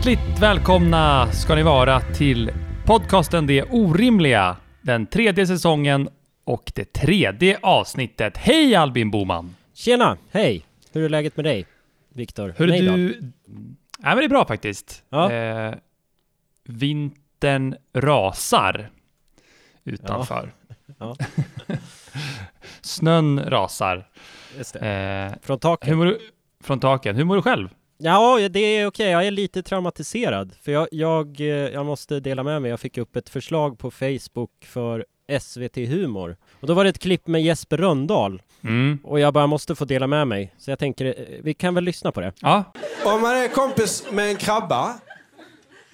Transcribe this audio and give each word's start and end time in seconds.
Hjärtligt 0.00 0.38
välkomna 0.42 1.32
ska 1.32 1.54
ni 1.54 1.62
vara 1.62 2.00
till 2.00 2.50
podcasten 2.86 3.46
Det 3.46 3.62
Orimliga, 3.62 4.56
den 4.82 5.06
tredje 5.06 5.46
säsongen 5.46 6.08
och 6.44 6.72
det 6.74 6.92
tredje 6.92 7.58
avsnittet. 7.62 8.36
Hej 8.36 8.74
Albin 8.74 9.10
Boman! 9.10 9.56
Tjena! 9.74 10.18
Hej! 10.30 10.66
Hur 10.92 11.04
är 11.04 11.08
läget 11.08 11.36
med 11.36 11.44
dig? 11.44 11.66
Viktor 12.08 12.54
Hur 12.56 12.72
är 12.74 12.82
du? 12.82 13.32
Ja, 13.98 14.08
men 14.08 14.16
det 14.16 14.24
är 14.24 14.28
bra 14.28 14.44
faktiskt. 14.44 15.04
Ja. 15.08 15.32
Eh, 15.32 15.74
vintern 16.64 17.76
rasar 17.94 18.90
utanför. 19.84 20.52
Ja. 20.98 21.16
Snön 22.80 23.40
rasar. 23.46 24.08
Just 24.58 24.72
det. 24.72 24.88
Eh, 24.88 25.38
Från 25.42 25.58
taket? 25.58 25.88
hur 25.90 25.96
mår 25.96 26.06
du? 26.06 26.18
Från 26.64 26.80
taken. 26.80 27.16
Hur 27.16 27.24
mår 27.24 27.36
du 27.36 27.42
själv? 27.42 27.68
Ja, 28.02 28.48
det 28.50 28.60
är 28.60 28.86
okej. 28.86 29.10
Jag 29.10 29.26
är 29.26 29.30
lite 29.30 29.62
traumatiserad. 29.62 30.52
För 30.62 30.72
jag, 30.72 30.88
jag, 30.90 31.40
eh, 31.40 31.46
jag 31.46 31.86
måste 31.86 32.20
dela 32.20 32.42
med 32.42 32.62
mig. 32.62 32.70
Jag 32.70 32.80
fick 32.80 32.98
upp 32.98 33.16
ett 33.16 33.28
förslag 33.28 33.78
på 33.78 33.90
Facebook 33.90 34.50
för 34.66 35.06
SVT 35.40 35.76
Humor. 35.76 36.36
Och 36.60 36.66
då 36.66 36.74
var 36.74 36.84
det 36.84 36.90
ett 36.90 36.98
klipp 36.98 37.26
med 37.26 37.42
Jesper 37.42 37.76
Röndahl. 37.76 38.42
Mm. 38.64 38.98
Och 39.04 39.20
jag 39.20 39.34
bara 39.34 39.46
måste 39.46 39.74
få 39.74 39.84
dela 39.84 40.06
med 40.06 40.28
mig. 40.28 40.54
Så 40.58 40.70
jag 40.70 40.78
tänker, 40.78 41.04
eh, 41.06 41.12
vi 41.42 41.54
kan 41.54 41.74
väl 41.74 41.84
lyssna 41.84 42.12
på 42.12 42.20
det. 42.20 42.32
Ja, 42.40 42.64
Om 43.04 43.22
man 43.22 43.36
är 43.36 43.48
kompis 43.48 44.04
med 44.10 44.28
en 44.28 44.36
krabba 44.36 44.94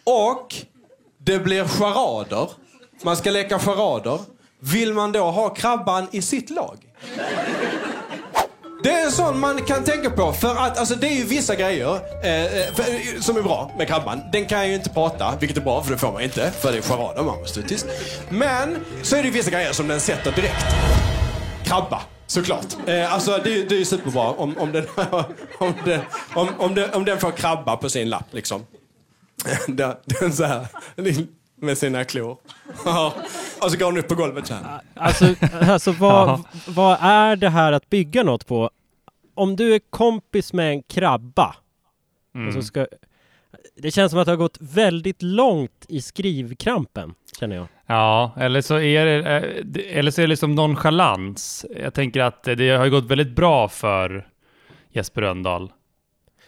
och 0.05 0.55
det 1.19 1.39
blir 1.39 1.65
charader, 1.65 2.51
man 3.05 3.17
ska 3.17 3.31
leka 3.31 3.59
charader, 3.59 4.21
vill 4.61 4.95
man 4.95 5.13
då 5.13 5.31
ha 5.31 5.55
krabban 5.55 6.09
i 6.13 6.23
sitt 6.23 6.51
lag? 6.51 6.77
Det 8.87 8.93
är 8.93 9.05
en 9.05 9.13
sån 9.13 9.39
man 9.41 9.63
kan 9.65 9.85
tänka 9.85 10.11
på 10.11 10.33
för 10.33 10.57
att 10.57 10.79
alltså, 10.79 10.95
det 10.95 11.07
är 11.09 11.15
ju 11.17 11.25
vissa 11.25 11.55
grejer 11.55 11.95
eh, 12.25 12.45
eh, 12.45 12.75
för, 12.75 13.21
som 13.23 13.37
är 13.37 13.43
bra 13.43 13.71
med 13.79 13.89
krabban. 13.89 14.21
Den 14.33 14.47
kan 14.47 14.69
ju 14.69 14.75
inte 14.75 14.91
prata, 14.91 15.35
vilket 15.41 15.57
är 15.59 15.63
bra 15.63 15.83
för 15.83 15.93
det 15.93 15.99
får 15.99 16.13
man 16.13 16.23
inte 16.23 16.51
för 16.51 16.73
det 16.73 16.79
är 16.79 16.83
charader, 16.83 17.23
man 17.23 17.39
måste 17.39 17.61
vara 17.61 17.69
tyst. 17.69 17.87
Men 18.29 18.77
så 19.03 19.17
är 19.17 19.21
det 19.23 19.27
ju 19.29 19.33
vissa 19.35 19.51
grejer 19.51 19.73
som 19.73 19.89
den 19.89 20.01
sätter 20.01 20.33
direkt. 20.33 20.65
Krabba, 21.65 22.01
såklart. 22.27 22.67
Eh, 22.87 23.15
alltså 23.15 23.41
det, 23.45 23.59
är- 23.59 23.69
det 23.69 23.75
är 23.75 23.79
ju 23.79 23.85
superbra 23.85 24.23
om, 24.31 24.59
om, 24.59 24.73
den, 24.73 24.87
om, 25.59 25.73
den, 25.85 26.01
om, 26.35 26.49
om, 26.59 26.75
den, 26.75 26.95
om 26.95 27.05
den 27.05 27.19
får 27.19 27.31
krabba 27.31 27.77
på 27.77 27.89
sin 27.91 28.09
lapp 28.09 28.27
liksom. 28.31 28.67
Den, 29.69 29.95
den 30.05 30.33
så 30.33 30.45
här, 30.45 30.67
med 31.61 31.79
sina 31.79 32.05
klor. 32.05 32.31
Och 33.61 33.71
så 33.71 33.79
går 33.79 33.93
den 33.93 33.99
upp 33.99 34.09
på 34.09 34.15
golvet 34.15 34.47
så 34.47 34.55
här. 34.55 34.81
Alltså, 34.95 35.35
alltså 35.71 35.93
vad, 35.93 36.43
vad 36.67 36.99
är 37.01 37.37
det 37.37 37.49
här 37.51 37.73
att 37.73 37.91
bygga 37.91 38.23
något 38.23 38.47
på? 38.47 38.71
Om 39.37 39.57
du 39.57 39.75
är 39.75 39.81
kompis 39.91 40.53
med 40.53 40.71
en 40.71 40.83
krabba 40.83 41.57
och 42.47 42.53
så 42.53 42.63
ska... 42.63 42.87
Det 43.77 43.91
känns 43.91 44.11
som 44.11 44.21
att 44.21 44.27
det 44.27 44.33
har 44.33 44.37
gått 44.37 44.59
väldigt 44.61 45.23
långt 45.23 45.87
i 45.89 46.01
skrivkrampen, 46.01 47.15
känner 47.41 47.57
jag. 47.57 47.67
Ja, 47.87 48.33
eller 48.37 48.61
så 48.61 48.79
är 48.79 49.05
det, 49.05 49.17
eh, 49.17 49.99
eller 49.99 50.11
så 50.11 50.21
är 50.21 50.23
det 50.23 50.29
liksom 50.29 50.55
nonchalans. 50.55 51.67
Jag 51.83 51.95
tänker 51.95 52.21
att 52.21 52.43
det 52.43 52.71
har 52.71 52.89
gått 52.89 53.05
väldigt 53.05 53.37
bra 53.37 53.69
för 53.69 54.29
Jesper 54.91 55.21
Rönndahl. 55.21 55.73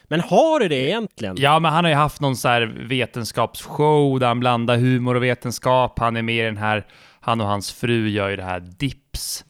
Men 0.04 0.20
har 0.20 0.60
det 0.60 0.68
det 0.68 0.88
egentligen? 0.88 1.36
Ja, 1.38 1.58
men 1.58 1.72
han 1.72 1.84
har 1.84 1.90
ju 1.90 1.96
haft 1.96 2.20
någon 2.20 2.36
så 2.36 2.48
här 2.48 2.62
vetenskapsshow 2.88 4.20
där 4.20 4.26
han 4.26 4.40
blandar 4.40 4.76
humor 4.76 5.14
och 5.14 5.22
vetenskap. 5.22 5.98
Han 5.98 6.16
är 6.16 6.22
med 6.22 6.42
i 6.42 6.46
den 6.46 6.56
här, 6.56 6.86
han 7.20 7.40
och 7.40 7.46
hans 7.46 7.72
fru 7.72 8.08
gör 8.08 8.28
ju 8.28 8.36
det 8.36 8.42
här 8.42 8.60
Dips. 8.60 9.44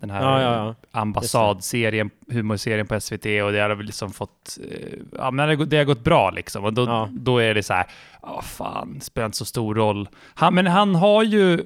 Den 0.00 0.10
här 0.10 0.22
Ja, 0.22 0.42
ja, 0.42 0.52
ja. 0.92 1.00
ambassadserien, 1.00 2.10
humorserien 2.28 2.86
på 2.86 3.00
SVT 3.00 3.26
och 3.42 3.52
det 3.52 3.60
har 3.60 3.74
väl 3.74 3.86
liksom 3.86 4.12
fått, 4.12 4.58
eh, 4.70 4.98
ja 5.18 5.30
men 5.30 5.68
det 5.68 5.76
har 5.76 5.84
gått- 5.84 6.04
bra 6.04 6.30
liksom. 6.30 6.64
Och 6.64 6.72
då, 6.72 7.08
då 7.12 7.38
är 7.38 7.54
det 7.54 7.62
så 7.62 7.74
här, 7.74 7.86
ja 8.22 8.42
fan, 8.42 8.94
det 8.98 9.04
spelar 9.04 9.26
inte 9.26 9.38
så 9.38 9.44
stor 9.44 9.74
roll. 9.74 10.08
Han, 10.34 10.54
men 10.54 10.66
han 10.66 10.94
har 10.94 11.22
ju 11.22 11.60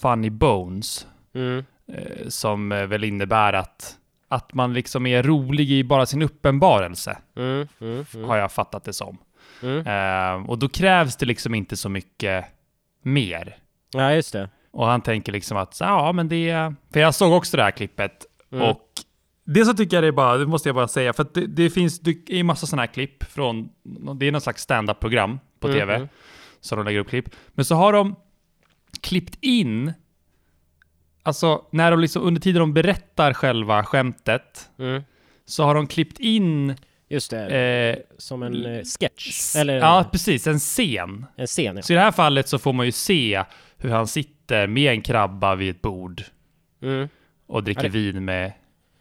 Funny 0.00 0.30
Bones, 0.30 1.06
Mm. 1.34 1.64
eh, 1.92 2.28
som 2.28 2.68
väl 2.68 3.04
innebär 3.04 3.52
att, 3.52 3.96
att 4.28 4.54
man 4.54 4.72
liksom 4.72 5.06
är 5.06 5.22
rolig 5.22 5.70
i 5.70 5.84
bara 5.84 6.06
sin 6.06 6.22
uppenbarelse 6.22 7.18
Mm, 7.36 7.68
mm, 7.80 8.04
mm. 8.14 8.28
har 8.28 8.36
jag 8.36 8.52
fattat 8.52 8.84
det 8.84 8.92
som. 8.92 9.18
Eh, 9.62 10.50
och 10.50 10.58
då 10.58 10.68
krävs 10.68 11.16
det 11.16 11.26
liksom 11.26 11.54
inte 11.54 11.76
så 11.76 11.88
mycket 11.88 12.44
mer. 13.02 13.56
Ja, 13.94 14.12
just 14.12 14.32
det. 14.32 14.48
Och 14.70 14.86
han 14.86 15.00
tänker 15.00 15.32
liksom 15.32 15.56
att, 15.56 15.76
ja 15.80 16.12
men 16.12 16.28
det... 16.28 16.74
För 16.92 17.00
jag 17.00 17.14
såg 17.14 17.32
också 17.32 17.56
det 17.56 17.62
här 17.62 17.70
klippet 17.70 18.24
Mm. 18.52 18.64
och 18.70 18.80
det 19.44 19.64
så 19.64 19.74
tycker 19.74 19.96
jag 19.96 20.04
det 20.04 20.08
är 20.08 20.12
bara, 20.12 20.36
det 20.36 20.46
måste 20.46 20.68
jag 20.68 20.76
bara 20.76 20.88
säga, 20.88 21.12
för 21.12 21.22
att 21.22 21.34
det, 21.34 21.46
det 21.46 21.70
finns 21.70 22.00
det 22.00 22.30
är 22.30 22.42
massa 22.42 22.66
sådana 22.66 22.82
här 22.82 22.86
klipp 22.92 23.24
från, 23.24 23.68
det 24.16 24.26
är 24.28 24.32
någon 24.32 24.40
slags 24.40 24.62
stand-up-program 24.62 25.38
på 25.60 25.68
Mm, 25.68 25.78
tv, 25.80 25.94
mm. 25.94 26.08
så 26.60 26.76
de 26.76 26.84
lägger 26.84 26.98
upp 27.00 27.08
klipp. 27.08 27.28
Men 27.48 27.64
så 27.64 27.74
har 27.74 27.92
de 27.92 28.14
klippt 29.00 29.38
in, 29.40 29.92
alltså 31.22 31.64
när 31.72 31.90
de 31.90 32.00
liksom, 32.00 32.22
under 32.22 32.40
tiden 32.40 32.60
de 32.60 32.74
berättar 32.74 33.32
själva 33.32 33.84
skämtet, 33.84 34.70
Mm. 34.78 35.02
så 35.44 35.64
har 35.64 35.74
de 35.74 35.86
klippt 35.86 36.18
in 36.18 36.74
Just 37.08 37.30
det. 37.30 37.56
eh, 37.56 38.16
Som 38.18 38.42
en 38.42 38.66
eh, 38.66 38.82
sketch. 39.00 39.56
Eller 39.56 39.74
ja, 39.78 40.04
precis, 40.12 40.46
en 40.46 40.58
scen. 40.58 41.26
en 41.36 41.46
scen. 41.46 41.76
Ja. 41.76 41.82
Så 41.82 41.92
i 41.92 41.96
det 41.96 42.02
här 42.02 42.12
fallet 42.12 42.48
så 42.48 42.58
får 42.58 42.72
man 42.72 42.86
ju 42.86 42.92
se 42.92 43.44
hur 43.76 43.90
han 43.90 44.06
sitter 44.06 44.37
med 44.50 44.92
en 44.92 45.02
krabba 45.02 45.54
vid 45.54 45.70
ett 45.70 45.82
bord 45.82 46.22
Mm. 46.82 47.08
och 47.46 47.64
dricker 47.64 47.82
det- 47.82 47.88
vin 47.88 48.24
med 48.24 48.52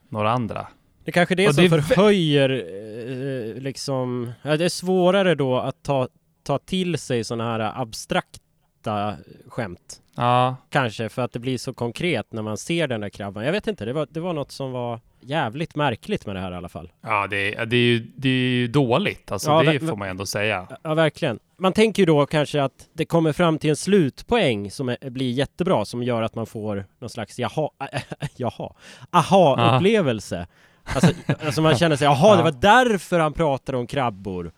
några 0.10 0.32
andra. 0.32 0.68
Det 1.04 1.12
kanske 1.12 1.34
är 1.34 1.36
det 1.36 1.48
Och 1.48 1.56
som 1.56 1.70
det 1.70 1.76
är 1.76 1.82
förhöjer 1.82 2.50
eh, 2.50 3.62
liksom... 3.62 4.32
Det 4.44 4.50
är 4.66 4.70
svårare 4.70 5.36
då 5.36 5.60
att 5.60 5.84
ta, 5.84 6.08
ta 6.44 6.58
till 6.60 6.98
sig 6.98 7.24
sådana 7.24 7.52
här 7.52 7.82
abstrakta 7.82 9.16
skämt. 9.48 10.02
Ja, 10.18 10.56
Kanske 10.70 11.10
för 11.10 11.22
att 11.22 11.32
det 11.32 11.40
blir 11.40 11.58
så 11.58 11.74
konkret 11.74 12.28
när 12.34 12.42
man 12.42 12.58
ser 12.58 12.88
den 12.88 13.02
där 13.02 13.10
krabban. 13.10 13.46
Jag 13.46 13.52
vet 13.52 13.68
inte, 13.68 13.86
det 13.86 13.94
var, 13.94 14.08
det 14.12 14.20
var 14.20 14.34
något 14.34 14.52
som 14.52 14.72
var 14.72 15.00
jävligt 15.20 15.76
märkligt 15.76 16.26
med 16.26 16.36
det 16.36 16.40
här 16.40 16.52
i 16.52 16.56
alla 16.56 16.70
fall. 16.70 16.92
ja 17.02 17.28
det, 17.28 17.56
är- 17.56 17.66
det, 17.66 17.76
är 17.76 17.82
ju, 17.82 18.00
det 18.16 18.30
är 18.30 18.32
ju 18.50 18.68
dåligt. 18.68 19.32
Alltså, 19.32 19.50
Ja, 19.50 19.64
det 19.64 19.80
får 19.80 19.96
man 19.96 20.08
ändå 20.10 20.26
säga. 20.26 20.68
Ja, 20.84 20.94
verkligen. 20.94 21.40
Man 21.60 21.74
tänker 21.74 22.02
ju 22.02 22.06
då 22.06 22.26
kanske 22.26 22.64
att 22.64 22.88
det 22.94 23.06
kommer 23.06 23.34
fram 23.34 23.60
till 23.60 23.70
en 23.70 23.76
slutpoäng 23.76 24.72
som 24.72 24.90
är, 24.90 25.10
blir 25.10 25.32
jättebra, 25.32 25.86
som 25.86 26.04
gör 26.04 26.22
att 26.22 26.36
man 26.36 26.46
får 26.46 26.86
någon 27.00 27.10
slags 27.10 27.40
jaha, 27.40 27.70
jaha, 28.36 28.74
aha-upplevelse. 29.12 30.48
Alltså, 30.84 31.12
alltså 31.46 31.62
man 31.62 31.78
känner 31.78 31.96
sig, 31.96 32.06
jaha, 32.06 32.36
det 32.38 32.44
var 32.44 32.52
därför 32.52 33.20
han 33.20 33.34
pratade 33.34 33.78
om 33.78 33.88
krabbor. 33.88 34.52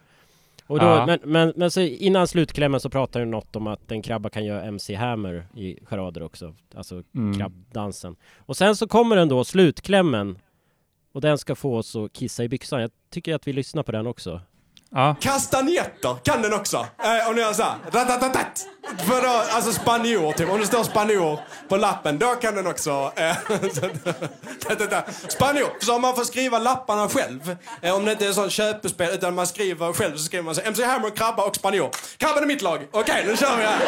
Och 0.70 0.80
då, 0.80 0.86
Ja. 0.86 1.06
men, 1.06 1.20
men, 1.24 1.54
men 1.56 1.72
så 1.72 1.82
innan 1.82 2.28
slutklämmen 2.28 2.80
så 2.80 2.90
pratar 2.90 3.20
du 3.20 3.26
något 3.26 3.56
om 3.56 3.68
att 3.68 3.92
en 3.92 4.02
krabba 4.02 4.30
kan 4.30 4.46
göra 4.46 4.64
MC 4.64 4.96
Hammer 4.96 5.48
i 5.56 5.80
charader 5.86 6.24
också, 6.24 6.56
alltså 6.76 7.04
Mm. 7.16 7.38
krabbdansen. 7.38 8.16
Och 8.38 8.58
sen 8.58 8.76
så 8.76 8.88
kommer 8.88 9.16
den 9.16 9.30
då, 9.30 9.44
slutklämmen, 9.44 10.38
och 11.12 11.22
den 11.22 11.38
ska 11.38 11.56
få 11.56 11.78
oss 11.78 11.96
att 11.96 12.14
kissa 12.14 12.44
i 12.44 12.50
byxan. 12.50 12.82
Jag 12.82 12.92
tycker 13.10 13.36
att 13.36 13.48
vi 13.48 13.54
lyssnar 13.54 13.84
på 13.84 13.92
den 13.92 14.08
också. 14.08 14.42
Ja. 14.92 15.16
Kastanjetter 15.22 16.16
kan 16.24 16.42
den 16.42 16.54
också. 16.54 16.78
Eh, 17.04 17.30
om 17.30 17.36
ni 17.36 17.42
gör 17.42 17.54
såhär. 17.54 17.76
Ratatatat. 17.92 18.66
För 18.98 19.22
då, 19.22 19.44
alltså 19.56 19.72
spanjor 19.72 20.32
typ. 20.32 20.50
Om 20.50 20.60
det 20.60 20.66
står 20.66 20.84
spanjor 20.84 21.40
på 21.70 21.78
lappen, 21.78 22.20
då 22.20 22.28
kan 22.28 22.56
den 22.56 22.68
också... 22.68 23.12
Eh, 23.16 23.36
spanjor. 25.28 25.68
Så 25.80 25.96
om 25.96 26.02
man 26.02 26.16
får 26.16 26.24
skriva 26.24 26.60
lapparna 26.60 27.10
själv. 27.10 27.58
Eh, 27.82 27.96
om 27.96 28.06
det 28.06 28.12
inte 28.12 28.28
är 28.28 28.32
sån 28.32 28.50
köpespel 28.50 29.14
utan 29.14 29.36
man 29.36 29.48
skriver 29.48 29.94
själv 29.94 30.18
så 30.18 30.24
skriver 30.24 30.44
man 30.44 30.56
så 30.56 30.62
MC 30.62 30.84
Hammer, 30.84 31.10
krabba 31.10 31.44
och 31.44 31.56
spanjor. 31.56 31.90
Krabban 32.18 32.44
är 32.44 32.48
mitt 32.48 32.62
lag. 32.62 32.80
Okej, 32.92 33.24
nu 33.28 33.38
kör 33.38 33.58
vi 33.58 33.64
här. 33.64 33.80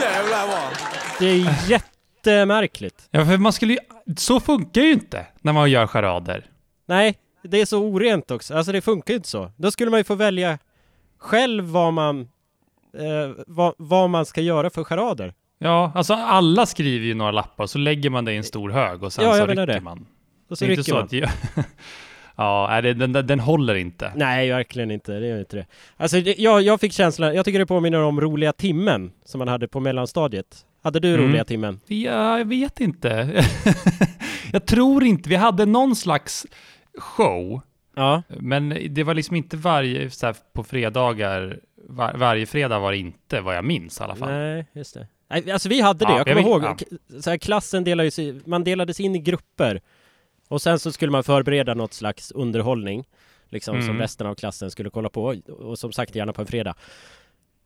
Jävlar 0.00 0.46
bra. 0.46 0.70
Det 1.18 1.26
är 1.26 1.70
jättemärkligt. 1.70 3.08
ja, 3.10 3.24
för 3.26 3.36
man 3.36 3.52
skulle 3.52 3.72
ju, 3.72 3.78
så 4.16 4.40
funkar 4.40 4.80
ju 4.80 4.92
inte 4.92 5.26
när 5.42 5.52
man 5.52 5.70
gör 5.70 5.86
charader. 5.86 6.46
Nej, 6.88 7.18
det 7.48 7.60
är 7.60 7.64
så 7.66 7.78
orent 7.82 8.30
också. 8.30 8.54
Alltså 8.54 8.72
det 8.72 8.80
funkar 8.80 9.12
ju 9.14 9.16
inte 9.16 9.28
så. 9.28 9.50
Då 9.56 9.70
skulle 9.70 9.90
man 9.90 10.00
ju 10.00 10.04
få 10.04 10.14
välja 10.14 10.58
själv 11.18 11.64
vad 11.64 11.92
man, 11.92 12.20
eh, 12.98 13.44
vad, 13.46 13.74
vad 13.78 14.10
man 14.10 14.26
ska 14.26 14.40
göra 14.40 14.70
för 14.70 14.84
charader. 14.84 15.34
Ja, 15.58 15.92
alltså 15.94 16.14
alla 16.14 16.66
skriver 16.66 17.06
ju 17.06 17.14
några 17.14 17.30
lappar, 17.30 17.66
så 17.66 17.78
lägger 17.78 18.10
man 18.10 18.24
det 18.24 18.32
i 18.32 18.36
en 18.36 18.44
stor 18.44 18.70
hög 18.70 19.02
och 19.02 19.12
sen 19.12 19.24
Ja, 19.24 19.36
så 19.36 19.46
rycker 19.46 19.66
det. 19.66 19.80
man. 19.80 20.06
Och 20.50 20.58
så 20.58 20.64
det 20.64 20.68
är 20.68 20.78
inte 20.78 20.80
rycker 20.80 20.90
så 20.92 20.96
man. 20.96 21.04
att... 21.04 21.12
Jag, 21.12 21.30
ja, 22.36 22.80
det- 22.82 22.94
den, 22.94 23.12
den, 23.12 23.26
den 23.26 23.40
håller 23.40 23.74
inte. 23.74 24.12
Nej, 24.16 24.50
verkligen 24.50 24.90
inte. 24.90 25.12
Det 25.12 25.26
gör 25.26 25.38
inte 25.38 25.56
det. 25.56 25.66
Alltså, 25.96 26.20
det, 26.20 26.34
jag, 26.38 26.62
jag 26.62 26.80
fick 26.80 26.92
känslan, 26.92 27.34
jag 27.34 27.44
tycker 27.44 27.58
det 27.58 27.66
påminner 27.66 28.02
om 28.02 28.20
roliga 28.20 28.52
timmen 28.52 29.12
som 29.24 29.38
man 29.38 29.48
hade 29.48 29.68
på 29.68 29.80
mellanstadiet. 29.80 30.66
Hade 30.82 31.00
du 31.00 31.14
Mm. 31.14 31.26
roliga 31.28 31.44
timmen? 31.44 31.80
Ja, 31.86 32.38
jag 32.38 32.44
vet 32.44 32.80
inte. 32.80 33.44
jag 34.52 34.66
tror 34.66 35.04
inte. 35.04 35.28
Vi 35.28 35.36
hade 35.36 35.66
någon 35.66 35.96
slags 35.96 36.46
show, 36.98 37.60
Ja. 37.96 38.22
men 38.28 38.78
det 38.90 39.02
var 39.04 39.14
liksom 39.14 39.36
inte 39.36 39.56
varje, 39.56 40.10
så 40.10 40.26
här, 40.26 40.36
på 40.52 40.64
fredagar, 40.64 41.60
var, 41.88 42.14
varje 42.14 42.46
fredag 42.46 42.78
var 42.78 42.92
det 42.92 42.98
inte 42.98 43.40
vad 43.40 43.56
jag 43.56 43.64
minns 43.64 44.00
i 44.00 44.02
alla 44.02 44.16
fall. 44.16 44.28
Nej, 44.30 44.66
just 44.72 44.94
det. 44.94 45.08
Nej, 45.30 45.50
alltså 45.50 45.68
vi 45.68 45.80
hade 45.80 45.98
det, 46.04 46.04
Ja, 46.04 46.18
jag 46.18 46.18
jag 46.28 46.36
kommer 46.36 46.60
vet- 46.60 46.68
ihåg. 46.70 46.78
K- 47.10 47.20
Så 47.20 47.30
här, 47.30 47.36
klassen 47.36 47.84
delades 47.84 48.18
man 48.46 48.64
delades 48.64 49.00
in 49.00 49.14
i 49.14 49.18
grupper. 49.18 49.80
Och 50.48 50.62
sen 50.62 50.78
så 50.78 50.92
skulle 50.92 51.12
man 51.12 51.24
förbereda 51.24 51.74
något 51.74 51.92
slags 51.92 52.30
underhållning. 52.32 53.04
liksom 53.48 53.74
som 53.76 53.84
Mm. 53.90 53.98
resten 54.00 54.26
av 54.26 54.34
klassen 54.34 54.70
skulle 54.70 54.90
kolla 54.90 55.08
på 55.08 55.36
och, 55.48 55.78
som 55.78 55.92
sagt 55.92 56.14
gärna 56.14 56.32
på 56.32 56.40
en 56.40 56.46
fredag. 56.46 56.74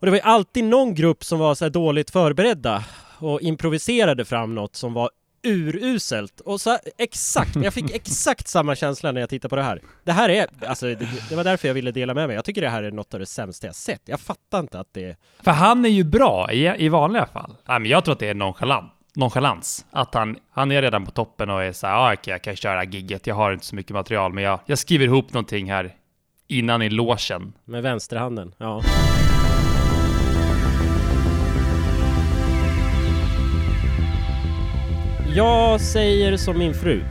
Och 0.01 0.07
det 0.07 0.11
var 0.11 0.17
ju 0.17 0.23
alltid 0.23 0.65
någon 0.65 0.95
grupp 0.95 1.25
som 1.25 1.39
var 1.39 1.55
så 1.55 1.69
dåligt 1.69 2.11
förberedda 2.11 2.85
och 3.19 3.41
improviserade 3.43 4.25
fram 4.25 4.55
något 4.55 4.77
som 4.77 4.93
var 4.93 5.11
uruselt. 5.49 6.41
Och 6.41 6.61
så 6.61 6.79
exakt, 6.99 7.57
jag 7.57 7.75
fick 7.75 7.91
exakt 7.95 8.49
samma 8.49 8.75
känsla 8.75 9.13
när 9.13 9.21
jag 9.21 9.31
tittade 9.31 9.49
på 9.51 9.57
det 9.57 9.63
här. 9.63 9.83
Det 10.05 10.13
här 10.13 10.29
är, 10.29 10.47
alltså 10.67 10.87
det, 10.87 11.09
det 11.29 11.37
var 11.37 11.45
därför 11.45 11.69
jag 11.69 11.75
ville 11.75 11.91
dela 11.91 12.15
med 12.15 12.27
mig. 12.27 12.37
Jag 12.37 12.45
tycker 12.45 12.61
det 12.61 12.69
här 12.69 12.83
är 12.83 12.91
något 12.91 13.15
av 13.15 13.21
det 13.21 13.27
sämsta 13.27 13.67
jag 13.67 13.77
sett. 13.77 14.03
Jag 14.05 14.21
fattar 14.21 14.61
inte 14.61 14.81
att 14.81 14.89
det 14.93 15.17
För 15.41 15.51
han 15.51 15.85
är 15.85 15.89
ju 15.89 16.05
bra 16.05 16.53
i, 16.53 16.85
i 16.85 16.89
vanliga 16.89 17.27
fall. 17.27 17.55
Nej, 17.69 17.81
men 17.81 17.91
jag 17.91 18.05
tror 18.05 18.13
att 18.13 18.19
det 18.19 18.29
är 18.29 18.35
nonchalant. 18.35 18.93
Nonchalans. 19.15 19.87
Att 19.91 20.15
han, 20.15 20.37
han 20.51 20.73
är 20.73 20.83
redan 20.83 21.05
på 21.05 21.11
toppen 21.11 21.51
och 21.51 21.63
är 21.63 21.73
så 21.73 21.87
här, 21.87 21.95
ah, 21.95 22.13
okej, 22.13 22.33
jag 22.33 22.43
kan 22.43 22.57
köra 22.57 22.85
gigget, 22.85 23.27
jag 23.27 23.35
har 23.35 23.53
inte 23.53 23.67
så 23.67 23.75
mycket 23.75 23.93
material, 23.93 24.33
men 24.33 24.45
jag, 24.45 24.61
jag 24.67 24.79
skriver 24.79 25.05
ihop 25.05 25.33
någonting 25.33 25.71
här 25.71 25.95
innan 26.49 26.83
i 26.83 26.91
logen. 26.91 27.53
med 27.65 27.83
vänsterhanden. 27.83 28.55
Ja. 28.59 28.83
Jag 35.37 35.81
säger 35.81 36.37
som 36.37 36.59
min 36.59 36.75
fru. 36.75 37.03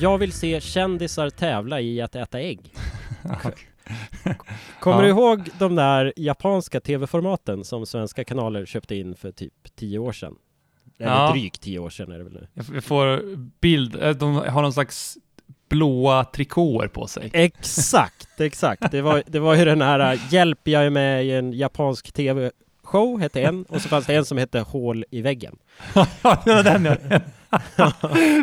Jag 0.00 0.18
vill 0.18 0.32
se 0.32 0.60
kändisar 0.60 1.30
tävla 1.30 1.80
i 1.80 2.00
att 2.00 2.14
äta 2.16 2.40
ägg. 2.40 2.74
Kommer 4.80 4.96
Ja. 4.96 5.02
du 5.02 5.08
ihåg 5.08 5.48
de 5.58 5.74
där 5.74 6.12
japanska 6.16 6.80
tv-formaten 6.80 7.64
som 7.64 7.86
svenska 7.86 8.24
kanaler 8.24 8.66
köpte 8.66 8.94
in 8.96 9.14
för 9.14 9.32
typ 9.32 9.52
tio 9.76 9.98
år 9.98 10.12
sedan? 10.12 10.34
Eller 10.98 11.12
Ja. 11.12 11.30
drygt 11.32 11.60
tio 11.60 11.78
år 11.78 11.90
sedan 11.90 12.12
är 12.12 12.18
det 12.18 12.24
väl 12.24 12.32
nu. 12.32 12.46
Jag 12.74 12.84
får 12.84 13.36
bild, 13.60 14.02
eh, 14.02 14.10
de 14.10 14.34
har 14.34 14.62
någon 14.62 14.72
slags 14.72 15.18
blåa 15.68 16.24
trikåer 16.24 16.88
på 16.88 17.06
sig. 17.06 17.30
Exakt, 17.32 18.40
exakt. 18.40 18.90
Det 18.90 19.02
var, 19.02 19.22
det 19.26 19.38
var 19.38 19.54
ju 19.54 19.64
den 19.64 19.82
här 19.82 20.12
äh, 20.12 20.20
Hjälp, 20.34 20.58
jag 20.68 20.84
är 20.86 20.90
med 20.90 21.24
i 21.26 21.30
en 21.32 21.52
japansk 21.52 22.12
tv-show, 22.90 23.20
hette 23.20 23.40
en. 23.42 23.62
Och 23.64 23.82
så 23.82 23.88
fanns 23.88 24.06
det 24.06 24.14
en 24.14 24.24
som 24.24 24.38
hette 24.38 24.60
Hål 24.60 25.04
i 25.10 25.22
väggen. 25.22 25.56
Ja, 25.94 26.06
det 26.44 26.54
var 26.54 26.62
den 26.62 26.84
jag... 26.84 26.98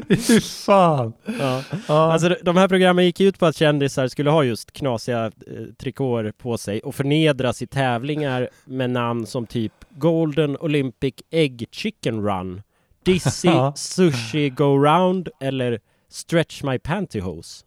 Fy 0.27 0.41
fan! 0.41 1.13
Ja. 1.39 1.63
Ja. 1.87 2.11
Alltså 2.13 2.35
de- 2.43 2.57
här 2.57 2.67
programmen 2.67 3.05
gick 3.05 3.19
ut 3.21 3.39
på 3.39 3.45
att 3.45 3.55
kändisar 3.55 4.07
skulle 4.07 4.29
ha 4.29 4.43
just 4.43 4.71
knasiga 4.73 5.25
eh, 5.25 5.63
trikåer 5.79 6.31
på 6.31 6.57
sig 6.57 6.79
och 6.79 6.95
förnedras 6.95 7.61
i 7.61 7.67
tävlingar 7.67 8.49
med 8.65 8.89
namn 8.89 9.25
som 9.25 9.45
typ 9.47 9.73
Golden 9.89 10.57
Olympic 10.57 11.13
Egg 11.31 11.65
Chicken 11.71 12.21
Run, 12.27 12.61
Dizzy. 13.05 13.49
Sushi 13.75 14.49
Go 14.49 14.77
Round 14.77 15.29
eller 15.41 15.79
Stretch 16.09 16.63
My 16.63 16.79
Pantyhose. 16.79 17.65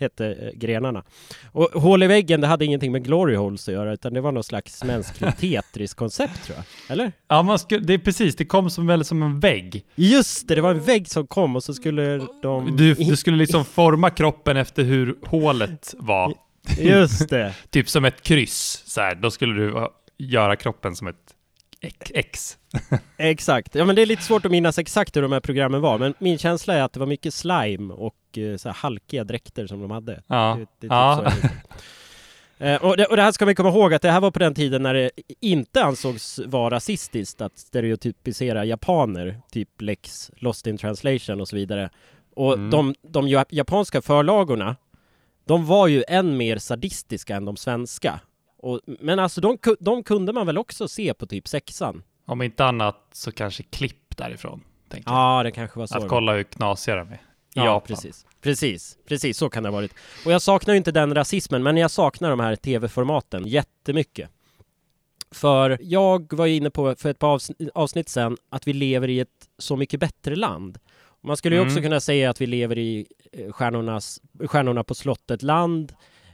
Hette 0.00 0.26
eh, 0.26 0.50
grenarna. 0.54 1.04
Och 1.52 1.82
hål 1.82 2.02
i 2.02 2.06
väggen, 2.06 2.40
det 2.40 2.46
hade 2.46 2.64
ingenting 2.64 2.92
med 2.92 3.04
glory 3.04 3.36
holes 3.36 3.68
att 3.68 3.74
göra 3.74 3.92
utan 3.92 4.14
det 4.14 4.20
var 4.20 4.32
någon 4.32 4.44
slags 4.44 4.84
mänskligt 4.84 5.38
Tetris-koncept 5.40 6.44
tror 6.44 6.56
jag. 6.56 6.92
Eller? 6.92 7.12
ja, 7.28 7.42
man 7.42 7.58
skulle, 7.58 7.86
det 7.86 7.94
är 7.94 7.98
precis, 7.98 8.36
det 8.36 8.44
kom 8.44 8.70
som 8.70 8.86
väl 8.86 9.04
som 9.04 9.22
en 9.22 9.40
vägg. 9.40 9.84
Just 9.94 10.48
det, 10.48 10.54
det 10.54 10.60
var 10.60 10.70
en 10.70 10.80
vägg 10.80 11.08
som 11.08 11.26
kom 11.26 11.56
och 11.56 11.64
så 11.64 11.74
skulle 11.74 12.26
de... 12.42 12.76
Du, 12.76 12.94
du 12.94 13.16
skulle 13.16 13.36
liksom 13.36 13.64
forma 13.82 14.10
kroppen 14.10 14.56
efter 14.56 14.82
hur 14.82 15.16
hålet 15.26 15.94
var. 15.98 16.34
Just 16.78 17.28
det. 17.28 17.54
Typ 17.70 17.88
som 17.88 18.04
ett 18.04 18.22
kryss, 18.22 18.82
så 18.86 19.00
här. 19.00 19.14
Då 19.14 19.30
skulle 19.30 19.54
du 19.54 19.88
göra 20.18 20.56
kroppen 20.56 20.96
som 20.96 21.06
ett 21.06 21.16
X-. 22.14 22.58
Exakt. 23.16 23.74
Ja 23.74 23.84
men 23.84 23.96
det 23.96 24.02
är 24.02 24.06
lite 24.06 24.22
svårt 24.22 24.44
att 24.44 24.50
minnas 24.52 24.78
exakt 24.78 25.16
hur 25.16 25.22
de 25.22 25.32
här 25.32 25.40
programmen 25.40 25.80
var, 25.80 25.98
men 25.98 26.14
min 26.18 26.38
känsla 26.38 26.74
är 26.74 26.82
att 26.82 26.92
det 26.92 27.00
var 27.00 27.06
mycket 27.06 27.34
slime 27.34 27.94
och 27.94 28.38
eh, 28.38 28.56
så 28.56 28.68
här 28.68 28.74
halkiga 28.76 29.24
dräkter 29.24 29.66
som 29.66 29.80
de 29.80 29.90
hade. 29.90 30.22
Ja. 30.26 30.56
Det, 30.58 30.60
det 30.60 30.66
typ 30.80 30.90
Ja. 30.90 31.32
Eh, 32.58 32.84
och, 32.84 32.96
det, 32.96 33.06
och 33.06 33.16
det 33.16 33.22
här 33.22 33.32
ska 33.32 33.44
man 33.44 33.54
komma 33.54 33.68
ihåg 33.68 33.94
att 33.94 34.02
det 34.02 34.10
här 34.10 34.20
var 34.20 34.30
på 34.30 34.38
den 34.38 34.54
tiden 34.54 34.82
när 34.82 34.94
det 34.94 35.10
inte 35.40 35.84
ansågs 35.84 36.40
vara 36.46 36.74
rasistiskt 36.74 37.40
att 37.40 37.58
stereotypisera 37.58 38.64
japaner, 38.64 39.40
typ 39.52 39.68
Lex, 39.80 40.30
Lost 40.36 40.66
in 40.66 40.78
translation 40.78 41.40
och 41.40 41.48
så 41.48 41.56
vidare. 41.56 41.90
Och 42.36 42.54
Mm. 42.54 42.70
de, 42.70 42.94
de 43.02 43.28
ja- 43.28 43.44
japanska 43.50 44.02
förlagorna, 44.02 44.76
de 45.46 45.66
var 45.66 45.86
ju 45.88 46.04
än 46.08 46.36
mer 46.36 46.58
sadistiska 46.58 47.36
än 47.36 47.44
de 47.44 47.56
svenska. 47.56 48.20
Och, 48.62 48.80
men 48.86 49.18
alltså 49.18 49.40
de, 49.40 49.58
de 49.80 50.02
kunde 50.02 50.32
man 50.32 50.46
väl 50.46 50.58
också 50.58 50.88
se 50.88 51.14
på 51.14 51.26
typ 51.26 51.48
sexan? 51.48 52.02
Om 52.26 52.42
inte 52.42 52.64
annat 52.64 52.96
så 53.12 53.32
kanske 53.32 53.62
klipp 53.62 54.16
därifrån. 54.16 54.60
Tänker 54.88 55.10
jag. 55.10 55.18
Ja, 55.18 55.42
det 55.42 55.50
kanske 55.50 55.78
var 55.78 55.86
så. 55.86 55.98
Att 55.98 56.08
kolla 56.08 56.32
hur 56.34 56.42
knasiga 56.42 56.96
de 56.96 57.08
är. 57.08 57.20
Ja, 57.54 57.64
Japan. 57.64 57.86
precis. 57.86 58.26
Precis, 58.40 58.98
precis 59.06 59.38
så 59.38 59.48
kan 59.50 59.62
det 59.62 59.68
ha 59.68 59.74
varit. 59.76 59.94
Och 60.26 60.32
jag 60.32 60.42
saknar 60.42 60.74
ju 60.74 60.78
inte 60.78 60.92
den 60.92 61.14
rasismen, 61.14 61.62
men 61.62 61.76
jag 61.76 61.90
saknar 61.90 62.30
de 62.30 62.40
här 62.40 62.56
tv-formaten 62.56 63.46
jättemycket. 63.46 64.30
För 65.30 65.78
jag 65.80 66.32
var 66.32 66.46
ju 66.46 66.54
inne 66.56 66.70
på 66.70 66.94
för 66.94 67.10
ett 67.10 67.18
par 67.18 67.36
avs- 67.38 67.70
avsnitt 67.74 68.08
sedan 68.08 68.36
att 68.50 68.66
vi 68.68 68.72
lever 68.72 69.08
i 69.10 69.20
ett 69.20 69.48
så 69.58 69.76
mycket 69.76 70.00
bättre 70.00 70.36
land. 70.36 70.78
Man 71.20 71.36
skulle 71.36 71.56
ju 71.56 71.62
också 71.62 71.72
Mm. 71.78 71.82
kunna 71.82 72.00
säga 72.00 72.30
att 72.30 72.40
vi 72.40 72.46
lever 72.46 72.78
i 72.78 73.06
eh, 73.32 73.52
stjärnornas, 73.52 74.20
Stjärnorna 74.46 74.84
på 74.84 74.94
slottet 74.94 75.42
land, 75.42 75.92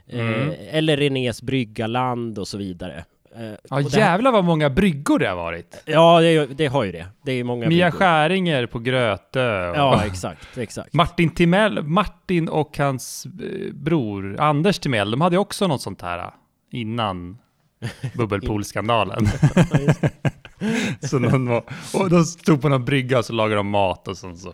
Mm. 0.09 0.49
eh, 0.49 0.75
eller 0.75 0.97
Renés 0.97 1.41
brygga 1.41 1.87
land 1.87 2.39
och 2.39 2.47
så 2.47 2.57
vidare. 2.57 3.05
Eh, 3.35 3.51
Ja 3.69 3.81
jävlar 3.81 4.31
vad 4.31 4.43
många 4.43 4.69
bryggor 4.69 5.19
det 5.19 5.27
har 5.27 5.35
varit. 5.35 5.83
Ja, 5.85 6.19
det, 6.21 6.45
det 6.45 6.65
har 6.67 6.83
ju 6.83 6.91
det. 6.91 7.05
Det 7.25 7.31
är 7.31 7.43
många 7.43 7.67
Mia 7.69 7.85
bryggor. 7.89 7.97
Skäringer 8.05 8.65
på 8.65 8.79
Grötö. 8.79 9.69
och- 9.69 9.75
Ja, 9.77 10.03
exakt, 10.05 10.57
exakt. 10.57 10.93
Martin 10.93 11.29
Timell, 11.29 11.83
Martin 11.83 12.49
och 12.49 12.77
hans 12.77 13.25
eh, 13.25 13.73
bror 13.73 14.39
Anders 14.39 14.79
Timell, 14.79 15.11
de 15.11 15.21
hade 15.21 15.35
ju 15.35 15.39
också 15.39 15.67
något 15.67 15.81
sånt 15.81 16.01
här 16.01 16.17
eh, 16.19 16.29
innan 16.71 17.37
bubbelpoolskandalen. 18.13 19.27
så 21.01 21.19
någon 21.19 21.49
var, 21.49 21.63
och 21.93 22.09
de 22.09 22.23
stod 22.23 22.61
på 22.61 22.69
någon 22.69 22.85
brygga 22.85 23.17
och 23.19 23.25
så 23.25 23.33
lagade 23.33 23.55
de 23.55 23.67
mat 23.69 24.07
och 24.07 24.17
sånt 24.17 24.39
så. 24.39 24.53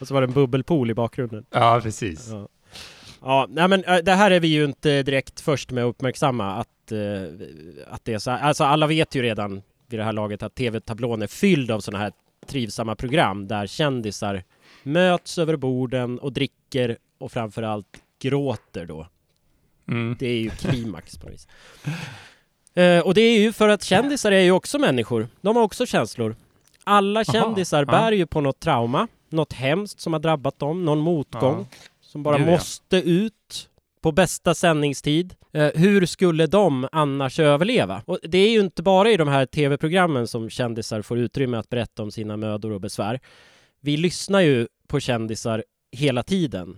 Och 0.00 0.08
så 0.08 0.14
var 0.14 0.20
det 0.20 0.26
en 0.26 0.32
bubbelpool 0.32 0.90
i 0.90 0.94
bakgrunden. 0.94 1.44
Ja, 1.50 1.80
precis. 1.82 2.28
Ja. 2.30 2.48
Ja, 3.22 3.46
nej 3.50 3.68
men 3.68 3.84
äh, 3.84 3.96
det 3.96 4.12
här 4.12 4.30
är 4.30 4.40
vi 4.40 4.48
ju 4.48 4.64
inte 4.64 5.02
direkt 5.02 5.40
först 5.40 5.70
med 5.70 5.84
att 5.84 5.90
uppmärksamma 5.90 6.54
att, 6.54 6.92
eh, 6.92 7.22
att 7.86 8.04
det 8.04 8.12
är 8.14 8.18
så 8.18 8.30
här. 8.30 8.38
Alltså 8.38 8.64
alla 8.64 8.86
vet 8.86 9.14
ju 9.14 9.22
redan 9.22 9.62
vid 9.86 10.00
det 10.00 10.04
här 10.04 10.12
laget 10.12 10.42
att 10.42 10.54
TV-tablån 10.54 11.22
är 11.22 11.26
fylld 11.26 11.70
av 11.70 11.80
sådana 11.80 12.04
här 12.04 12.12
trivsamma 12.46 12.96
program 12.96 13.48
där 13.48 13.66
kändisar 13.66 14.42
möts 14.82 15.38
över 15.38 15.56
borden 15.56 16.18
och 16.18 16.32
dricker 16.32 16.98
och 17.18 17.32
framförallt 17.32 18.02
gråter 18.22 18.86
då. 18.86 19.06
Mm. 19.88 20.16
Det 20.18 20.26
är 20.26 20.40
ju 20.40 20.50
klimax 20.50 21.18
på 21.18 21.26
något 21.26 21.34
vis. 21.34 21.48
Eh, 22.74 23.00
och 23.00 23.14
det 23.14 23.20
är 23.20 23.38
ju 23.38 23.52
för 23.52 23.68
att 23.68 23.82
kändisar 23.82 24.32
är 24.32 24.40
ju 24.40 24.50
också 24.50 24.78
människor. 24.78 25.28
De 25.40 25.56
har 25.56 25.62
också 25.62 25.86
känslor. 25.86 26.36
Alla 26.84 27.20
Aha, 27.20 27.32
kändisar 27.32 27.78
ja. 27.78 27.92
bär 27.92 28.12
ju 28.12 28.26
på 28.26 28.40
något 28.40 28.60
trauma, 28.60 29.08
något 29.28 29.52
hemskt 29.52 30.00
som 30.00 30.12
har 30.12 30.20
drabbat 30.20 30.58
dem, 30.58 30.84
någon 30.84 30.98
motgång 30.98 31.66
Ja. 31.70 31.76
Som 32.10 32.22
bara 32.22 32.38
Gud, 32.38 32.46
ja. 32.46 32.50
måste 32.50 32.96
ut 32.96 33.68
på 34.00 34.12
bästa 34.12 34.54
sändningstid. 34.54 35.34
Eh, 35.52 35.70
hur 35.74 36.06
skulle 36.06 36.46
de 36.46 36.88
annars 36.92 37.38
överleva? 37.38 38.02
Och 38.06 38.18
det 38.22 38.38
är 38.38 38.50
ju 38.50 38.60
inte 38.60 38.82
bara 38.82 39.10
i 39.10 39.16
de 39.16 39.28
här 39.28 39.46
tv-programmen 39.46 40.26
som 40.26 40.50
kändisar 40.50 41.02
får 41.02 41.18
utrymme 41.18 41.56
att 41.56 41.68
berätta 41.68 42.02
om 42.02 42.10
sina 42.10 42.36
mödor 42.36 42.70
och 42.72 42.80
besvär. 42.80 43.20
Vi 43.80 43.96
lyssnar 43.96 44.40
ju 44.40 44.68
på 44.86 45.00
kändisar 45.00 45.64
hela 45.92 46.22
tiden 46.22 46.76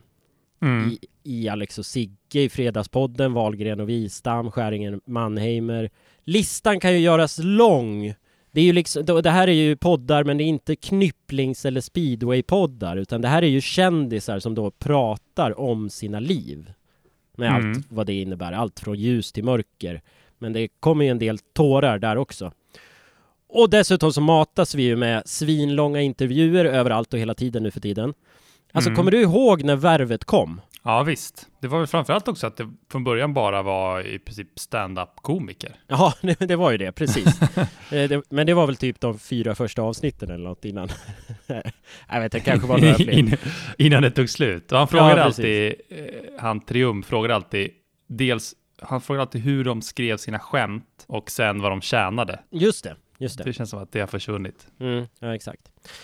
Mm. 0.63 0.91
i, 0.91 0.99
i 1.23 1.49
Alex 1.49 1.79
och 1.79 1.87
Sigge, 1.87 2.41
i 2.41 2.49
Fredagspodden, 2.49 3.33
Wahlgren 3.33 3.81
och 3.81 3.89
Wistam, 3.89 4.51
Skäringen, 4.51 5.01
Mannheimer. 5.07 5.91
Listan 6.25 6.81
kan 6.81 6.93
ju 6.93 6.99
göras 6.99 7.39
lång. 7.43 8.15
Det, 8.53 8.61
är 8.61 8.65
ju 8.65 8.73
liksom, 8.73 9.05
det 9.05 9.31
här 9.31 9.49
är 9.49 9.53
ju 9.53 9.77
poddar, 9.77 10.25
men 10.25 10.39
det 10.39 10.45
är 10.45 10.47
inte 10.47 10.77
knypplings 10.77 11.67
eller 11.67 11.81
speedway-poddar, 11.81 12.97
utan 12.97 13.21
det 13.21 13.29
här 13.29 13.43
är 13.43 13.47
ju 13.47 13.61
kändisar 13.61 14.39
som 14.39 14.55
då 14.55 14.71
pratar 14.71 15.61
om 15.61 15.91
sina 15.91 16.21
liv. 16.21 16.73
Med 17.37 17.49
Mm. 17.49 17.71
allt 17.73 17.87
vad 17.89 18.07
det 18.07 18.21
innebär, 18.21 18.53
allt 18.53 18.81
från 18.81 18.99
ljus 18.99 19.33
till 19.33 19.45
mörker. 19.45 20.03
Men 20.39 20.53
det 20.53 20.69
kommer 20.81 21.05
ju 21.05 21.11
en 21.11 21.19
del 21.19 21.39
tårar 21.39 21.99
där 21.99 22.17
också. 22.17 22.53
Och 23.49 23.71
dessutom 23.71 24.13
så 24.13 24.21
matas 24.21 24.75
vi 24.75 24.83
ju 24.83 24.97
med 24.97 25.23
svinlånga 25.27 26.01
intervjuer 26.01 26.65
överallt 26.65 27.13
och 27.13 27.19
hela 27.19 27.35
tiden 27.35 27.63
nu 27.63 27.71
för 27.71 27.81
tiden. 27.81 28.15
Alltså 28.73 28.89
Mm. 28.91 28.97
kommer 28.97 29.11
du 29.11 29.21
ihåg 29.21 29.63
när 29.65 29.77
Värvet 29.77 30.25
kom? 30.25 30.61
Ja, 30.85 31.03
visst. 31.03 31.49
Det 31.61 31.69
var 31.69 31.79
väl 31.79 31.87
framförallt 31.87 32.29
också 32.29 32.47
att 32.47 32.57
det 32.57 32.71
från 32.91 33.05
början 33.05 33.35
bara 33.35 33.63
var 33.63 34.07
i 34.07 34.19
princip 34.19 34.49
stand-up 34.59 35.09
komiker. 35.17 35.77
Ja, 35.87 36.15
det, 36.39 36.57
var 36.57 36.71
ju 36.71 36.79
det, 36.79 36.93
precis. 36.93 37.41
Eh, 37.93 38.21
men 38.31 38.47
det 38.47 38.55
var 38.55 38.67
väl 38.67 38.77
typ 38.77 39.01
de 39.01 39.19
fyra 39.19 39.55
första 39.55 39.83
avsnitten 39.83 40.31
eller 40.31 40.45
något 40.45 40.65
innan. 40.65 40.89
jag 42.09 42.21
vet 42.21 42.33
det 42.33 42.41
kanske 42.41 42.69
var 42.69 42.79
några 42.79 42.95
fler. 42.95 43.11
In- 43.19 43.37
Innan 43.79 44.03
det 44.03 44.11
tog 44.11 44.31
slut. 44.31 44.73
Och 44.73 44.79
han 44.79 44.89
frågade 44.89 45.17
Ja, 45.21 45.25
alltid, 45.25 45.75
eh, 45.89 45.97
han 46.41 46.61
Triumf 46.61 47.07
frågade 47.07 47.35
alltid, 47.35 47.71
dels, 48.07 48.55
han 48.83 49.01
frågade 49.01 49.23
alltid 49.23 49.41
hur 49.41 49.65
de 49.65 49.83
skrev 49.83 50.17
sina 50.17 50.39
skämt 50.39 51.05
och 51.07 51.31
sen 51.31 51.63
vad 51.63 51.73
de 51.73 51.81
tjänade. 51.81 52.41
Just 52.51 52.85
det, 52.85 52.97
just 53.19 53.39
det. 53.39 53.45
Det 53.45 53.53
känns 53.53 53.71
som 53.71 53.83
att 53.83 53.93
det 53.93 54.01
har 54.01 54.07
försvunnit. 54.07 54.67
Mm, 54.81 55.07
ja, 55.21 55.35
exakt. 55.35 55.63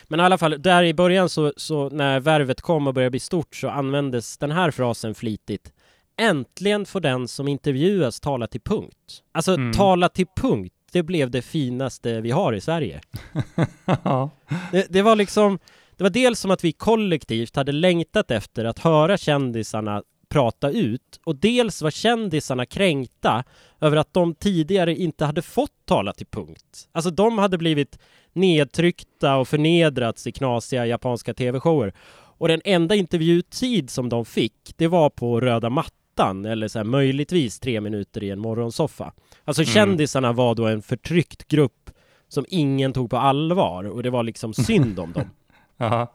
Men 0.09 0.21
i 0.21 0.23
alla 0.23 0.39
fall, 0.39 0.63
där 0.63 0.83
i 0.83 0.95
början 0.95 1.29
så, 1.29 1.53
så 1.57 1.89
när 1.91 2.21
värvet 2.21 2.61
kom 2.61 2.87
och 2.87 2.95
började 2.95 3.11
bli 3.11 3.21
stort 3.21 3.57
så 3.57 3.69
användes 3.69 4.39
den 4.39 4.51
här 4.51 4.71
frasen 4.71 5.15
flitigt. 5.15 5.73
äntligen 6.21 6.87
får 6.87 7.01
den 7.01 7.29
som 7.29 7.49
intervjuas 7.49 8.21
tala 8.21 8.47
till 8.47 8.61
punkt. 8.61 9.23
Alltså 9.33 9.55
Mm. 9.55 9.73
tala 9.73 10.09
till 10.09 10.27
punkt, 10.37 10.75
det 10.93 11.03
blev 11.03 11.31
det 11.31 11.43
finaste 11.43 12.21
vi 12.21 12.31
har 12.31 12.53
i 12.53 12.61
Sverige. 12.61 13.01
ja. 14.05 14.31
Det, 14.73 14.87
det 14.91 15.03
var 15.03 15.17
liksom, 15.17 15.59
det 15.97 16.03
var 16.03 16.11
dels 16.11 16.41
som 16.41 16.51
att 16.51 16.65
vi 16.65 16.73
kollektivt 16.73 17.57
hade 17.57 17.73
längtat 17.73 18.31
efter 18.31 18.65
att 18.65 18.79
höra 18.79 19.17
kändisarna 19.17 20.03
prata 20.29 20.71
ut 20.71 21.21
och 21.25 21.37
dels 21.37 21.83
var 21.83 21.91
kändisarna 21.91 22.67
kränkta 22.67 23.45
över 23.81 23.97
att 23.97 24.15
de 24.15 24.35
tidigare 24.35 24.95
inte 24.95 25.25
hade 25.25 25.43
fått 25.43 25.71
tala 25.85 26.13
till 26.13 26.27
punkt. 26.27 26.89
Alltså 26.93 27.11
de 27.11 27.39
hade 27.39 27.59
blivit 27.59 27.99
nedtryckta 28.33 29.37
och 29.37 29.49
förnedrats 29.49 30.27
i 30.27 30.33
knasiga 30.33 30.87
japanska 30.87 31.35
tv-shower. 31.35 31.93
Och 32.41 32.49
den 32.49 32.61
enda 32.65 32.95
intervjutid 32.95 33.91
som 33.91 34.09
de 34.09 34.25
fick, 34.25 34.75
det 34.77 34.87
var 34.87 35.11
på 35.11 35.41
röda 35.41 35.71
mattan 35.71 36.45
eller 36.45 36.69
så 36.69 36.79
här, 36.79 36.85
möjligtvis 36.85 37.61
tre 37.61 37.81
minuter 37.81 38.23
i 38.25 38.31
en 38.31 38.39
morgonsoffa. 38.39 39.13
Alltså 39.45 39.63
Mm. 39.63 39.75
kändisarna 39.75 40.33
var 40.33 40.55
då 40.55 40.67
en 40.67 40.83
förtryckt 40.83 41.49
grupp 41.49 41.91
som 42.29 42.45
ingen 42.49 42.93
tog 42.93 43.11
på 43.11 43.17
allvar 43.17 43.85
och 43.85 44.03
det 44.03 44.11
var 44.11 44.23
liksom 44.23 44.55
synd 44.55 44.99
om 45.01 45.13
dem. 45.13 45.31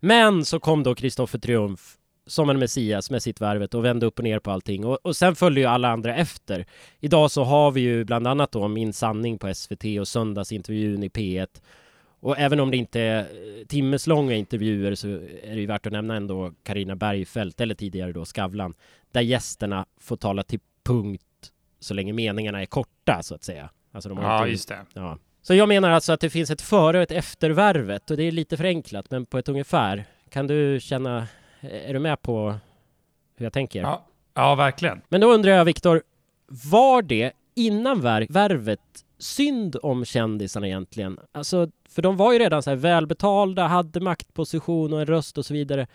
Men 0.00 0.44
så 0.44 0.60
kom 0.60 0.82
då 0.82 0.94
Kristoffer 0.94 1.38
Triumf 1.38 1.96
som 2.26 2.50
en 2.50 2.58
Messias 2.58 3.10
med 3.10 3.22
sitt 3.22 3.40
värvet 3.40 3.74
och 3.74 3.84
vände 3.84 4.06
upp 4.06 4.18
och 4.18 4.24
ner 4.24 4.38
på 4.38 4.50
allting 4.50 4.84
och, 4.84 4.98
och 5.02 5.16
sen 5.16 5.34
följde 5.34 5.60
ju 5.60 5.66
alla 5.66 5.88
andra 5.88 6.14
efter. 6.14 6.66
Idag 7.00 7.30
så 7.30 7.44
har 7.44 7.70
vi 7.70 7.80
ju 7.80 8.04
bland 8.04 8.26
annat 8.26 8.52
då 8.52 8.68
Min 8.68 8.92
sanning 8.92 9.38
på 9.38 9.54
SVT 9.54 9.84
och 10.00 10.08
söndagsintervjun 10.08 11.02
i 11.02 11.08
P1 11.08 11.48
och 12.20 12.38
även 12.38 12.60
om 12.60 12.70
det 12.70 12.76
inte 12.76 13.00
är 13.00 13.18
eh, 13.20 13.66
timmeslånga 13.68 14.34
intervjuer 14.34 14.94
så 14.94 15.08
är 15.08 15.54
det 15.54 15.60
ju 15.60 15.66
värt 15.66 15.86
att 15.86 15.92
nämna 15.92 16.16
ändå 16.16 16.52
Karina 16.62 16.96
Bergfeldt 16.96 17.60
eller 17.60 17.74
tidigare 17.74 18.12
då 18.12 18.24
Skavlan 18.24 18.74
där 19.12 19.20
gästerna 19.20 19.86
får 20.00 20.16
tala 20.16 20.42
till 20.42 20.60
punkt 20.84 21.22
så 21.80 21.94
länge 21.94 22.12
meningarna 22.12 22.62
är 22.62 22.66
korta 22.66 23.22
så 23.22 23.34
att 23.34 23.44
säga. 23.44 23.70
Alltså 23.92 24.08
de 24.08 24.18
har 24.18 24.24
ja, 24.24 24.38
inte 24.38 24.50
just 24.50 24.68
det. 24.68 24.78
Ja. 24.94 25.18
Så 25.42 25.54
jag 25.54 25.68
menar 25.68 25.90
alltså 25.90 26.12
att 26.12 26.20
det 26.20 26.30
finns 26.30 26.50
ett 26.50 26.60
före 26.60 26.96
och 26.96 27.02
ett 27.02 27.10
efter 27.12 27.50
värvet 27.50 28.10
och 28.10 28.16
det 28.16 28.22
är 28.22 28.32
lite 28.32 28.56
förenklat 28.56 29.10
men 29.10 29.26
på 29.26 29.38
ett 29.38 29.48
ungefär. 29.48 30.04
Kan 30.30 30.46
du 30.46 30.80
känna, 30.80 31.26
är 31.62 31.92
du 31.92 31.98
med 31.98 32.22
på 32.22 32.54
hur 33.36 33.46
jag 33.46 33.52
tänker? 33.52 33.80
Ja, 33.82 34.04
ja 34.34 34.54
verkligen. 34.54 35.00
Men 35.08 35.20
då 35.20 35.32
undrar 35.32 35.52
jag 35.52 35.64
Viktor, 35.64 36.02
var 36.46 37.02
det 37.02 37.32
innan 37.54 38.02
vär- 38.02 38.26
värvet 38.32 38.80
synd 39.18 39.76
om 39.82 40.04
kändisarna 40.04 40.66
egentligen? 40.66 41.18
Alltså, 41.32 41.68
för 41.88 42.02
de 42.02 42.16
var 42.16 42.32
ju 42.32 42.38
redan 42.38 42.62
så 42.62 42.70
här 42.70 42.76
välbetalda, 42.76 43.66
hade 43.66 44.00
maktposition 44.00 44.92
och 44.92 45.00
en 45.00 45.06
röst 45.06 45.38
och 45.38 45.46
så 45.46 45.54
vidare. 45.54 45.86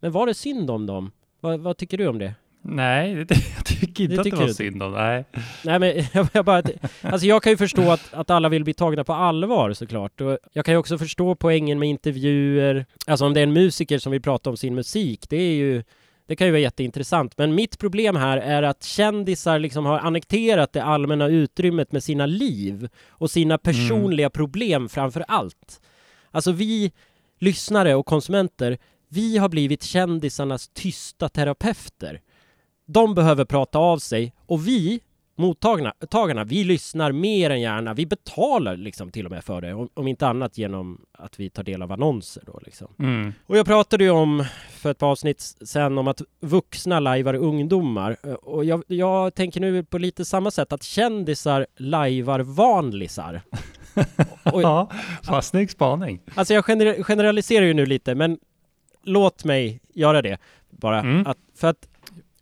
Men 0.00 0.12
var 0.12 0.26
det 0.26 0.34
synd 0.34 0.70
om 0.70 0.86
dem? 0.86 1.10
Vad, 1.40 1.60
vad 1.60 1.76
tycker 1.76 1.98
du 1.98 2.06
om 2.08 2.18
det? 2.18 2.34
Nej, 2.70 3.24
det, 3.24 3.34
jag 3.56 3.64
tycker 3.64 4.04
inte 4.04 4.14
Det 4.14 4.20
att 4.20 4.24
det 4.24 4.36
var 4.36 4.46
du 4.46 4.54
synd 4.54 4.82
om. 4.82 4.92
Nej. 4.92 5.24
Nej 5.64 5.78
men 5.78 6.04
jag, 6.32 6.44
bara, 6.44 6.62
alltså 7.02 7.26
jag 7.26 7.42
kan 7.42 7.52
ju 7.52 7.56
förstå 7.56 7.90
att, 7.90 8.14
att 8.14 8.30
alla 8.30 8.48
vill 8.48 8.64
bli 8.64 8.74
tagna 8.74 9.04
på 9.04 9.12
allvar 9.12 9.72
såklart. 9.72 10.20
Och 10.20 10.38
jag 10.52 10.64
kan 10.64 10.74
ju 10.74 10.78
också 10.78 10.98
förstå 10.98 11.34
poängen 11.34 11.78
med 11.78 11.88
intervjuer. 11.88 12.86
Alltså 13.06 13.26
om 13.26 13.34
det 13.34 13.40
är 13.40 13.42
en 13.42 13.52
musiker 13.52 13.98
som 13.98 14.12
vill 14.12 14.22
prata 14.22 14.50
om 14.50 14.56
sin 14.56 14.74
musik, 14.74 15.26
det 15.28 15.36
är 15.36 15.54
ju 15.54 15.82
det 16.26 16.36
kan 16.36 16.46
ju 16.46 16.50
vara 16.50 16.60
jätteintressant. 16.60 17.38
Men 17.38 17.54
mitt 17.54 17.78
problem 17.78 18.16
här 18.16 18.36
är 18.36 18.62
att 18.62 18.84
kändisar 18.84 19.58
liksom 19.58 19.86
har 19.86 19.98
annekterat 19.98 20.72
det 20.72 20.82
allmänna 20.82 21.26
utrymmet 21.26 21.92
med 21.92 22.04
sina 22.04 22.26
liv 22.26 22.88
och 23.08 23.30
sina 23.30 23.58
personliga 23.58 24.30
problem 24.30 24.88
framför 24.88 25.24
allt. 25.28 25.80
Alltså 26.30 26.52
vi 26.52 26.92
lyssnare 27.38 27.94
och 27.94 28.06
konsumenter, 28.06 28.78
vi 29.08 29.38
har 29.38 29.48
blivit 29.48 29.82
kändisarnas 29.82 30.68
tysta 30.68 31.28
terapeuter. 31.28 32.20
De 32.90 33.14
behöver 33.14 33.44
prata 33.44 33.78
av 33.78 33.98
sig 33.98 34.32
och 34.46 34.66
vi, 34.68 35.00
mottagarna, 35.36 35.92
tagarna, 36.10 36.44
vi 36.44 36.64
lyssnar 36.64 37.12
mer 37.12 37.50
än 37.50 37.60
gärna. 37.60 37.94
Vi 37.94 38.06
betalar 38.06 38.76
liksom 38.76 39.10
till 39.10 39.24
och 39.26 39.30
med 39.32 39.44
för 39.44 39.60
det, 39.60 39.74
om, 39.74 39.88
om 39.94 40.08
inte 40.08 40.26
annat 40.26 40.58
genom 40.58 41.00
att 41.12 41.40
vi 41.40 41.50
tar 41.50 41.62
del 41.62 41.82
av 41.82 41.92
annonser 41.92 42.42
då 42.46 42.60
liksom. 42.64 42.88
Mm. 42.98 43.32
Och 43.46 43.56
jag 43.58 43.66
pratade 43.66 44.04
ju 44.04 44.10
om 44.10 44.44
för 44.70 44.90
ett 44.90 44.98
par 44.98 45.06
avsnitt 45.10 45.40
sen 45.64 45.98
om 45.98 46.08
att 46.08 46.22
vuxna 46.40 47.00
lajvar 47.00 47.34
ungdomar 47.34 48.16
och 48.42 48.64
jag, 48.64 48.82
jag 48.86 49.34
tänker 49.34 49.60
nu 49.60 49.84
på 49.84 49.98
lite 49.98 50.24
samma 50.24 50.50
sätt 50.50 50.72
att 50.72 50.82
kändisar 50.82 51.66
lajvar 51.76 52.40
vanlisar. 52.40 53.40
Och- 54.52 54.62
Ja, 54.62 54.90
vad 55.28 55.44
snygg 55.44 55.70
spaning. 55.70 56.20
Alltså 56.34 56.54
jag 56.54 56.64
gener- 56.64 57.02
generaliserar 57.02 57.64
ju 57.66 57.74
nu 57.74 57.86
lite 57.86 58.14
men 58.14 58.38
låt 59.02 59.44
mig 59.44 59.80
göra 59.94 60.22
det 60.22 60.38
bara. 60.70 61.00
Mm. 61.00 61.26
Att, 61.26 61.38
för 61.56 61.68
att 61.68 61.88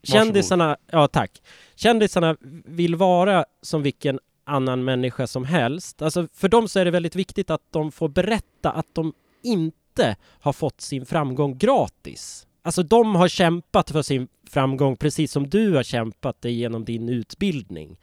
kändisarna, 0.07 0.77
ja 0.91 1.09
tack. 1.09 1.43
Kändisarna 1.75 2.37
vill 2.65 2.95
vara 2.97 3.45
som 3.63 3.83
vilken 3.83 4.19
annan 4.45 4.85
människa 4.85 5.27
som 5.27 5.45
helst. 5.45 6.03
Alltså 6.03 6.29
för 6.35 6.49
dem 6.49 6.69
så 6.69 6.79
är 6.79 6.85
det 6.85 6.91
väldigt 6.91 7.17
viktigt 7.17 7.51
att 7.51 7.63
de 7.71 7.93
får 7.93 8.09
berätta 8.09 8.71
att 8.71 8.87
de 8.95 9.13
inte 9.43 10.17
har 10.41 10.53
fått 10.53 10.81
sin 10.81 11.07
framgång 11.07 11.59
gratis. 11.59 12.47
Alltså 12.63 12.83
de 12.83 13.15
har 13.15 13.29
kämpat 13.29 13.91
för 13.91 14.03
sin 14.03 14.29
framgång 14.51 14.97
precis 14.97 15.33
som 15.33 15.49
du 15.51 15.75
har 15.75 15.83
kämpat 15.83 16.43
dig 16.43 16.53
genom 16.53 16.85
din 16.85 17.09
utbildning. 17.09 17.97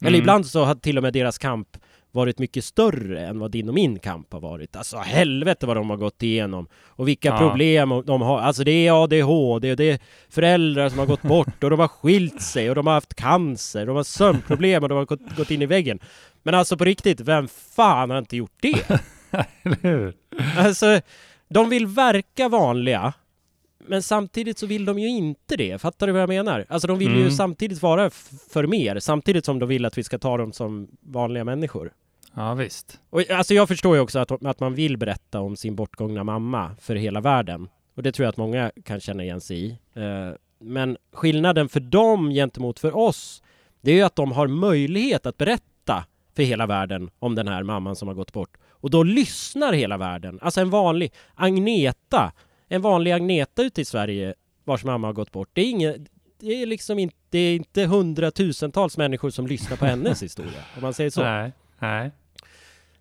Eller 0.00 0.08
Mm. 0.08 0.20
ibland 0.20 0.46
så 0.46 0.64
har 0.64 0.74
till 0.74 0.96
och 0.96 1.02
med 1.02 1.12
deras 1.12 1.38
kamp 1.38 1.76
varit 2.12 2.38
mycket 2.38 2.64
större 2.64 3.26
än 3.26 3.38
vad 3.38 3.50
din 3.50 3.68
och 3.68 3.74
min 3.74 3.98
kamp 3.98 4.32
har 4.32 4.40
varit. 4.40 4.76
Alltså 4.76 4.96
helvete 4.98 5.66
vad 5.66 5.76
de 5.76 5.90
har 5.90 5.96
gått 5.96 6.22
igenom 6.22 6.66
och 6.74 7.08
vilka 7.08 7.28
Ja. 7.28 7.38
problem 7.38 8.02
de 8.06 8.22
har. 8.22 8.40
Alltså 8.40 8.64
det 8.64 8.86
är 8.86 9.02
ADHD 9.04 9.70
och 9.70 9.76
det 9.76 9.90
är 9.90 9.98
föräldrar 10.28 10.88
som 10.88 10.98
har 10.98 11.06
gått 11.06 11.22
bort 11.22 11.64
och 11.64 11.70
de 11.70 11.78
har 11.80 11.88
skilt 11.88 12.42
sig 12.42 12.68
och 12.68 12.74
de 12.74 12.86
har 12.86 12.94
haft 12.94 13.14
cancer, 13.14 13.86
de 13.86 13.96
har 13.96 14.02
sömnproblem 14.02 14.82
och 14.82 14.88
de 14.88 14.98
har 14.98 15.04
gått, 15.04 15.36
gått 15.36 15.50
in 15.50 15.62
i 15.62 15.66
väggen. 15.66 15.98
Men 16.42 16.54
alltså 16.54 16.76
på 16.76 16.84
riktigt, 16.84 17.20
vem 17.20 17.48
fan 17.48 18.10
har 18.10 18.18
inte 18.18 18.36
gjort 18.36 18.56
det? 18.62 18.90
Eller 19.62 19.82
hur? 19.82 20.14
Alltså, 20.56 21.00
de 21.48 21.68
vill 21.70 21.86
verka 21.86 22.48
vanliga, 22.48 23.12
men 23.86 24.02
samtidigt 24.02 24.58
så 24.58 24.66
vill 24.66 24.84
de 24.84 24.98
ju 24.98 25.08
inte 25.08 25.56
det. 25.56 25.78
Fattar 25.80 26.06
du 26.06 26.12
vad 26.12 26.22
jag 26.22 26.28
menar? 26.28 26.64
Alltså 26.68 26.88
de 26.88 26.98
vill 26.98 27.10
ju 27.14 27.20
Mm. 27.20 27.30
samtidigt 27.30 27.82
vara 27.82 28.10
för 28.50 28.66
mer, 28.66 28.98
samtidigt 28.98 29.44
som 29.44 29.58
de 29.58 29.68
vill 29.68 29.84
att 29.84 29.98
vi 29.98 30.04
ska 30.04 30.18
ta 30.18 30.36
dem 30.36 30.52
som 30.52 30.88
vanliga 31.00 31.44
människor. 31.44 31.92
Ja, 32.34 32.54
visst. 32.54 33.00
Och 33.10 33.30
alltså 33.30 33.54
jag 33.54 33.68
förstår 33.68 33.94
ju 33.96 34.02
också 34.02 34.18
att, 34.18 34.44
att 34.44 34.60
man 34.60 34.74
vill 34.74 34.96
berätta 34.96 35.40
om 35.40 35.56
sin 35.56 35.74
bortgångna 35.74 36.24
mamma 36.24 36.70
för 36.80 36.94
hela 36.94 37.20
världen. 37.20 37.68
Och 37.94 38.02
det 38.02 38.12
tror 38.12 38.24
jag 38.24 38.30
att 38.30 38.36
många 38.36 38.70
kan 38.84 39.00
känna 39.00 39.22
igen 39.24 39.40
sig 39.40 39.64
i. 39.66 39.78
Eh, 39.94 40.30
Men 40.62 40.96
skillnaden 41.12 41.68
för 41.68 41.80
dem 41.80 42.30
gentemot 42.30 42.78
för 42.78 42.96
oss, 42.96 43.42
det 43.80 43.90
är 43.90 43.94
ju 43.94 44.02
att 44.02 44.16
de 44.16 44.32
har 44.32 44.46
möjlighet 44.46 45.26
att 45.26 45.36
berätta 45.38 46.04
för 46.36 46.42
hela 46.42 46.66
världen 46.66 47.10
om 47.18 47.34
den 47.34 47.48
här 47.48 47.62
mamman 47.62 47.96
som 47.96 48.08
har 48.08 48.14
gått 48.14 48.32
bort. 48.32 48.56
Och 48.70 48.90
då 48.90 49.02
lyssnar 49.02 49.72
hela 49.72 49.96
världen. 49.96 50.38
Alltså 50.42 50.60
en 50.60 50.70
vanlig 50.70 51.12
Agneta, 51.34 52.32
en 52.72 52.82
vanlig 52.82 53.12
Agneta 53.12 53.62
ute 53.62 53.80
i 53.80 53.84
Sverige 53.84 54.34
vars 54.64 54.84
mamma 54.84 55.08
har 55.08 55.12
gått 55.12 55.32
bort. 55.32 55.48
Det 55.52 55.60
är 55.60 55.70
inget, 55.70 55.96
det 56.40 56.62
är 56.62 56.66
liksom 56.66 56.98
inte, 56.98 57.16
det 57.30 57.38
är 57.38 57.56
inte 57.56 57.84
hundratusentals 57.84 58.96
människor 58.96 59.30
som 59.30 59.46
lyssnar 59.46 59.76
på 59.76 59.86
hennes 59.86 60.22
historia, 60.22 60.60
om 60.76 60.82
man 60.82 60.94
säger 60.94 61.10
så. 61.10 61.22
Nej, 61.22 61.52
nej. 61.78 62.10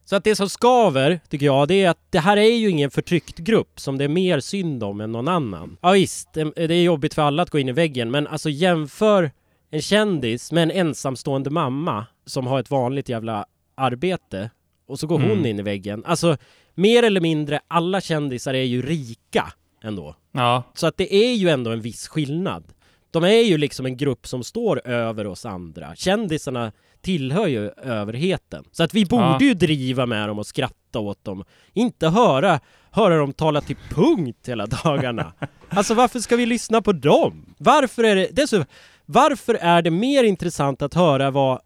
Så 0.05 0.15
att 0.15 0.23
det 0.23 0.35
som 0.35 0.49
skaver, 0.49 1.19
tycker 1.29 1.45
jag, 1.45 1.67
det 1.67 1.83
är 1.83 1.89
att 1.89 2.11
det 2.11 2.19
här 2.19 2.37
är 2.37 2.55
ju 2.57 2.69
ingen 2.69 2.91
förtryckt 2.91 3.37
grupp 3.37 3.79
som 3.79 3.97
det 3.97 4.03
är 4.03 4.07
mer 4.09 4.39
synd 4.39 4.83
om 4.83 5.01
än 5.01 5.11
någon 5.11 5.27
annan. 5.27 5.77
Ja 5.81 5.91
visst, 5.91 6.33
det 6.33 6.57
är 6.57 6.83
jobbigt 6.83 7.13
för 7.13 7.21
alla 7.21 7.43
att 7.43 7.49
gå 7.49 7.59
in 7.59 7.69
i 7.69 7.71
väggen, 7.71 8.11
men 8.11 8.27
alltså 8.27 8.49
jämför 8.49 9.31
en 9.69 9.81
kändis 9.81 10.51
med 10.51 10.63
en 10.63 10.71
ensamstående 10.71 11.49
mamma 11.49 12.05
som 12.25 12.47
har 12.47 12.59
ett 12.59 12.71
vanligt 12.71 13.09
jävla 13.09 13.45
arbete 13.75 14.49
och 14.87 14.99
så 14.99 15.07
går 15.07 15.19
hon 15.19 15.31
Mm. 15.31 15.45
in 15.45 15.59
i 15.59 15.61
väggen. 15.61 16.05
Alltså, 16.05 16.37
mer 16.75 17.03
eller 17.03 17.21
mindre 17.21 17.59
alla 17.67 18.01
kändisar 18.01 18.53
är 18.53 18.63
ju 18.63 18.81
rika 18.81 19.53
ändå. 19.81 20.15
Ja, 20.31 20.63
Så 20.73 20.87
att 20.87 20.97
det 20.97 21.15
är 21.15 21.33
ju 21.33 21.49
ändå 21.49 21.71
en 21.71 21.81
viss 21.81 22.07
skillnad. 22.07 22.63
De 23.11 23.23
är 23.23 23.29
ju 23.43 23.57
liksom 23.57 23.85
en 23.85 23.97
grupp 23.97 24.27
som 24.27 24.43
står 24.43 24.87
över 24.87 25.27
oss 25.27 25.45
andra. 25.45 25.95
Kändisarna 25.95 26.71
tillhör 27.01 27.47
ju 27.47 27.69
överheten. 27.69 28.63
Så 28.71 28.83
att 28.83 28.93
vi 28.93 29.05
borde 29.05 29.23
Ja. 29.23 29.37
ju 29.41 29.53
driva 29.53 30.05
med 30.05 30.29
dem 30.29 30.39
och 30.39 30.47
skratta 30.47 30.99
åt 30.99 31.23
dem. 31.23 31.43
Inte 31.73 32.07
höra, 32.07 32.59
höra 32.91 33.17
dem 33.17 33.33
tala 33.33 33.61
till 33.61 33.75
punkt 33.89 34.47
hela 34.47 34.65
dagarna. 34.65 35.33
Alltså 35.71 35.93
varför 35.93 36.19
ska 36.19 36.35
vi 36.35 36.45
lyssna 36.45 36.81
på 36.81 36.91
dem? 36.91 37.45
Varför 37.57 38.03
är 38.03 38.15
det, 38.15 38.27
dessutom, 38.31 38.65
varför 39.05 39.53
är 39.53 39.81
det 39.81 39.91
mer 39.91 40.23
intressant 40.23 40.81
att 40.81 40.93
höra 40.93 41.31
vad 41.31 41.59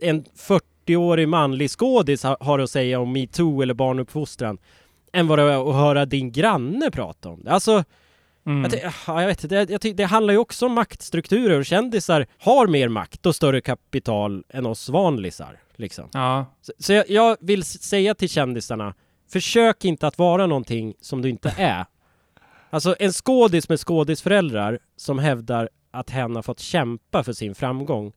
en 0.00 0.24
40-årig 0.24 1.28
manlig 1.28 1.70
skådis 1.70 2.22
ha- 2.22 2.36
har 2.40 2.58
att 2.58 2.70
säga 2.70 3.00
om 3.00 3.12
metoo 3.12 3.62
eller 3.62 3.74
barnuppfostran 3.74 4.58
än 5.14 5.26
vad 5.26 5.38
det 5.38 5.42
är 5.42 5.70
att 5.70 5.76
höra 5.76 6.06
din 6.06 6.32
granne 6.32 6.90
prata 6.90 7.28
om 7.28 7.44
det. 7.44 7.50
Alltså, 7.50 7.84
mm. 8.46 8.70
jag, 8.82 8.92
ja, 9.06 9.20
jag 9.20 9.28
vet 9.28 9.44
inte, 9.44 9.78
ty- 9.78 9.92
det 9.92 10.04
handlar 10.04 10.34
ju 10.34 10.38
också 10.38 10.66
om 10.66 10.72
maktstrukturer 10.72 11.58
och 11.58 11.66
kändisar 11.66 12.26
har 12.38 12.66
mer 12.66 12.88
makt 12.88 13.26
och 13.26 13.36
större 13.36 13.60
kapital 13.60 14.44
än 14.48 14.66
oss 14.66 14.88
vanlisar. 14.88 15.60
Liksom. 15.76 16.08
ja. 16.12 16.46
Så, 16.60 16.72
så 16.78 16.92
jag, 16.92 17.10
jag 17.10 17.36
vill 17.40 17.64
säga 17.64 18.14
till 18.14 18.28
kändisarna, 18.28 18.94
försök 19.32 19.84
inte 19.84 20.06
att 20.06 20.18
vara 20.18 20.46
någonting 20.46 20.94
som 21.00 21.22
du 21.22 21.28
inte 21.28 21.54
är. 21.58 21.84
Alltså 22.70 22.96
en 22.98 23.12
skådis 23.12 23.68
med 23.68 23.80
skådisföräldrar 23.80 24.78
som 24.96 25.18
hävdar 25.18 25.68
att 25.90 26.10
hen 26.10 26.36
har 26.36 26.42
fått 26.42 26.60
kämpa 26.60 27.24
för 27.24 27.32
sin 27.32 27.54
framgång. 27.54 28.12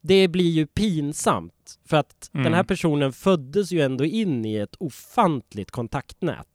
Det 0.00 0.28
blir 0.28 0.50
ju 0.50 0.66
pinsamt 0.66 1.54
för 1.88 1.96
att 1.96 2.30
Mm. 2.34 2.44
den 2.44 2.54
här 2.54 2.62
personen 2.62 3.12
föddes 3.12 3.72
ju 3.72 3.80
ändå 3.80 4.04
in 4.04 4.44
i 4.44 4.54
ett 4.56 4.74
ofantligt 4.78 5.70
kontaktnät. 5.70 6.46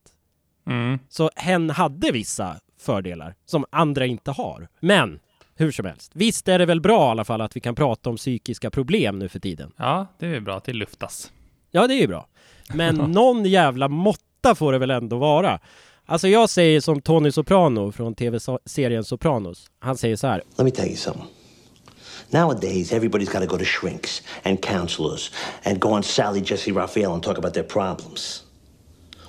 Mm. 0.68 1.00
Så 1.10 1.30
hen 1.36 1.70
hade 1.70 2.12
vissa 2.12 2.60
fördelar 2.80 3.36
som 3.46 3.66
andra 3.70 4.06
inte 4.06 4.32
har. 4.32 4.68
Men 4.80 5.20
hur 5.56 5.72
som 5.72 5.86
helst, 5.86 6.12
visst 6.16 6.48
är 6.48 6.60
det 6.60 6.66
väl 6.66 6.82
bra 6.82 7.08
i 7.08 7.10
alla 7.12 7.24
fall 7.26 7.42
att 7.42 7.56
vi 7.56 7.60
kan 7.60 7.76
prata 7.76 8.10
om 8.10 8.16
psykiska 8.18 8.70
problem 8.72 9.20
nu 9.20 9.30
för 9.30 9.40
tiden. 9.40 9.72
Ja, 9.78 10.08
det 10.20 10.28
är 10.28 10.40
bra 10.40 10.58
att 10.58 10.64
det 10.64 10.74
luftas. 10.74 11.32
Ja, 11.72 11.88
det 11.88 11.94
är 11.94 12.02
ju 12.02 12.08
bra. 12.08 12.28
Men 12.74 12.96
någon 13.12 13.46
jävla 13.46 13.88
måtta 13.88 14.56
får 14.56 14.72
det 14.72 14.78
väl 14.80 14.92
ändå 14.92 15.18
vara. 15.18 15.60
Alltså 16.06 16.28
jag 16.28 16.50
säger 16.50 16.82
som 16.82 17.02
Tony 17.02 17.32
Soprano 17.32 17.92
från 17.92 18.16
tv-serien 18.16 19.04
Sopranos. 19.04 19.72
Han 19.80 19.98
säger 19.98 20.16
så 20.16 20.28
här. 20.28 20.44
Let 20.58 20.66
me 20.66 20.72
tell 20.72 20.86
you 20.88 20.96
something. 20.96 21.26
Nowadays, 22.34 22.92
everybody's 22.92 23.30
got 23.30 23.40
to 23.40 23.48
go 23.48 23.58
to 23.58 23.66
shrinks 23.66 24.22
and 24.44 24.62
counselors 24.62 25.32
and 25.64 25.80
go 25.80 25.94
on 25.94 26.04
Sally 26.04 26.42
Jesse 26.42 26.72
Raphael 26.72 27.14
and 27.14 27.24
talk 27.24 27.38
about 27.38 27.54
their 27.54 27.64
problems. 27.64 28.44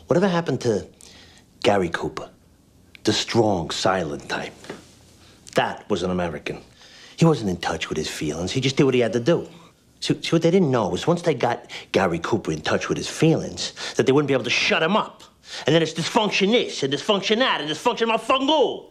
Whatever 0.09 0.29
happened 0.29 0.61
to 0.63 0.87
Gary 1.63 1.91
Cooper? 1.91 2.29
The 3.05 3.13
strong, 3.13 3.71
silent 3.71 4.29
type. 4.29 4.55
That 5.55 5.89
was 5.89 6.03
an 6.03 6.11
American. 6.11 6.61
He 7.17 7.25
wasn't 7.25 7.51
in 7.51 7.57
touch 7.59 7.89
with 7.89 7.99
his 7.99 8.09
feelings. 8.09 8.53
He 8.53 8.61
just 8.61 8.77
did 8.77 8.85
what 8.85 8.95
he 8.95 9.01
had 9.01 9.13
to 9.13 9.21
do. 9.21 9.49
See, 10.01 10.21
see 10.23 10.31
what 10.31 10.43
they 10.43 10.51
didn't 10.51 10.71
know 10.71 10.89
was 10.89 11.07
once 11.07 11.23
they 11.23 11.35
got 11.35 11.71
Gary 11.93 12.19
Cooper 12.21 12.53
in 12.53 12.61
touch 12.61 12.89
with 12.89 12.97
his 12.97 13.09
feelings, 13.09 13.73
that 13.97 14.07
they 14.07 14.13
wouldn't 14.13 14.29
be 14.29 14.35
able 14.35 14.45
to 14.45 14.51
shut 14.51 14.83
him 14.83 14.97
up. 14.97 15.23
And 15.67 15.75
then 15.75 15.83
it's 15.83 15.95
dysfunction 15.95 16.53
this 16.53 16.83
and 16.83 16.93
dysfunction 16.93 17.39
that 17.39 17.61
and 17.61 17.71
dysfunction 17.71 18.09
motherfucker. 18.09 18.87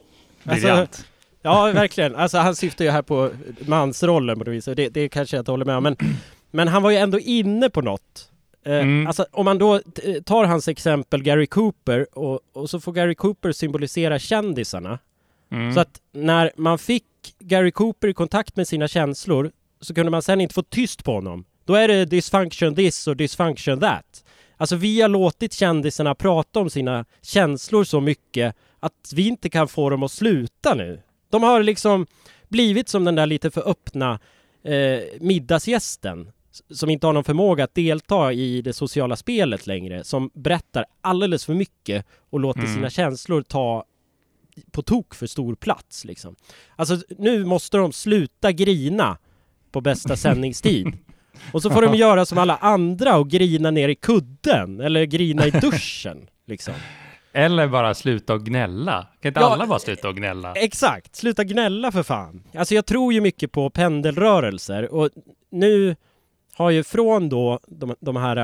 Briljant. 0.45 1.05
Ja, 1.47 1.71
verkligen. 1.71 2.15
Alltså 2.15 2.37
han 2.37 2.55
syftar 2.55 2.85
ju 2.85 2.91
här 2.91 3.01
på 3.01 3.31
mansrollen 3.59 4.37
på 4.39 4.43
något 4.45 4.53
vis. 4.53 4.65
Det, 4.65 4.89
det 4.89 5.09
kanske 5.09 5.35
jag 5.37 5.41
inte 5.41 5.51
håller 5.51 5.65
med 5.65 5.77
om. 5.77 5.83
Men, 5.83 5.95
men 6.51 6.67
han 6.67 6.83
var 6.83 6.91
ju 6.91 6.97
ändå 6.97 7.19
inne 7.19 7.69
på 7.69 7.81
något. 7.81 8.31
Eh, 8.65 8.73
Mm. 8.73 9.07
Alltså 9.07 9.25
om 9.31 9.45
man 9.45 9.57
då 9.57 9.79
t- 9.79 10.21
tar 10.25 10.45
hans 10.45 10.67
exempel 10.67 11.23
Gary 11.23 11.47
Cooper 11.47 12.17
och, 12.19 12.39
och 12.53 12.69
så 12.69 12.79
får 12.79 12.91
Gary 12.93 13.15
Cooper 13.15 13.51
symbolisera 13.51 14.19
kändisarna. 14.19 14.99
Mm. 15.51 15.73
Så 15.73 15.79
att 15.79 16.01
när 16.13 16.51
man 16.57 16.77
fick 16.77 17.03
Gary 17.39 17.71
Cooper 17.71 18.07
i 18.07 18.13
kontakt 18.13 18.55
med 18.55 18.67
sina 18.67 18.87
känslor 18.87 19.51
så 19.81 19.93
kunde 19.93 20.11
man 20.11 20.21
sen 20.21 20.41
inte 20.41 20.53
få 20.53 20.61
tyst 20.63 21.03
på 21.03 21.11
honom. 21.13 21.45
Då 21.65 21.75
är 21.75 21.87
det 21.87 22.05
dysfunction 22.05 22.75
this 22.75 23.07
och 23.07 23.17
dysfunction 23.17 23.79
that. 23.79 24.23
Alltså 24.57 24.75
vi 24.75 25.01
har 25.01 25.09
låtit 25.09 25.53
kändisarna 25.53 26.15
prata 26.15 26.59
om 26.59 26.69
sina 26.69 27.05
känslor 27.21 27.83
så 27.83 28.01
mycket 28.01 28.55
att 28.79 29.11
vi 29.15 29.27
inte 29.27 29.49
kan 29.49 29.67
få 29.67 29.89
dem 29.89 30.03
att 30.03 30.11
sluta 30.11 30.73
nu. 30.73 31.01
De 31.29 31.43
har 31.43 31.63
liksom 31.63 32.07
blivit 32.47 32.89
som 32.89 33.05
den 33.05 33.15
där 33.15 33.25
lite 33.25 33.51
för 33.51 33.69
öppna 33.69 34.19
eh, 34.63 34.99
middagsgästen 35.19 36.31
som 36.69 36.89
inte 36.89 37.05
har 37.07 37.13
någon 37.13 37.23
förmåga 37.23 37.63
att 37.63 37.75
delta 37.75 38.33
i 38.33 38.61
det 38.61 38.73
sociala 38.73 39.15
spelet 39.15 39.67
längre, 39.67 40.03
som 40.03 40.29
berättar 40.33 40.85
alldeles 41.01 41.45
för 41.45 41.53
mycket 41.53 42.05
och 42.29 42.39
låter 42.39 42.59
Mm. 42.61 42.73
sina 42.75 42.89
känslor 42.89 43.41
ta 43.41 43.83
på 44.71 44.81
tok 44.81 45.15
för 45.15 45.27
stor 45.27 45.55
plats 45.55 46.05
liksom. 46.05 46.35
Alltså 46.75 46.97
nu 47.17 47.45
måste 47.45 47.77
de 47.77 47.91
sluta 47.93 48.51
grina 48.51 49.17
på 49.71 49.81
bästa 49.81 50.15
sändningstid. 50.17 50.97
Och 51.53 51.61
så 51.61 51.69
får 51.69 51.81
de 51.81 51.95
göra 51.95 52.25
som 52.25 52.37
alla 52.37 52.57
andra 52.57 53.17
och 53.17 53.29
grina 53.29 53.71
ner 53.71 53.89
i 53.89 53.95
kudden 53.95 54.79
eller 54.81 55.03
grina 55.05 55.47
i 55.47 55.51
duschen 55.51 56.29
liksom. 56.45 56.73
Eller 57.37 57.67
bara 57.67 57.93
sluta 57.93 58.33
och 58.33 58.45
gnälla. 58.45 59.07
Kan 59.21 59.29
inte 59.29 59.39
Ja, 59.39 59.53
alla 59.53 59.67
bara 59.67 59.79
sluta 59.79 60.09
och 60.09 60.15
gnälla? 60.15 60.53
Exakt, 60.53 61.15
sluta 61.15 61.43
gnälla 61.43 61.91
för 61.91 62.03
fan. 62.03 62.43
Alltså 62.55 62.75
jag 62.75 62.85
tror 62.85 63.13
ju 63.13 63.21
mycket 63.21 63.51
på 63.51 63.69
pendelrörelser 63.69 64.93
och 64.93 65.09
nu 65.51 65.95
har 66.53 66.69
ju 66.69 66.83
från 66.83 67.29
då 67.29 67.59
de, 67.67 67.95
de 67.99 68.15
här 68.15 68.37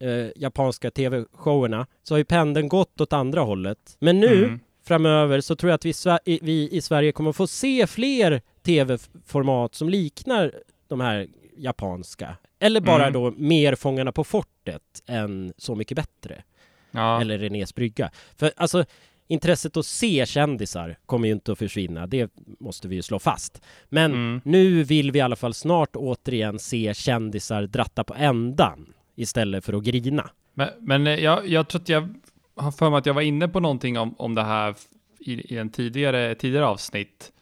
eh, 0.00 0.28
japanska 0.36 0.90
tv-showerna 0.90 1.86
så 2.02 2.14
har 2.14 2.18
ju 2.18 2.24
pendeln 2.24 2.68
gått 2.68 3.00
åt 3.00 3.12
andra 3.12 3.40
hållet. 3.40 3.96
Men 3.98 4.20
nu 4.20 4.44
Mm. 4.44 4.60
framöver 4.86 5.40
så 5.40 5.56
tror 5.56 5.70
jag 5.70 5.74
att 5.74 5.84
vi, 5.84 5.92
i- 6.34 6.38
vi 6.42 6.68
i 6.72 6.80
Sverige 6.80 7.12
kommer 7.12 7.32
få 7.32 7.46
se 7.46 7.86
fler 7.86 8.40
tv-format 8.62 9.74
som 9.74 9.88
liknar 9.88 10.52
de 10.88 11.00
här 11.00 11.26
japanska. 11.56 12.36
Eller 12.60 12.80
bara 12.80 13.06
Mm. 13.06 13.12
då 13.12 13.30
mer 13.36 13.74
Fångarna 13.74 14.12
på 14.12 14.24
fortet 14.24 14.82
än 15.06 15.52
Så 15.58 15.74
mycket 15.74 15.96
bättre 15.96 16.42
Ja. 16.90 17.20
eller 17.20 17.38
Renés 17.38 17.74
brygga. 17.74 18.10
För 18.36 18.52
alltså 18.56 18.84
intresset 19.28 19.76
att 19.76 19.86
se 19.86 20.26
kändisar 20.26 20.98
kommer 21.06 21.26
ju 21.28 21.32
inte 21.34 21.52
att 21.52 21.58
försvinna, 21.58 22.06
det 22.06 22.32
måste 22.60 22.88
vi 22.88 22.96
ju 22.96 23.02
slå 23.02 23.18
fast. 23.18 23.62
Men 23.88 24.12
Mm. 24.12 24.40
nu 24.44 24.82
vill 24.82 25.12
vi 25.12 25.18
i 25.18 25.22
alla 25.22 25.36
fall 25.36 25.54
snart 25.54 25.96
återigen 25.96 26.58
se 26.58 26.94
kändisar 26.94 27.62
dratta 27.66 28.04
på 28.04 28.14
ändan 28.14 28.92
istället 29.16 29.64
för 29.64 29.72
att 29.72 29.82
grina. 29.84 30.30
Men, 30.54 30.68
men 30.78 31.06
eh, 31.06 31.14
jag, 31.14 31.48
jag 31.48 31.68
tror 31.68 31.80
att 31.80 31.88
jag 31.88 32.14
har 32.56 32.70
för 32.72 32.90
mig 32.90 32.98
att 32.98 33.06
jag 33.06 33.14
var 33.14 33.22
inne 33.22 33.48
på 33.48 33.60
någonting 33.60 33.98
om, 33.98 34.14
om 34.18 34.34
det 34.34 34.42
här 34.42 34.74
i, 35.20 35.54
i 35.54 35.58
en 35.58 35.70
tidigare, 35.70 36.34
tidigare 36.34 36.66
avsnitt. 36.66 37.32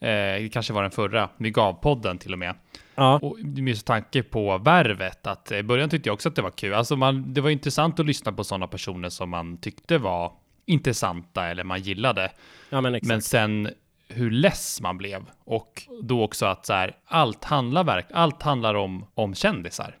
Eh, 0.00 0.08
det 0.08 0.50
kanske 0.52 0.72
var 0.72 0.82
den 0.82 0.90
förra, 0.90 1.28
vi 1.36 1.50
gav 1.50 1.72
podden 1.72 2.18
till 2.18 2.32
och 2.32 2.38
med. 2.38 2.54
Ja, 2.96 3.18
Och 3.22 3.38
med 3.42 3.84
tanke 3.84 4.22
på 4.22 4.58
värvet, 4.58 5.26
att 5.26 5.52
i 5.52 5.62
början 5.62 5.90
tyckte 5.90 6.08
jag 6.08 6.14
också 6.14 6.28
att 6.28 6.36
det 6.36 6.42
var 6.42 6.50
kul. 6.50 6.74
Alltså 6.74 6.96
man, 6.96 7.34
det 7.34 7.40
var 7.40 7.50
intressant 7.50 8.00
att 8.00 8.06
lyssna 8.06 8.32
på 8.32 8.44
sådana 8.44 8.66
personer 8.66 9.08
som 9.08 9.30
man 9.30 9.56
tyckte 9.56 9.98
var 9.98 10.32
intressanta 10.66 11.46
eller 11.46 11.64
man 11.64 11.80
gillade. 11.80 12.32
ja 12.70 12.80
men. 12.80 13.00
Men 13.02 13.22
sen 13.22 13.68
hur 14.08 14.30
less 14.30 14.80
man 14.80 14.98
blev 14.98 15.24
och 15.44 15.82
då 16.02 16.22
också 16.24 16.46
att 16.46 16.66
så 16.66 16.72
här, 16.72 16.96
allt 17.06 17.44
handlar 17.44 17.84
verk, 17.84 18.06
allt 18.12 18.42
handlar 18.42 18.74
om, 18.74 19.06
om 19.14 19.34
kändisar. 19.34 19.96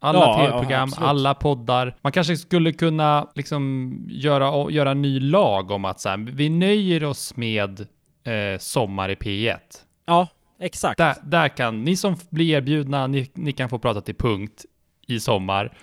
Alla 0.00 0.18
Ja, 0.18 0.42
ja, 0.42 0.46
tv-program, 0.46 0.82
absolut. 0.82 1.08
alla 1.08 1.34
poddar. 1.34 1.96
Man 2.00 2.12
kanske 2.12 2.36
skulle 2.36 2.72
kunna 2.72 3.28
liksom 3.34 3.96
göra, 4.08 4.70
göra 4.70 4.90
en 4.90 5.02
ny 5.02 5.20
lag 5.20 5.70
om 5.70 5.84
att 5.84 6.00
så 6.00 6.08
här, 6.08 6.16
vi 6.16 6.48
nöjer 6.48 7.04
oss 7.04 7.36
med 7.36 7.80
eh, 8.24 8.58
Sommar 8.58 9.08
i 9.08 9.14
P1. 9.14 9.58
Ja, 10.06 10.28
exakt. 10.66 10.98
Där, 10.98 11.16
där 11.24 11.48
kan, 11.48 11.84
ni 11.84 11.96
som 11.96 12.16
blir 12.30 12.56
erbjudna, 12.56 13.06
ni, 13.06 13.30
ni 13.34 13.52
kan 13.52 13.68
få 13.68 13.78
prata 13.78 14.00
till 14.00 14.14
punkt 14.14 14.64
i 15.06 15.20
sommar. 15.20 15.76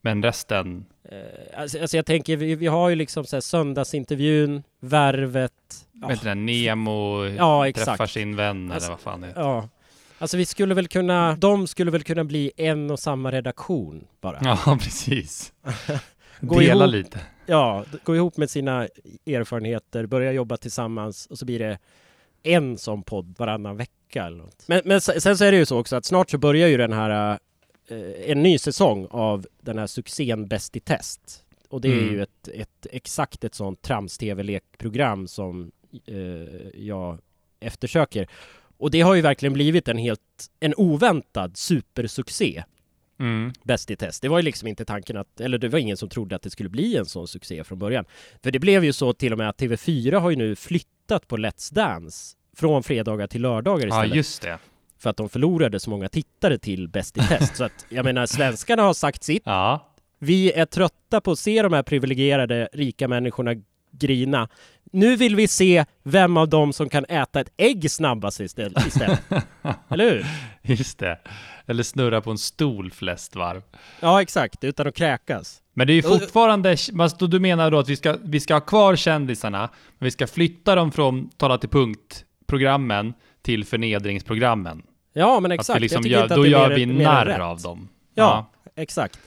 Men 0.00 0.22
resten, 0.22 0.84
Eh, 1.10 1.60
Alltså, 1.60 1.80
alltså 1.80 1.96
jag 1.96 2.06
tänker, 2.06 2.36
vi, 2.36 2.54
vi 2.54 2.66
har 2.66 2.88
ju 2.88 2.94
liksom 2.94 3.24
så 3.24 3.36
här 3.36 3.40
söndagsintervjun, 3.40 4.62
Värvet. 4.80 5.52
vet 6.08 6.10
inte, 6.10 6.34
Nemo 6.34 7.24
Ja, 7.26 7.68
exakt. 7.68 7.86
träffar 7.86 8.06
sin 8.06 8.36
vän 8.36 8.72
Alltså, 8.72 8.86
eller 8.86 8.94
vad 8.94 9.00
fan 9.00 9.20
det 9.20 9.26
är. 9.26 9.32
Ja. 9.36 9.68
Alltså 10.18 10.36
vi 10.36 10.46
skulle 10.46 10.74
väl 10.74 10.88
kunna, 10.88 11.36
de 11.36 11.66
skulle 11.66 11.90
väl 11.90 12.02
kunna 12.02 12.24
bli 12.24 12.52
en 12.56 12.90
och 12.90 12.98
samma 12.98 13.32
redaktion 13.32 14.04
bara. 14.20 14.38
Ja, 14.42 14.78
precis. 14.80 15.52
Gå 16.40 16.58
Dela 16.58 16.84
ihop. 16.84 16.94
lite. 16.94 17.20
Ja, 17.46 17.84
gå 18.04 18.16
ihop 18.16 18.36
med 18.36 18.50
sina 18.50 18.88
erfarenheter, 19.26 20.06
börja 20.06 20.32
jobba 20.32 20.56
tillsammans 20.56 21.26
och 21.26 21.38
så 21.38 21.44
blir 21.44 21.58
det 21.58 21.78
en 22.42 22.78
sån 22.78 23.02
podd 23.02 23.34
varannan 23.38 23.76
vecka 23.76 24.24
eller 24.26 24.36
något. 24.36 24.64
Men, 24.68 24.82
men 24.84 25.00
se- 25.00 25.20
sen 25.20 25.38
så 25.38 25.44
är 25.44 25.52
det 25.52 25.58
ju 25.58 25.66
så 25.66 25.78
också 25.78 25.96
att 25.96 26.04
snart 26.04 26.30
så 26.30 26.38
börjar 26.38 26.68
ju 26.68 26.76
den 26.76 26.92
här 26.92 27.38
eh, 27.88 28.30
en 28.30 28.42
ny 28.42 28.58
säsong 28.58 29.06
av 29.10 29.46
den 29.60 29.78
här 29.78 29.86
succén 29.86 30.48
Bäst 30.48 30.76
i 30.76 30.80
test. 30.80 31.44
Och 31.68 31.80
det 31.80 31.88
är 31.88 31.92
Mm. 31.98 32.12
ju 32.14 32.22
ett, 32.22 32.48
ett 32.54 32.86
exakt 32.90 33.44
ett 33.44 33.54
sånt 33.54 33.82
trams-tv-lekprogram 33.82 35.26
som 35.28 35.70
eh, 36.06 36.16
jag 36.74 37.18
eftersöker. 37.60 38.28
Och 38.78 38.90
det 38.90 39.00
har 39.00 39.14
ju 39.14 39.20
verkligen 39.20 39.52
blivit 39.52 39.88
en 39.88 39.98
helt, 39.98 40.50
en 40.60 40.74
oväntad 40.76 41.56
supersuccé. 41.56 42.64
Mm. 43.20 43.52
Bäst 43.62 43.90
i 43.90 43.96
test. 43.96 44.22
Det 44.22 44.28
var 44.28 44.38
ju 44.38 44.42
liksom 44.42 44.68
inte 44.68 44.84
tanken 44.84 45.16
att, 45.16 45.40
eller 45.40 45.58
det 45.58 45.68
var 45.68 45.78
ingen 45.78 45.96
som 45.96 46.08
trodde 46.08 46.36
att 46.36 46.42
det 46.42 46.50
skulle 46.50 46.68
bli 46.68 46.96
en 46.96 47.06
sån 47.06 47.28
succé 47.28 47.64
från 47.64 47.78
början. 47.78 48.04
För 48.42 48.50
det 48.50 48.58
blev 48.58 48.84
ju 48.84 48.92
så 48.92 49.12
till 49.12 49.32
och 49.32 49.38
med 49.38 49.48
att 49.48 49.60
TV4 49.60 50.14
har 50.18 50.30
ju 50.30 50.36
nu 50.36 50.56
flyttat 50.56 50.88
på 51.28 51.36
Let's 51.36 51.74
Dance 51.74 52.36
från 52.56 52.82
fredagar 52.82 53.26
till 53.26 53.42
lördagar 53.42 53.86
Ja, 53.86 53.94
istället. 54.04 54.16
just 54.16 54.42
det. 54.42 54.58
För 54.98 55.10
att 55.10 55.16
de 55.16 55.28
förlorade 55.28 55.80
så 55.80 55.90
många 55.90 56.08
tittare 56.08 56.58
till 56.58 56.88
Bäst 56.88 57.16
i 57.16 57.20
test. 57.20 57.56
så 57.56 57.64
att, 57.64 57.86
jag 57.88 58.04
menar, 58.04 58.26
svenskarna 58.26 58.82
har 58.82 58.94
sagt 58.94 59.22
sitt. 59.22 59.42
Ja, 59.46 59.92
Vi 60.18 60.52
är 60.52 60.64
trötta 60.66 61.20
på 61.20 61.30
att 61.30 61.38
se 61.38 61.62
de 61.62 61.72
här 61.72 61.82
privilegierade 61.82 62.68
rika 62.72 63.08
människorna 63.08 63.54
grina. 63.92 64.48
Nu 64.92 65.16
vill 65.16 65.36
vi 65.36 65.48
se 65.48 65.84
vem 66.02 66.36
av 66.36 66.48
dem 66.48 66.72
som 66.72 66.88
kan 66.88 67.04
äta 67.04 67.40
ett 67.40 67.52
ägg 67.56 67.90
snabbast 67.90 68.40
istället. 68.40 68.86
istället. 68.86 69.20
Eller 69.88 70.10
hur? 70.10 70.26
just 70.62 70.98
det. 70.98 71.18
Eller 71.66 71.82
snurra 71.82 72.20
på 72.20 72.30
en 72.30 72.38
stol 72.38 72.90
flest 72.90 73.36
varv. 73.36 73.62
Ja, 74.00 74.22
exakt. 74.22 74.64
Utan 74.64 74.86
att 74.86 74.94
kräkas. 74.94 75.62
Men 75.74 75.86
det 75.86 75.92
är 75.92 75.94
ju 75.94 76.02
fortfarande, 76.02 76.76
du 77.20 77.40
menar 77.40 77.70
då 77.70 77.78
att 77.78 77.88
vi 77.88 77.96
ska, 77.96 78.16
vi 78.24 78.40
ska 78.40 78.54
ha 78.54 78.60
kvar 78.60 78.96
kändisarna, 78.96 79.60
men 79.98 80.06
vi 80.06 80.10
ska 80.10 80.26
flytta 80.26 80.74
dem 80.74 80.92
från 80.92 81.28
tala 81.36 81.58
till 81.58 81.68
punkt-programmen 81.68 83.14
till 83.42 83.64
förnedringsprogrammen. 83.64 84.82
Ja, 85.12 85.40
men 85.40 85.52
Att 85.52 85.54
exakt. 85.60 85.76
vi 85.76 85.80
liksom 85.80 86.02
gör, 86.02 86.24
att 86.24 86.28
då 86.30 86.46
gör 86.46 86.68
mer- 86.68 86.76
vi 86.76 86.86
narr 86.86 87.38
av 87.40 87.60
dem. 87.60 87.88
Ja, 88.14 88.50
exakt. 88.76 89.20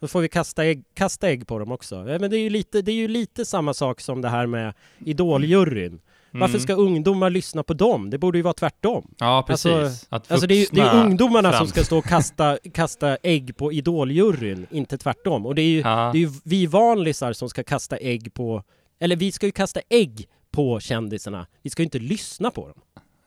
Då 0.00 0.08
får 0.08 0.20
vi 0.20 0.28
kasta 0.28 0.64
ägg, 0.64 0.82
kasta 0.94 1.28
ägg 1.28 1.46
på 1.46 1.58
dem 1.58 1.72
också. 1.72 1.96
Men 2.04 2.30
det 2.30 2.36
är, 2.36 2.40
ju 2.42 2.50
lite, 2.50 2.82
det 2.82 2.92
är 2.92 2.96
ju 2.96 3.08
lite 3.08 3.44
samma 3.44 3.74
sak 3.74 4.00
som 4.00 4.20
det 4.22 4.28
här 4.28 4.46
med 4.46 4.74
Idoljuryn. 4.98 6.00
Varför 6.32 6.54
Mm. 6.54 6.60
ska 6.60 6.74
ungdomar 6.74 7.30
lyssna 7.30 7.62
på 7.62 7.74
dem? 7.74 8.10
Det 8.10 8.18
borde 8.18 8.38
ju 8.38 8.42
vara 8.42 8.54
tvärtom. 8.54 9.14
Ja, 9.18 9.44
precis. 9.46 9.66
Alltså- 9.72 10.06
att 10.08 10.30
Alltså 10.32 10.46
det 10.46 10.54
är 10.54 10.66
det 10.72 10.80
är 10.80 11.04
ungdomarna 11.04 11.50
som 11.50 11.58
fram- 11.58 11.66
ska 11.66 11.84
stå 11.84 11.98
och 11.98 12.04
kasta, 12.04 12.58
kasta 12.74 13.16
ägg 13.22 13.56
på 13.56 13.72
Idoljuryn, 13.72 14.66
inte 14.70 14.98
tvärtom. 14.98 15.46
Och 15.46 15.54
det 15.54 15.62
är 15.62 15.66
ju, 15.68 15.80
Ja. 15.80 16.10
det 16.12 16.18
är 16.18 16.20
ju 16.20 16.30
vi 16.44 16.66
vanlisar 16.66 17.32
som 17.32 17.48
ska 17.48 17.62
kasta 17.62 17.96
ägg 17.96 18.34
på... 18.34 18.62
Eller 19.00 19.16
vi 19.16 19.32
ska 19.32 19.46
ju 19.46 19.52
kasta 19.52 19.80
ägg 19.88 20.26
på 20.50 20.80
kändisarna. 20.80 21.46
Vi 21.62 21.70
ska 21.70 21.82
ju 21.82 21.84
inte 21.84 21.98
lyssna 21.98 22.50
på 22.50 22.66
dem. 22.68 22.78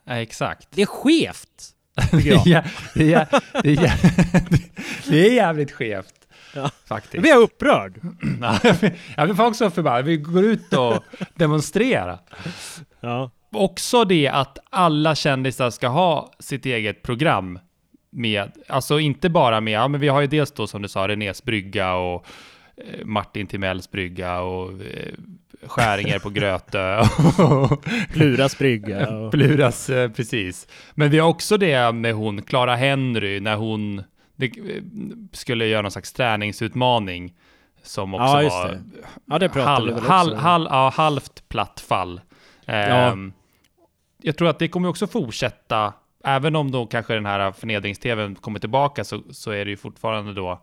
Ja, 0.07 0.13
exakt. 0.15 0.67
Det 0.71 0.81
är 0.81 0.85
skevt! 0.85 1.69
Ja, 2.11 2.43
det, 2.45 2.53
är, 2.53 2.67
det, 3.63 3.73
är, 3.75 3.99
det 5.11 5.27
är 5.29 5.33
jävligt 5.33 5.71
skevt. 5.71 6.22
Ja. 6.55 6.69
Faktiskt. 6.85 7.21
blir 7.21 7.31
jag 7.31 7.41
upprörd. 7.41 8.01
Ja, 8.41 8.59
jag 9.17 9.29
blir 9.29 9.41
också 9.41 9.69
förbannad. 9.69 10.05
Vi 10.05 10.17
går 10.17 10.43
ut 10.43 10.73
och 10.73 11.03
demonstrerar. 11.35 12.19
Ja. 12.99 13.31
Också 13.51 14.05
det 14.05 14.27
att 14.27 14.57
alla 14.69 15.15
kändisar 15.15 15.69
ska 15.69 15.87
ha 15.87 16.31
sitt 16.39 16.65
eget 16.65 17.03
program 17.03 17.59
med, 18.09 18.51
alltså 18.67 18.99
inte 18.99 19.29
bara 19.29 19.61
med, 19.61 19.73
ja 19.73 19.87
men 19.87 20.01
vi 20.01 20.07
har 20.07 20.21
ju 20.21 20.27
dels 20.27 20.51
då 20.51 20.67
som 20.67 20.81
du 20.81 20.87
sa 20.87 21.07
Renés 21.07 21.43
brygga 21.43 21.93
och 21.93 22.25
eh, 22.77 23.05
Martin 23.05 23.47
Timells 23.47 23.91
brygga 23.91 24.39
och 24.39 24.71
eh, 24.71 25.13
Skäringer 25.65 26.19
på 26.19 26.29
Grötö 26.29 26.99
och 27.43 27.85
Pluras 28.13 28.57
brygga. 28.57 29.09
Och... 29.09 29.31
Pluras, 29.31 29.89
eh, 29.89 30.11
precis. 30.11 30.67
Men 30.93 31.09
vi 31.09 31.19
har 31.19 31.29
också 31.29 31.57
det 31.57 31.91
med 31.91 32.13
hon, 32.13 32.41
Clara 32.41 32.75
Henry, 32.75 33.39
när 33.39 33.55
hon 33.55 34.03
det, 34.35 34.45
eh, 34.45 34.83
skulle 35.31 35.65
göra 35.65 35.81
någon 35.81 35.91
slags 35.91 36.13
träningsutmaning 36.13 37.33
som 37.83 38.13
också 38.13 38.25
Ja, 38.25 38.49
var 38.49 38.67
det. 38.67 38.81
Ja, 39.25 39.39
det 39.39 39.61
halv, 39.61 39.99
halv, 39.99 40.35
halv, 40.35 40.67
ja, 40.69 40.89
halvt 40.95 41.49
platt 41.49 41.79
fall. 41.79 42.21
Ja. 42.65 42.73
Ehm, 42.73 43.33
Jag 44.25 44.37
tror 44.37 44.47
att 44.49 44.59
det 44.59 44.67
kommer 44.67 44.89
också 44.89 45.07
fortsätta, 45.07 45.93
även 46.23 46.55
om 46.55 46.71
då 46.71 46.85
kanske 46.85 47.13
den 47.13 47.25
här 47.25 47.51
förnedrings-tvn 47.51 48.35
kommer 48.35 48.59
tillbaka 48.59 49.03
så, 49.03 49.21
så 49.31 49.51
är 49.51 49.65
det 49.65 49.71
ju 49.71 49.77
fortfarande 49.77 50.33
då 50.33 50.61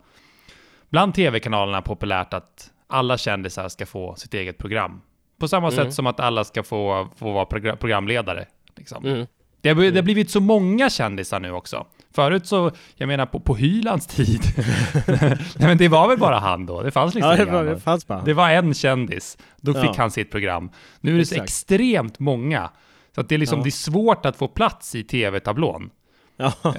bland 0.89 1.13
tv-kanalerna 1.15 1.81
populärt 1.81 2.33
att 2.33 2.71
alla 2.87 3.17
kändisar 3.17 3.69
ska 3.69 3.85
få 3.85 4.15
sitt 4.15 4.33
eget 4.33 4.57
program. 4.57 5.01
På 5.39 5.47
samma 5.47 5.67
Mm. 5.67 5.85
sätt 5.85 5.93
som 5.93 6.07
att 6.07 6.19
alla 6.19 6.43
ska 6.43 6.63
få, 6.63 7.07
få 7.17 7.31
vara 7.31 7.45
progra- 7.45 7.75
programledare. 7.75 8.45
Liksom. 8.75 9.05
Mm. 9.05 9.27
Det, 9.61 9.69
har, 9.69 9.75
det 9.75 9.95
har 9.95 10.01
blivit 10.01 10.29
så 10.31 10.39
många 10.39 10.89
kändisar 10.89 11.39
nu 11.39 11.51
också. 11.51 11.85
Förut 12.13 12.45
så, 12.47 12.71
jag 12.95 13.07
menar 13.07 13.25
på, 13.25 13.39
på 13.39 13.55
Hylands 13.55 14.07
tid, 14.07 14.41
nej 15.07 15.37
men 15.57 15.77
det 15.77 15.87
var 15.87 16.07
väl 16.07 16.17
bara 16.19 16.39
han 16.39 16.65
då, 16.65 16.81
det 16.83 16.91
fanns 16.91 17.13
liksom 17.15 17.31
Ja, 17.31 17.37
det, 17.37 17.51
var, 17.51 17.63
det 17.63 17.79
fanns 17.79 18.07
bara. 18.07 18.21
Det 18.21 18.33
var 18.33 18.49
en 18.49 18.73
kändis, 18.73 19.37
då 19.61 19.73
fick 19.73 19.83
Ja. 19.83 19.93
han 19.97 20.11
sitt 20.11 20.31
program. 20.31 20.69
Nu 21.01 21.13
är 21.13 21.17
det 21.17 21.25
så 21.25 21.35
Exakt. 21.35 21.49
extremt 21.49 22.19
många. 22.19 22.69
Så 23.15 23.21
att 23.21 23.29
det 23.29 23.35
är 23.35 23.39
liksom, 23.39 23.57
Ja. 23.59 23.63
det 23.63 23.69
är 23.69 23.71
svårt 23.71 24.25
att 24.25 24.35
få 24.35 24.47
plats 24.47 24.95
i 24.95 25.03
tv-tablån. 25.03 25.89
Ja, 26.37 26.53
Eh, 26.63 26.73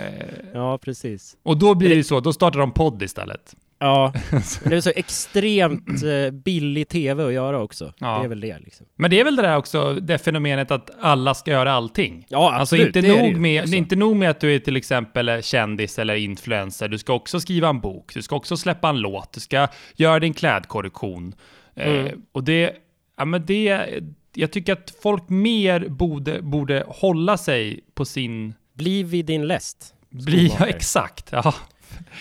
ja, 0.55 0.79
precis. 0.79 1.37
och 1.43 1.59
då 1.59 1.75
blir 1.75 1.97
det 1.97 2.05
så, 2.05 2.21
då 2.21 2.33
startar 2.33 2.59
de 2.61 2.73
podd 2.73 3.03
istället. 3.03 3.55
Ja, 3.83 4.13
men 4.31 4.43
det 4.71 4.77
är 4.77 4.81
så 4.81 4.93
extremt 4.97 6.03
eh, 6.03 6.31
billig 6.33 6.89
tv 6.89 7.25
att 7.27 7.33
göra 7.33 7.63
också. 7.63 7.93
Ja. 7.99 8.19
Det 8.19 8.25
är 8.25 8.29
väl 8.29 8.41
det 8.41 8.59
liksom. 8.59 8.87
Men 8.97 9.11
det 9.11 9.21
är 9.21 9.25
väl 9.25 9.37
det 9.37 9.43
där 9.43 9.57
också, 9.57 9.95
det 9.95 10.19
fenomenet 10.19 10.71
att 10.71 10.91
alla 11.01 11.35
ska 11.35 11.51
göra 11.51 11.73
allting. 11.73 12.27
Ja, 12.29 12.53
Alltså 12.53 12.77
absolut, 12.77 12.97
inte 12.97 13.01
det 13.01 13.23
nog, 13.23 13.37
med, 13.41 13.61
också. 13.61 13.71
det 13.71 13.77
är 13.77 13.79
inte 13.79 13.97
nog 13.97 14.17
med 14.17 14.31
att 14.31 14.41
du 14.41 14.55
är 14.55 14.59
till 14.59 14.77
exempel 14.77 15.43
kändis 15.43 15.99
eller 15.99 16.15
influencer, 16.15 16.89
du 16.89 16.99
ska 16.99 17.13
också 17.13 17.41
skriva 17.41 17.69
en 17.69 17.81
bok, 17.81 18.15
du 18.15 18.23
ska 18.23 18.37
också 18.37 18.57
släppa 18.57 18.89
en 18.89 18.99
låt, 18.99 19.33
du 19.33 19.41
ska 19.41 19.69
göra 19.97 20.21
din 20.21 20.35
klädkorrektion. 20.35 21.35
Eh, 21.77 21.93
Mm. 21.93 22.23
och 22.33 22.45
det, 22.45 22.73
ja 23.19 23.25
men 23.25 23.47
det, 23.47 23.89
jag 24.35 24.51
tycker 24.53 24.73
att 24.73 24.95
folk 25.03 25.29
mer 25.29 25.89
borde, 25.89 26.43
borde 26.43 26.85
hålla 26.89 27.37
sig 27.39 27.81
på 27.95 28.05
sin 28.05 28.55
Bli 28.75 29.03
vid 29.03 29.25
din 29.27 29.47
läst. 29.47 29.95
Bli, 30.11 30.53
ja, 30.59 30.67
exakt. 30.69 31.29
Ja. 31.33 31.55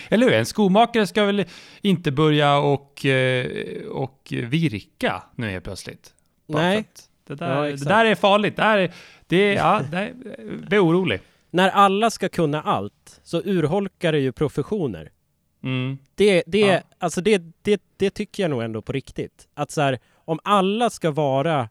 Eller 0.08 0.26
hur? 0.26 0.34
En 0.34 0.46
skomakare 0.46 1.06
ska 1.06 1.24
väl 1.24 1.44
inte 1.80 2.10
börja 2.12 2.58
och, 2.58 3.06
eh, 3.06 3.82
och 3.88 4.28
virka 4.30 5.22
nu 5.36 5.50
helt 5.50 5.64
plötsligt? 5.64 6.14
Nej. 6.46 6.84
Det 7.26 7.34
där, 7.34 7.64
Ja, 7.64 7.76
det 7.76 7.84
där 7.84 8.04
är 8.04 8.14
farligt. 8.14 8.56
Det, 8.56 8.62
är, 8.62 8.92
det, 9.26 9.36
är- 9.36 9.54
ja, 9.56 9.82
det 9.90 9.98
är, 9.98 10.14
jag 10.38 10.68
blir 10.68 10.84
orolig. 10.86 11.20
När 11.50 11.68
alla 11.68 12.10
ska 12.10 12.28
kunna 12.28 12.62
allt 12.62 13.20
så 13.22 13.42
urholkar 13.44 14.12
det 14.12 14.18
ju 14.18 14.32
professioner. 14.32 15.10
Mm. 15.64 15.98
Det, 16.14 16.42
det, 16.46 16.58
Ja. 16.60 16.80
alltså 16.98 17.20
det, 17.20 17.42
det, 17.62 17.82
det 17.96 18.10
tycker 18.10 18.42
jag 18.42 18.50
nog 18.50 18.62
ändå 18.62 18.82
på 18.82 18.92
riktigt. 18.92 19.48
Att 19.54 19.70
så 19.70 19.80
här, 19.80 19.98
om 20.24 20.40
alla 20.44 20.90
ska 20.90 21.10
vara 21.10 21.68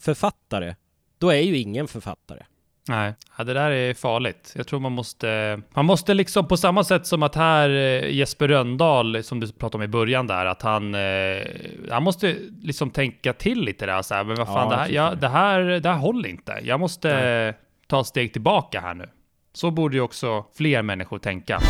författare, 0.00 0.74
då 1.18 1.30
är 1.30 1.40
ju 1.40 1.56
ingen 1.58 1.88
författare. 1.88 2.42
Nej, 2.88 3.14
ja, 3.38 3.44
det 3.44 3.54
där 3.54 3.70
är 3.70 3.94
farligt. 3.94 4.52
Jag 4.56 4.66
tror 4.66 4.80
man 4.80 4.92
måste, 4.92 5.60
man 5.74 5.84
måste 5.84 6.14
liksom 6.14 6.48
på 6.48 6.56
samma 6.56 6.84
sätt 6.84 7.06
som 7.06 7.22
att 7.22 7.34
här 7.34 7.70
eh, 7.70 8.10
Jesper 8.10 8.48
Röndahl, 8.48 9.22
som 9.22 9.40
du 9.40 9.52
pratade 9.52 9.76
om 9.76 9.82
i 9.82 9.88
början 9.88 10.26
där, 10.26 10.46
att 10.46 10.62
han, 10.62 10.94
eh, 10.94 11.00
han 11.90 12.02
måste 12.02 12.36
liksom 12.62 12.90
tänka 12.90 13.32
till 13.32 13.60
lite 13.64 13.86
där 13.86 14.02
så 14.02 14.14
här, 14.14 14.24
men 14.24 14.36
vad 14.36 14.46
fan, 14.46 14.70
Ja, 14.70 14.70
det, 14.70 14.76
här, 14.76 14.88
jag. 14.90 15.18
det, 15.18 15.28
här, 15.28 15.60
det 15.60 15.88
här 15.88 15.98
håller 15.98 16.28
inte. 16.28 16.58
Jag 16.62 16.80
måste 16.80 17.08
Nej. 17.20 17.54
ta 17.86 18.00
ett 18.00 18.06
steg 18.06 18.32
tillbaka 18.32 18.80
här 18.80 18.94
nu. 18.94 19.08
Så 19.52 19.70
borde 19.70 19.96
ju 19.96 20.02
också 20.02 20.44
fler 20.56 20.82
människor 20.82 21.18
tänka. 21.18 21.60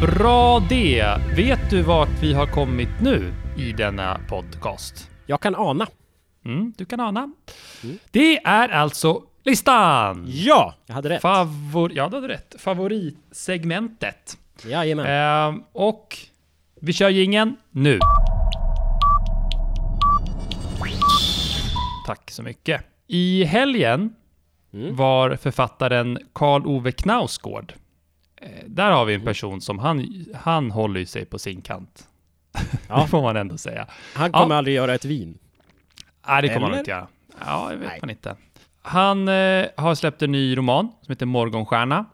Bra 0.00 0.62
det! 0.68 1.04
Vet 1.36 1.70
du 1.70 1.82
vart 1.82 2.22
vi 2.22 2.32
har 2.34 2.46
kommit 2.46 2.88
nu 3.02 3.32
i 3.58 3.72
denna 3.72 4.20
podcast? 4.28 5.10
Jag 5.26 5.40
kan 5.40 5.54
ana. 5.54 5.86
Mm, 6.44 6.72
du 6.76 6.84
kan 6.84 7.00
ana. 7.00 7.32
Det 8.10 8.36
är 8.44 8.68
alltså 8.68 9.22
listan! 9.44 10.24
Ja! 10.28 10.74
Jag 10.86 10.94
hade 10.94 11.08
rätt. 11.08 11.22
Favor 11.22 11.92
ja, 11.94 12.08
du 12.08 12.16
hade 12.16 12.28
rätt. 12.28 12.54
Favoritsegmentet. 12.58 14.38
Jajamän. 14.64 15.06
Ehm, 15.06 15.62
och 15.72 16.18
vi 16.80 16.92
kör 16.92 17.08
gingen 17.08 17.56
nu. 17.70 17.98
Tack 22.06 22.30
så 22.30 22.42
mycket. 22.42 22.82
I 23.06 23.44
helgen 23.44 24.14
Mm. 24.72 24.96
var 24.96 25.36
författaren 25.36 26.18
Karl 26.32 26.66
Ove 26.66 26.92
Knausgård. 26.92 27.72
Eh, 28.42 28.48
där 28.66 28.90
har 28.90 29.04
vi 29.04 29.14
en 29.14 29.24
person 29.24 29.60
som 29.60 29.78
han, 29.78 30.24
han 30.34 30.70
håller 30.70 31.04
sig 31.04 31.24
på 31.24 31.38
sin 31.38 31.60
kant. 31.60 32.08
Ja. 32.88 33.00
det 33.02 33.08
får 33.08 33.22
man 33.22 33.36
ändå 33.36 33.58
säga. 33.58 33.86
Han 34.14 34.30
Ja. 34.34 34.40
kommer 34.42 34.54
aldrig 34.54 34.76
göra 34.76 34.94
ett 34.94 35.04
vin. 35.04 35.38
Nej, 36.28 36.42
det 36.42 36.48
kommer 36.48 36.60
han 36.60 36.70
Eller? 36.70 36.78
inte 36.78 36.90
göra. 36.90 37.06
Ja, 37.46 37.68
det 37.70 37.76
vet 37.76 37.88
Nej. 37.88 37.98
man 38.02 38.10
inte. 38.10 38.36
Han 38.82 39.28
eh, 39.28 39.66
har 39.76 39.94
släppt 39.94 40.22
en 40.22 40.32
ny 40.32 40.56
roman 40.56 40.88
som 41.02 41.12
heter 41.12 41.26
Morgonstjärna. 41.26 42.04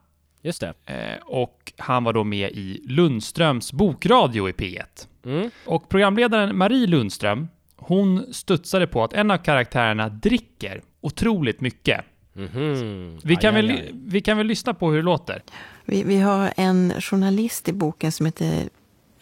Just 0.42 0.60
det. 0.60 0.72
Eh, 0.86 1.22
och 1.26 1.72
han 1.78 2.04
var 2.04 2.12
då 2.12 2.24
med 2.24 2.50
i 2.50 2.82
Lundströms 2.86 3.72
bokradio 3.72 4.48
i 4.48 4.52
P1. 4.52 4.82
Mm. 5.24 5.50
Och 5.66 5.88
programledaren 5.88 6.58
Marie 6.58 6.86
Lundström, 6.86 7.48
hon 7.76 8.34
studsade 8.34 8.86
på 8.86 9.04
att 9.04 9.12
en 9.12 9.30
av 9.30 9.36
karaktärerna 9.38 10.08
dricker 10.08 10.82
otroligt 11.00 11.60
mycket. 11.60 12.00
Mhm. 12.32 13.18
Vi 13.24 13.36
kan, 13.36 13.54
Aj, 13.56 13.62
väl, 13.62 13.70
aj, 13.70 13.76
aj. 13.80 13.90
vi 13.94 14.20
kan 14.20 14.36
väl 14.36 14.46
lyssna 14.46 14.74
på 14.74 14.90
hur 14.90 14.96
det 14.96 15.02
låter. 15.02 15.42
Vi, 15.84 16.02
vi 16.02 16.20
har 16.20 16.52
en 16.56 16.92
journalist 17.00 17.68
i 17.68 17.72
boken 17.72 18.12
som 18.12 18.26
heter 18.26 18.68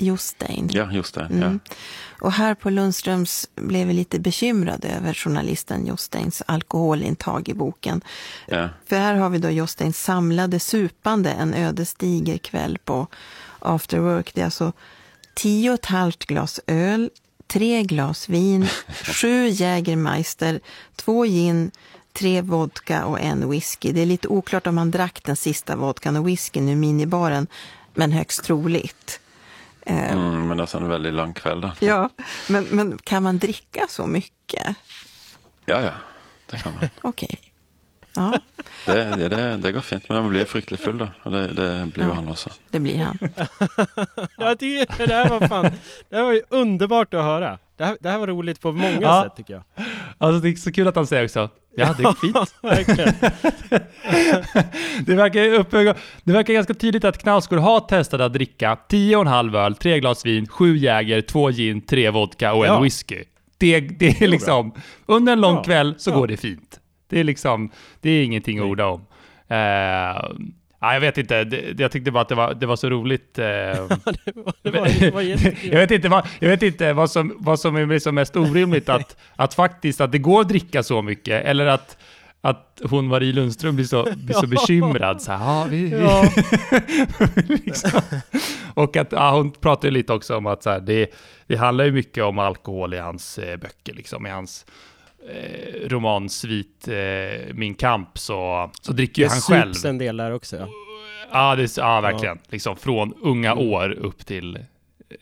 Jostein. 0.00 0.68
Ja, 0.72 0.92
just 0.92 1.14
det. 1.14 1.24
Mm. 1.24 1.60
Och 2.20 2.32
här 2.32 2.54
på 2.54 2.70
Lundströms 2.70 3.48
blev 3.54 3.86
vi 3.86 3.92
lite 3.92 4.20
bekymrade 4.20 4.88
över 4.88 5.14
journalisten 5.14 5.86
Josteins 5.86 6.42
alkoholintag 6.46 7.48
i 7.48 7.54
boken. 7.54 8.00
Ja. 8.46 8.56
Ja. 8.56 8.68
För 8.86 8.96
här 8.96 9.14
har 9.14 9.30
vi 9.30 9.38
då 9.38 9.50
Josteins 9.50 10.02
samlade 10.02 10.60
supande 10.60 11.30
en 11.30 11.54
ödesdiger 11.54 12.38
kväll 12.38 12.78
på 12.84 13.06
after 13.58 13.98
work. 13.98 14.34
Det 14.34 14.40
är 14.40 14.44
alltså 14.44 14.72
tio 15.34 15.70
och 15.70 15.74
ett 15.74 15.86
halvt 15.86 16.26
glas 16.26 16.60
öl, 16.66 17.10
tre 17.46 17.82
glas 17.82 18.28
vin, 18.28 18.68
sju 19.04 19.48
Jägermeister, 19.48 20.60
två 20.96 21.24
gin, 21.24 21.70
tre 22.12 22.40
vodka 22.40 23.04
och 23.04 23.20
en 23.20 23.50
whisky. 23.50 23.92
Det 23.92 24.00
är 24.00 24.06
lite 24.06 24.28
oklart 24.28 24.66
om 24.66 24.78
han 24.78 24.90
drack 24.90 25.20
den 25.24 25.36
sista 25.36 25.76
vodkan 25.76 26.16
och 26.16 26.28
whiskyn 26.28 26.68
ur 26.68 26.76
minibaren, 26.76 27.46
men 27.94 28.12
högst 28.12 28.44
troligt. 28.44 29.20
Eh, 29.86 30.12
Mm, 30.12 30.48
men 30.48 30.56
det 30.56 30.74
är 30.74 30.76
en 30.76 30.88
väldigt 30.88 31.14
lång 31.14 31.34
kväll 31.34 31.60
då. 31.60 31.72
Ja, 31.80 32.08
men, 32.48 32.64
men 32.70 32.98
kan 32.98 33.22
man 33.22 33.38
dricka 33.38 33.86
så 33.88 34.06
mycket? 34.06 34.76
Ja, 35.66 35.80
ja. 35.82 35.92
Det 36.46 36.56
kan 36.56 36.72
man. 36.80 36.88
Okej. 37.02 37.40
Ja, 38.16 38.38
Det, 38.86 39.04
det, 39.04 39.28
det, 39.28 39.56
det 39.56 39.72
går 39.72 39.80
fint. 39.80 40.08
Men 40.08 40.22
man 40.22 40.30
blir 40.30 40.44
fryktelig 40.44 40.80
full 40.80 40.98
då. 40.98 41.08
Och 41.22 41.30
det, 41.30 41.46
det 41.48 41.86
blir 41.94 42.04
Ja. 42.04 42.12
han 42.14 42.28
också. 42.28 42.50
det 42.70 42.80
blir 42.80 42.98
han. 42.98 43.18
Jag 44.38 44.58
tycker 44.58 45.06
det 45.06 45.14
här 45.14 45.28
var 45.28 45.48
fan, 45.48 45.70
det 46.08 46.16
här 46.16 46.22
var 46.22 46.32
ju 46.32 46.42
underbart 46.48 47.14
att 47.14 47.22
höra. 47.24 47.58
Det 47.76 47.84
här, 47.84 47.96
det 48.00 48.10
här 48.10 48.18
var 48.18 48.26
roligt 48.26 48.60
på 48.60 48.72
många 48.72 48.98
Ja. 49.00 49.22
sätt 49.24 49.36
tycker 49.36 49.54
jag. 49.54 49.86
Alltså 50.22 50.40
det 50.40 50.48
är 50.48 50.54
så 50.54 50.72
kul 50.72 50.88
att 50.88 50.96
han 50.96 51.06
säger 51.06 51.24
också, 51.24 51.48
ja 51.76 51.94
det 51.96 52.02
går 52.02 52.12
fint. 52.12 52.36
Det, 55.06 55.14
verkar 55.14 55.52
uppe, 55.52 55.94
det 56.24 56.32
verkar 56.32 56.54
ganska 56.54 56.74
tydligt 56.74 57.04
att 57.04 57.18
Knausgård 57.18 57.58
har 57.58 57.80
testat 57.80 58.20
att 58.20 58.32
dricka 58.32 58.78
10,5 58.88 59.56
öl, 59.56 59.74
3 59.74 60.00
glas 60.00 60.26
vin, 60.26 60.46
7 60.48 60.76
Jäger, 60.76 61.20
2 61.20 61.50
gin, 61.50 61.80
3 61.80 62.10
vodka 62.10 62.52
och 62.52 62.66
en 62.66 62.72
Ja. 62.72 62.80
whisky. 62.80 63.24
Det, 63.58 63.80
det 63.80 64.22
är 64.22 64.28
liksom, 64.28 64.72
under 65.06 65.32
en 65.32 65.40
lång 65.40 65.54
Ja, 65.56 65.62
kväll 65.64 65.94
så 65.98 66.10
ja. 66.10 66.14
går 66.14 66.26
det 66.26 66.36
fint. 66.36 66.80
Det 67.10 67.20
är 67.20 67.24
liksom, 67.24 67.70
det 68.00 68.10
är 68.10 68.24
ingenting 68.24 68.58
att 68.58 68.64
orda 68.64 68.86
om. 68.86 69.00
Eh, 69.48 70.30
ja, 70.80 70.92
jag 70.92 71.00
vet 71.00 71.18
inte, 71.18 71.44
det, 71.44 71.80
jag 71.80 71.92
tyckte 71.92 72.10
bara 72.10 72.20
att 72.22 72.28
det 72.28 72.34
var, 72.34 72.54
det 72.54 72.66
var 72.66 72.76
så 72.76 72.90
roligt. 72.90 73.38
jag 75.62 75.78
vet 75.78 75.90
inte, 75.90 76.08
vad, 76.08 76.26
jag 76.38 76.48
vet 76.48 76.62
inte 76.62 76.92
vad, 76.92 77.10
som, 77.10 77.36
vad 77.38 77.60
som 77.60 77.76
är 77.76 77.86
liksom 77.86 78.14
mest 78.14 78.36
orimligt, 78.36 78.88
att, 78.88 79.16
att 79.36 79.54
faktiskt 79.54 80.00
att 80.00 80.12
det 80.12 80.18
går 80.18 80.40
att 80.40 80.48
dricka 80.48 80.82
så 80.82 81.02
mycket, 81.02 81.44
eller 81.44 81.66
att, 81.66 81.96
att 82.40 82.80
hon 82.84 83.06
Marie 83.06 83.32
Lundström 83.32 83.76
blir 83.76 83.86
så, 83.86 84.08
blir 84.16 84.34
så 84.34 84.46
bekymrad. 84.46 85.22
Så 85.22 85.32
här, 85.32 85.46
ja, 85.46 85.66
vi, 85.70 85.84
vi, 85.84 86.00
Ja. 86.00 86.24
liksom. 87.64 88.00
Och 88.74 88.96
att 88.96 89.12
ja, 89.12 89.30
hon 89.30 89.50
pratar 89.52 89.90
lite 89.90 90.12
också 90.12 90.36
om 90.36 90.46
att 90.46 90.62
så 90.62 90.70
här, 90.70 90.80
det, 90.80 91.10
det 91.46 91.56
handlar 91.56 91.84
ju 91.84 91.92
mycket 91.92 92.24
om 92.24 92.38
alkohol 92.38 92.94
i 92.94 92.98
hans 92.98 93.38
eh, 93.38 93.56
böcker, 93.56 93.94
liksom, 93.94 94.26
i 94.26 94.30
hans 94.30 94.66
eh, 95.28 95.88
roman 95.88 96.28
Svit 96.28 96.88
eh, 96.88 97.54
Min 97.54 97.74
kamp, 97.74 98.18
så, 98.18 98.70
så 98.82 98.92
dricker 98.92 99.22
ju 99.22 99.28
Det 99.28 99.32
han 99.34 99.40
själv. 99.40 99.72
sups 99.72 99.84
en 99.84 99.98
del 99.98 100.16
där 100.16 100.32
också. 100.34 100.56
Ja. 100.56 100.68
Ja, 101.32 101.56
det, 101.56 101.76
ja 101.76 102.00
verkligen. 102.00 102.38
Liksom 102.48 102.76
från 102.76 103.14
unga 103.22 103.52
Mm. 103.52 103.68
år 103.68 103.90
upp 103.90 104.26
till 104.26 104.58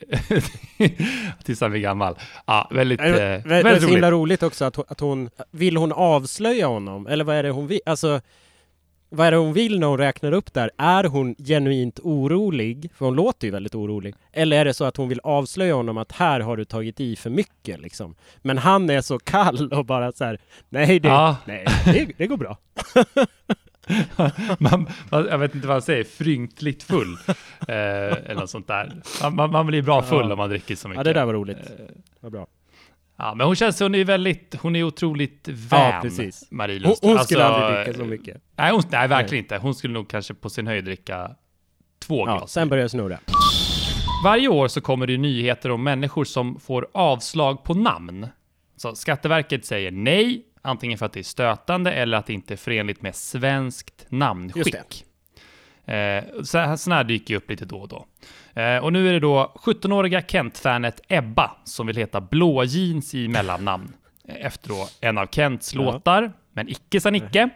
tills 1.43 1.61
han 1.61 1.71
blir 1.71 1.81
gammal. 1.81 2.15
Ja, 2.45 2.67
väldigt, 2.71 2.99
eh, 2.99 3.05
Det 3.05 3.11
är 3.21 3.29
väldigt 3.37 3.49
väldigt 3.51 3.81
så 3.81 3.87
roligt. 3.87 3.95
himla 3.95 4.11
roligt 4.11 4.43
också 4.43 4.65
att 4.65 4.75
hon, 4.75 4.85
att 4.87 4.99
hon... 4.99 5.29
Vill 5.51 5.77
hon 5.77 5.91
avslöja 5.91 6.67
honom? 6.67 7.07
Eller 7.07 7.23
vad 7.23 7.35
är 7.35 7.43
det 7.43 7.49
hon 7.49 7.67
vill? 7.67 7.79
Alltså... 7.85 8.21
Vad 9.11 9.27
är 9.27 9.31
det 9.31 9.37
hon 9.37 9.53
vill 9.53 9.79
när 9.79 9.87
hon 9.87 9.97
räknar 9.97 10.31
upp 10.31 10.53
där? 10.53 10.71
Är 10.77 11.03
hon 11.03 11.35
genuint 11.35 11.99
orolig? 11.99 12.91
För 12.95 13.05
hon 13.05 13.15
låter 13.15 13.47
ju 13.47 13.51
väldigt 13.51 13.75
orolig. 13.75 14.15
Eller 14.31 14.57
är 14.59 14.65
det 14.65 14.73
så 14.73 14.85
att 14.85 14.97
hon 14.97 15.09
vill 15.09 15.19
avslöja 15.23 15.73
honom 15.75 15.97
att 15.97 16.11
här 16.11 16.39
har 16.39 16.57
du 16.57 16.65
tagit 16.65 16.99
i 16.99 17.15
för 17.15 17.29
mycket 17.29 17.81
liksom? 17.81 18.15
Men 18.41 18.57
han 18.57 18.89
är 18.89 19.01
så 19.01 19.19
kall 19.19 19.73
och 19.73 19.85
bara 19.85 20.11
så 20.11 20.23
här, 20.25 20.39
nej 20.69 20.99
det, 20.99 21.07
Ja. 21.07 21.37
nej, 21.45 21.65
det, 21.85 22.07
det 22.17 22.27
går 22.27 22.37
bra. 22.37 22.57
man, 24.59 24.87
man, 25.09 25.27
jag 25.29 25.37
vet 25.37 25.55
inte 25.55 25.67
vad 25.67 25.75
han 25.75 25.81
säger, 25.81 26.03
fryntligt 26.03 26.83
full. 26.83 27.13
eh, 27.27 27.67
eller 27.67 28.35
något 28.35 28.49
sånt 28.49 28.67
där. 28.67 29.01
Man, 29.21 29.35
man, 29.35 29.51
man 29.51 29.67
blir 29.67 29.81
bra 29.81 30.01
full 30.03 30.25
Ja. 30.25 30.31
om 30.31 30.37
man 30.37 30.49
dricker 30.49 30.75
så 30.75 30.87
mycket. 30.87 30.99
Ja, 30.99 31.03
det 31.03 31.19
där 31.19 31.25
var 31.25 31.33
roligt. 31.33 31.71
Vad 32.19 32.31
bra. 32.31 32.47
Ja, 33.19 33.33
men 33.35 33.47
hon 33.47 33.55
känns, 33.55 33.79
hon 33.79 33.95
är 33.95 34.03
väldigt, 34.05 34.55
hon 34.61 34.75
är 34.75 34.83
otroligt 34.83 35.47
vän, 35.47 35.57
Ja, 35.93 35.99
precis. 36.01 36.47
Marie 36.51 36.75
Hon, 36.75 36.81
Lundström. 36.81 37.15
hon 37.15 37.25
skulle 37.25 37.43
Alltså, 37.45 37.63
aldrig 37.65 37.85
dricka 37.85 37.97
så 37.99 38.05
mycket. 38.05 38.41
Nej, 38.57 38.71
hon, 38.71 38.81
nej 38.91 39.07
verkligen 39.07 39.43
inte. 39.43 39.57
Hon 39.57 39.75
skulle 39.75 39.93
nog 39.93 40.09
kanske 40.09 40.33
på 40.33 40.49
sin 40.49 40.67
höjd 40.67 40.85
dricka 40.85 41.31
två 41.99 42.27
Ja, 42.27 42.37
glas. 42.37 42.51
sen 42.51 42.69
börjar 42.69 42.81
jag 42.83 42.91
snurra. 42.91 43.19
Varje 44.23 44.47
år 44.47 44.67
så 44.67 44.81
kommer 44.81 45.07
det 45.07 45.17
nyheter 45.17 45.71
om 45.71 45.83
människor 45.83 46.23
som 46.25 46.59
får 46.59 46.87
avslag 46.93 47.63
på 47.63 47.73
namn. 47.73 48.27
Så 48.75 48.95
Skatteverket 48.95 49.65
säger 49.65 49.91
nej, 49.91 50.43
antingen 50.61 50.97
för 50.97 51.05
att 51.05 51.13
det 51.13 51.19
är 51.19 51.23
stötande 51.23 51.91
eller 51.91 52.17
att 52.17 52.25
det 52.25 52.33
inte 52.33 52.53
är 52.53 52.57
förenligt 52.57 53.01
med 53.01 53.15
svenskt 53.15 54.05
namnskick. 54.09 55.05
Eh, 55.93 56.41
så 56.43 56.57
här, 56.57 57.03
dyker 57.03 57.33
ju 57.33 57.37
upp 57.37 57.49
lite 57.49 57.65
då 57.65 57.77
och 57.77 57.87
då. 57.87 58.05
Eh, 58.61 58.77
och 58.77 58.93
nu 58.93 59.09
är 59.09 59.13
det 59.13 59.19
då 59.19 59.53
17-åriga 59.55 60.21
Kent-fanet 60.21 61.01
Ebba 61.07 61.51
som 61.63 61.87
vill 61.87 61.95
heta 61.95 62.21
Blå 62.21 62.63
Jeans 62.63 63.15
i 63.15 63.27
mellannamn. 63.27 63.93
Eh, 64.27 64.45
Efter 64.45 64.69
då 64.69 64.87
en 65.01 65.17
av 65.17 65.25
Kents 65.31 65.73
Ja. 65.75 65.81
låtar, 65.81 66.31
men 66.53 66.69
icke 66.69 67.01
sa 67.01 67.09
Nicke. 67.09 67.49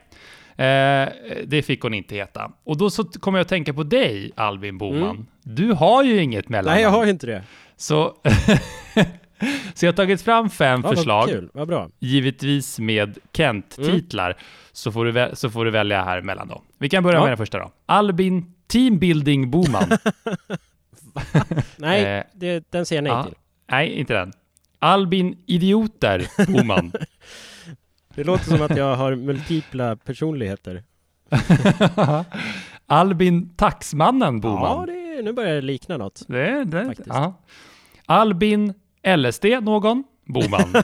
Eh, 0.56 1.10
det 1.46 1.65
fick 1.65 1.82
hon 1.82 1.93
inte 1.93 2.15
heta. 2.15 2.52
Och 2.63 2.78
då 2.78 2.89
så 2.89 3.04
kommer 3.04 3.39
jag 3.39 3.43
att 3.43 3.50
tänka 3.50 3.74
på 3.74 3.84
dig, 3.84 4.32
Albin 4.36 4.78
Boman. 4.78 5.28
Du 5.43 5.72
har 5.72 6.04
ju 6.04 6.22
inget 6.22 6.50
mellannamn. 6.50 6.78
Mm. 6.80 6.91
Nej, 6.91 6.93
jag 6.93 7.00
har 7.06 7.10
inte 7.10 7.28
det. 7.28 7.43
Så, 7.78 8.13
så 9.73 9.86
jag 9.86 9.91
har 9.91 9.95
tagit 9.97 10.21
fram 10.21 10.49
fem 10.49 10.82
Ja, 10.84 10.89
förslag, 10.89 11.29
kul, 11.29 11.49
vad 11.53 11.67
bra. 11.67 11.89
givetvis 11.99 12.79
med 12.79 13.17
Kent-titlar, 13.34 14.38
så, 14.71 14.91
får 14.91 15.06
du 15.06 15.29
så 15.34 15.49
får 15.49 15.65
du 15.65 15.71
välja 15.71 16.03
här 16.03 16.17
emellan 16.17 16.47
då. 16.47 16.62
Vi 16.77 16.89
kan 16.89 17.03
börja 17.03 17.17
Ja. 17.17 17.21
med 17.21 17.29
den 17.32 17.38
första 17.38 17.60
då. 17.60 17.71
Albin 17.86 18.53
Teambuilding 18.67 19.51
Boman. 19.51 19.84
Nej, 21.77 22.03
Eh, 22.17 22.23
det, 22.34 22.71
den 22.71 22.86
säger 22.86 23.01
jag 23.01 23.03
nej 23.03 23.12
ja. 23.19 23.23
till. 23.23 23.36
Nej, 23.71 23.89
inte 23.93 24.13
den. 24.13 24.34
Albin 24.79 25.38
Idioter 25.45 26.27
Boman. 26.53 26.91
Det 28.15 28.23
låter 28.23 28.43
som 28.45 28.62
att 28.62 28.77
jag 28.77 28.95
har 28.95 29.15
multipla 29.15 29.95
personligheter. 29.95 30.84
Albin 32.88 33.49
Taxmannen 33.56 34.39
Boman. 34.41 34.62
Ja, 34.89 34.93
det, 34.93 35.21
nu 35.21 35.34
börjar 35.34 35.56
det 35.56 35.62
likna 35.62 35.97
något. 35.97 36.21
det, 36.27 36.63
det. 36.63 36.93
Albin 38.06 38.73
LSD 39.17 39.45
någon? 39.61 40.03
Boman. 40.25 40.73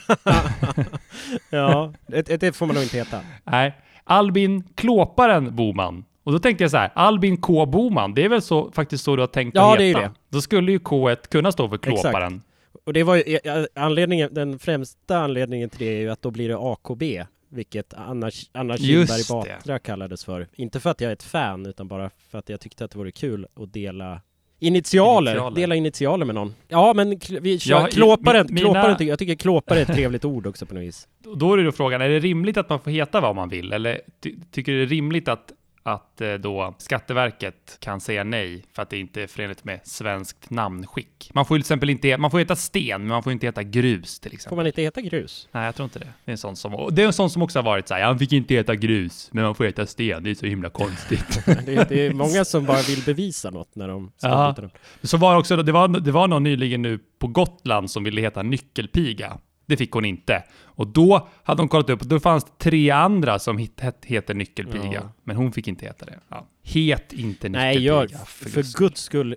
Ja, 1.49 1.93
det, 2.07 2.37
det 2.41 2.53
får 2.53 2.65
man 2.65 2.75
nog 2.75 2.83
inte 2.83 2.97
heta. 2.97 3.21
Nej. 3.43 3.73
Albin 4.03 4.63
Klåparen 4.75 5.55
Boman. 5.55 6.05
Och 6.23 6.31
då 6.31 6.39
tänkte 6.39 6.63
jag 6.63 6.71
så 6.71 6.77
här, 6.77 6.91
Albin 6.95 7.37
K 7.37 7.65
Boman, 7.65 8.13
det 8.13 8.23
är 8.25 8.29
väl 8.29 8.41
så, 8.41 8.71
faktiskt 8.71 9.03
så 9.03 9.15
du 9.15 9.21
har 9.21 9.27
tänkt 9.27 9.55
Ja, 9.55 9.71
att 9.71 9.77
det 9.77 9.83
är 9.83 9.87
heta? 9.87 10.01
ju 10.01 10.05
det. 10.07 10.13
Då 10.29 10.41
skulle 10.41 10.71
ju 10.71 10.77
K1 10.79 11.27
kunna 11.29 11.51
stå 11.51 11.69
för 11.69 11.77
Klåparen. 11.77 12.41
Och 12.85 12.93
det 12.93 13.03
var 13.03 13.15
ju 13.15 13.39
anledningen, 13.75 14.33
den 14.33 14.59
främsta 14.59 15.17
anledningen 15.17 15.69
till 15.69 15.79
det 15.79 15.85
är 15.85 15.99
ju 15.99 16.09
att 16.09 16.21
då 16.21 16.31
blir 16.31 16.49
det 16.49 16.57
AKB, 16.57 17.03
vilket 17.49 17.93
Anna, 17.93 18.31
Anna 18.51 18.77
Kinberg 18.77 19.21
det. 19.21 19.29
Batra 19.33 19.79
kallades 19.79 20.25
för. 20.25 20.47
Inte 20.55 20.79
för 20.79 20.89
att 20.89 21.01
jag 21.01 21.09
är 21.09 21.13
ett 21.13 21.23
fan, 21.23 21.65
utan 21.65 21.87
bara 21.87 22.09
för 22.31 22.37
att 22.37 22.49
jag 22.49 22.59
tyckte 22.59 22.85
att 22.85 22.91
det 22.91 22.97
vore 22.97 23.11
kul 23.11 23.47
att 23.55 23.73
dela 23.73 24.21
Initialer, 24.59 25.31
Initialer. 25.31 25.55
dela 25.55 25.75
initialer 25.75 26.25
med 26.25 26.35
någon. 26.35 26.55
Ja, 26.67 26.93
men 26.95 27.19
vi 27.41 27.59
kör 27.59 27.71
Ja, 27.71 27.87
klåparen. 27.91 28.47
mi- 28.47 28.51
mina- 28.53 28.61
klåparen 28.73 29.07
jag 29.07 29.19
tycker 29.19 29.35
klåpare 29.35 29.79
är 29.79 29.81
ett 29.81 29.87
trevligt 29.95 30.25
ord 30.25 30.47
också 30.47 30.65
på 30.65 30.73
något 30.73 30.83
vis. 30.83 31.07
Då 31.35 31.53
är 31.53 31.57
det 31.57 31.63
då 31.63 31.71
frågan, 31.71 32.01
är 32.01 32.09
det 32.09 32.19
rimligt 32.19 32.57
att 32.57 32.69
man 32.69 32.79
får 32.79 32.91
heta 32.91 33.21
vad 33.21 33.35
man 33.35 33.49
vill? 33.49 33.73
Eller 33.73 34.01
ty 34.23 34.35
tycker 34.51 34.71
du 34.71 34.77
det 34.77 34.83
är 34.85 34.87
rimligt 34.87 35.27
att, 35.27 35.51
att 35.93 36.21
eh, 36.21 36.33
då 36.33 36.75
Skatteverket 36.77 37.77
kan 37.79 38.01
säga 38.01 38.23
nej 38.23 38.63
för 38.73 38.81
att 38.81 38.89
det 38.89 38.97
inte 38.97 39.21
är 39.23 39.27
förenligt 39.27 39.63
med 39.63 39.79
svenskt 39.83 40.49
namnskick? 40.49 41.31
Man 41.33 41.45
får 41.45 41.57
ju 41.57 41.61
till 41.61 41.65
exempel 41.65 41.89
inte, 41.89 42.17
man 42.17 42.31
får 42.31 42.39
heta 42.39 42.55
sten, 42.55 43.01
men 43.01 43.07
man 43.07 43.23
får 43.23 43.31
inte 43.31 43.45
heta 43.45 43.63
grus 43.63 44.19
till 44.19 44.31
Får 44.31 44.35
exempel. 44.35 44.55
man 44.55 44.67
inte 44.67 44.81
heta 44.81 45.01
grus? 45.01 45.47
Nej, 45.51 45.65
jag 45.65 45.75
tror 45.75 45.83
inte 45.83 45.99
det. 45.99 46.07
Det 46.25 46.31
är 46.31 46.33
en 46.33 46.37
sån 46.37 46.55
som, 46.55 46.89
det 46.91 47.01
är 47.01 47.05
en 47.07 47.13
sån 47.13 47.29
som 47.29 47.41
också 47.41 47.59
har 47.59 47.63
varit 47.63 47.87
så 47.87 47.93
här, 47.93 48.01
han 48.03 48.19
fick 48.19 48.33
inte 48.33 48.53
heta 48.53 48.75
grus, 48.75 49.29
men 49.31 49.43
man 49.43 49.55
får 49.55 49.63
heta 49.65 49.85
sten, 49.85 50.23
det 50.23 50.29
är 50.29 50.35
så 50.35 50.45
himla 50.45 50.69
konstigt. 50.69 51.45
Det, 51.65 51.75
är- 51.75 51.85
det 51.89 52.05
är 52.07 52.13
många 52.13 52.45
som 52.45 52.65
bara 52.65 52.81
vill 52.81 53.03
bevisa 53.05 53.49
något 53.49 53.75
när 53.75 53.87
de 53.87 54.11
ska 54.17 54.27
Ja. 54.27 54.55
Så 55.03 55.17
var 55.17 55.35
också, 55.37 55.55
det 55.55 55.71
var, 55.71 55.87
det 55.87 56.11
var 56.11 56.27
någon 56.27 56.43
nyligen 56.43 56.81
nu 56.81 56.99
på 57.19 57.27
Gotland 57.27 57.91
som 57.91 58.03
ville 58.03 58.21
heta 58.21 58.43
nyckelpiga. 58.43 59.37
Det 59.69 59.77
fick 59.77 59.91
hon 59.91 60.05
inte. 60.05 60.43
Och 60.63 60.87
då 60.87 61.27
hade 61.43 61.61
de 61.61 61.67
kollat 61.67 61.89
upp, 61.89 62.01
och 62.01 62.07
då 62.07 62.19
fanns 62.19 62.43
det 62.43 62.51
tre 62.57 62.89
andra 62.89 63.39
som 63.39 63.57
het, 63.57 64.05
heter 64.05 64.33
nyckelpiga. 64.33 64.93
Ja. 64.93 65.11
Men 65.23 65.35
hon 65.35 65.51
fick 65.51 65.67
inte 65.67 65.85
heta 65.85 66.05
det. 66.05 66.19
Ja. 66.29 66.47
Het 66.63 67.13
inte 67.13 67.49
nyckelpiga. 67.49 67.51
Nej, 67.51 67.83
gör, 67.83 68.07
för 68.07 68.49
för 68.49 68.77
guds 68.77 69.01
skull, 69.01 69.35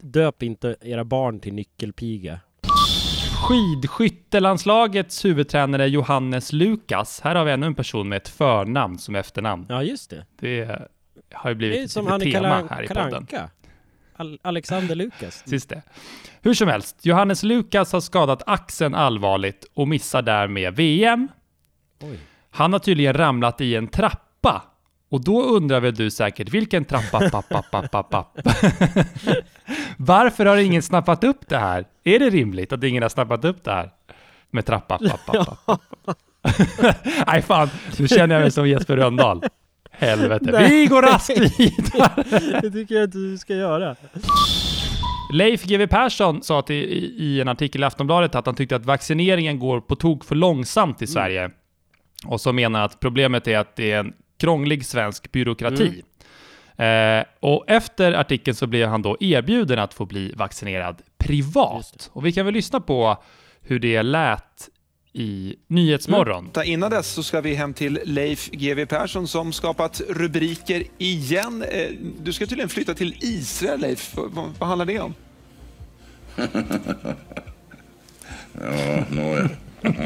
döp 0.00 0.42
inte 0.42 0.76
era 0.80 1.04
barn 1.04 1.40
till 1.40 1.54
nyckelpiga. 1.54 2.40
Skidskyttelandslagets 3.42 5.24
huvudtränare 5.24 5.88
Johannes 5.88 6.52
Lukas. 6.52 7.20
Här 7.20 7.34
har 7.34 7.44
vi 7.44 7.52
ännu 7.52 7.66
en 7.66 7.74
person 7.74 8.08
med 8.08 8.16
ett 8.16 8.28
förnamn 8.28 8.98
som 8.98 9.14
efternamn. 9.14 9.66
Ja, 9.68 9.82
just 9.82 10.10
det. 10.10 10.26
Det 10.40 10.88
har 11.32 11.50
ju 11.50 11.54
Det 11.54 11.58
blivit 11.58 11.78
är 11.78 11.84
ett 11.84 11.90
som 11.90 12.04
litet 12.04 12.10
han 12.10 12.42
tema 12.42 12.68
här 12.70 12.82
i 12.82 12.88
podden. 12.88 13.14
Anka. 13.14 13.50
Al 14.16 14.38
Alexander 14.42 14.94
Lukas. 14.94 15.42
Sist 15.46 15.68
det. 15.68 15.82
Hur 16.42 16.54
som 16.54 16.68
helst, 16.68 16.96
Johannes 17.02 17.42
Lukas 17.42 17.92
har 17.92 18.00
skadat 18.00 18.42
axeln 18.46 18.94
allvarligt 18.94 19.64
och 19.74 19.88
missar 19.88 20.22
därmed 20.22 20.74
VM. 20.74 21.28
Oj. 22.00 22.18
Han 22.50 22.72
har 22.72 22.80
tydligen 22.80 23.14
ramlat 23.14 23.60
i 23.60 23.76
en 23.76 23.88
trappa. 23.88 24.62
Och 25.08 25.24
då 25.24 25.42
undrar 25.42 25.80
väl 25.80 25.94
du 25.94 26.10
säkert, 26.10 26.48
vilken 26.48 26.84
trappa, 26.84 27.30
pappa, 27.30 27.62
pappa, 27.70 28.02
pappa? 28.02 28.42
Varför 29.96 30.46
har 30.46 30.56
ingen 30.56 30.82
snappat 30.82 31.24
upp 31.24 31.48
det 31.48 31.58
här? 31.58 31.84
Är 32.04 32.18
det 32.18 32.30
rimligt 32.30 32.72
att 32.72 32.84
ingen 32.84 33.02
har 33.02 33.10
snappat 33.10 33.44
upp 33.44 33.64
det 33.64 33.72
här? 33.72 33.90
Med 34.50 34.66
trappa, 34.66 34.98
pappa, 34.98 35.32
pappa. 35.32 35.78
Nej 37.26 37.42
fan, 37.42 37.68
nu 37.98 38.08
känner 38.08 38.34
jag 38.34 38.42
mig 38.42 38.50
som 38.50 38.68
Jesper 38.68 38.96
Rönndahl. 38.96 39.42
Helvete. 40.02 40.50
Nej. 40.52 40.70
Vi 40.70 40.86
går 40.86 41.02
raskt 41.02 41.58
vidare. 41.58 42.24
Det 42.62 42.70
tycker 42.70 42.94
jag 42.94 43.04
att 43.04 43.12
du 43.12 43.38
ska 43.38 43.54
göra. 43.54 43.96
Leif 45.32 45.64
GW 45.64 45.86
Persson 45.86 46.42
sa 46.42 46.62
till, 46.62 46.76
i, 46.76 47.14
i 47.18 47.40
en 47.40 47.48
artikel 47.48 47.82
i 47.82 47.84
Aftonbladet 47.84 48.34
att 48.34 48.46
han 48.46 48.54
tyckte 48.54 48.76
att 48.76 48.86
vaccineringen 48.86 49.58
går 49.58 49.80
på 49.80 49.96
tok 49.96 50.24
för 50.24 50.34
långsamt 50.34 51.02
i 51.02 51.06
Sverige. 51.06 51.50
Och 52.26 52.40
så 52.40 52.52
menar 52.52 52.84
att 52.84 53.00
problemet 53.00 53.48
är 53.48 53.58
att 53.58 53.76
det 53.76 53.92
är 53.92 53.98
en 53.98 54.12
krånglig 54.40 54.86
svensk 54.86 55.32
byråkrati. 55.32 56.02
Eh, 56.76 57.24
och 57.40 57.64
efter 57.66 58.12
artikeln 58.12 58.54
så 58.54 58.66
blev 58.66 58.88
han 58.88 59.02
då 59.02 59.16
erbjuden 59.20 59.78
att 59.78 59.94
få 59.94 60.06
bli 60.06 60.32
vaccinerad 60.36 61.02
privat. 61.18 62.10
Och 62.12 62.26
vi 62.26 62.32
kan 62.32 62.44
väl 62.44 62.54
lyssna 62.54 62.80
på 62.80 63.22
hur 63.60 63.78
det 63.78 64.02
lät 64.02 64.68
i 65.14 65.54
Nyhetsmorgon. 65.66 66.50
Ta- 66.52 66.64
Innan 66.64 66.90
dess 66.90 67.06
så 67.12 67.22
ska 67.22 67.40
vi 67.40 67.54
hem 67.54 67.74
till 67.74 68.00
Leif 68.04 68.50
GW 68.50 68.86
Persson 68.86 69.28
som 69.28 69.52
skapat 69.52 70.00
rubriker 70.08 70.84
igen. 70.98 71.62
Eh, 71.62 71.88
Du 72.22 72.32
ska 72.32 72.46
tydligen 72.46 72.68
flytta 72.68 72.94
till 72.94 73.16
Israel, 73.20 73.80
Leif. 73.80 74.14
Vad, 74.58 74.68
handlar 74.68 74.86
det 74.86 75.00
om? 75.00 75.14
Ja, 78.60 79.04
nåja. 79.10 79.48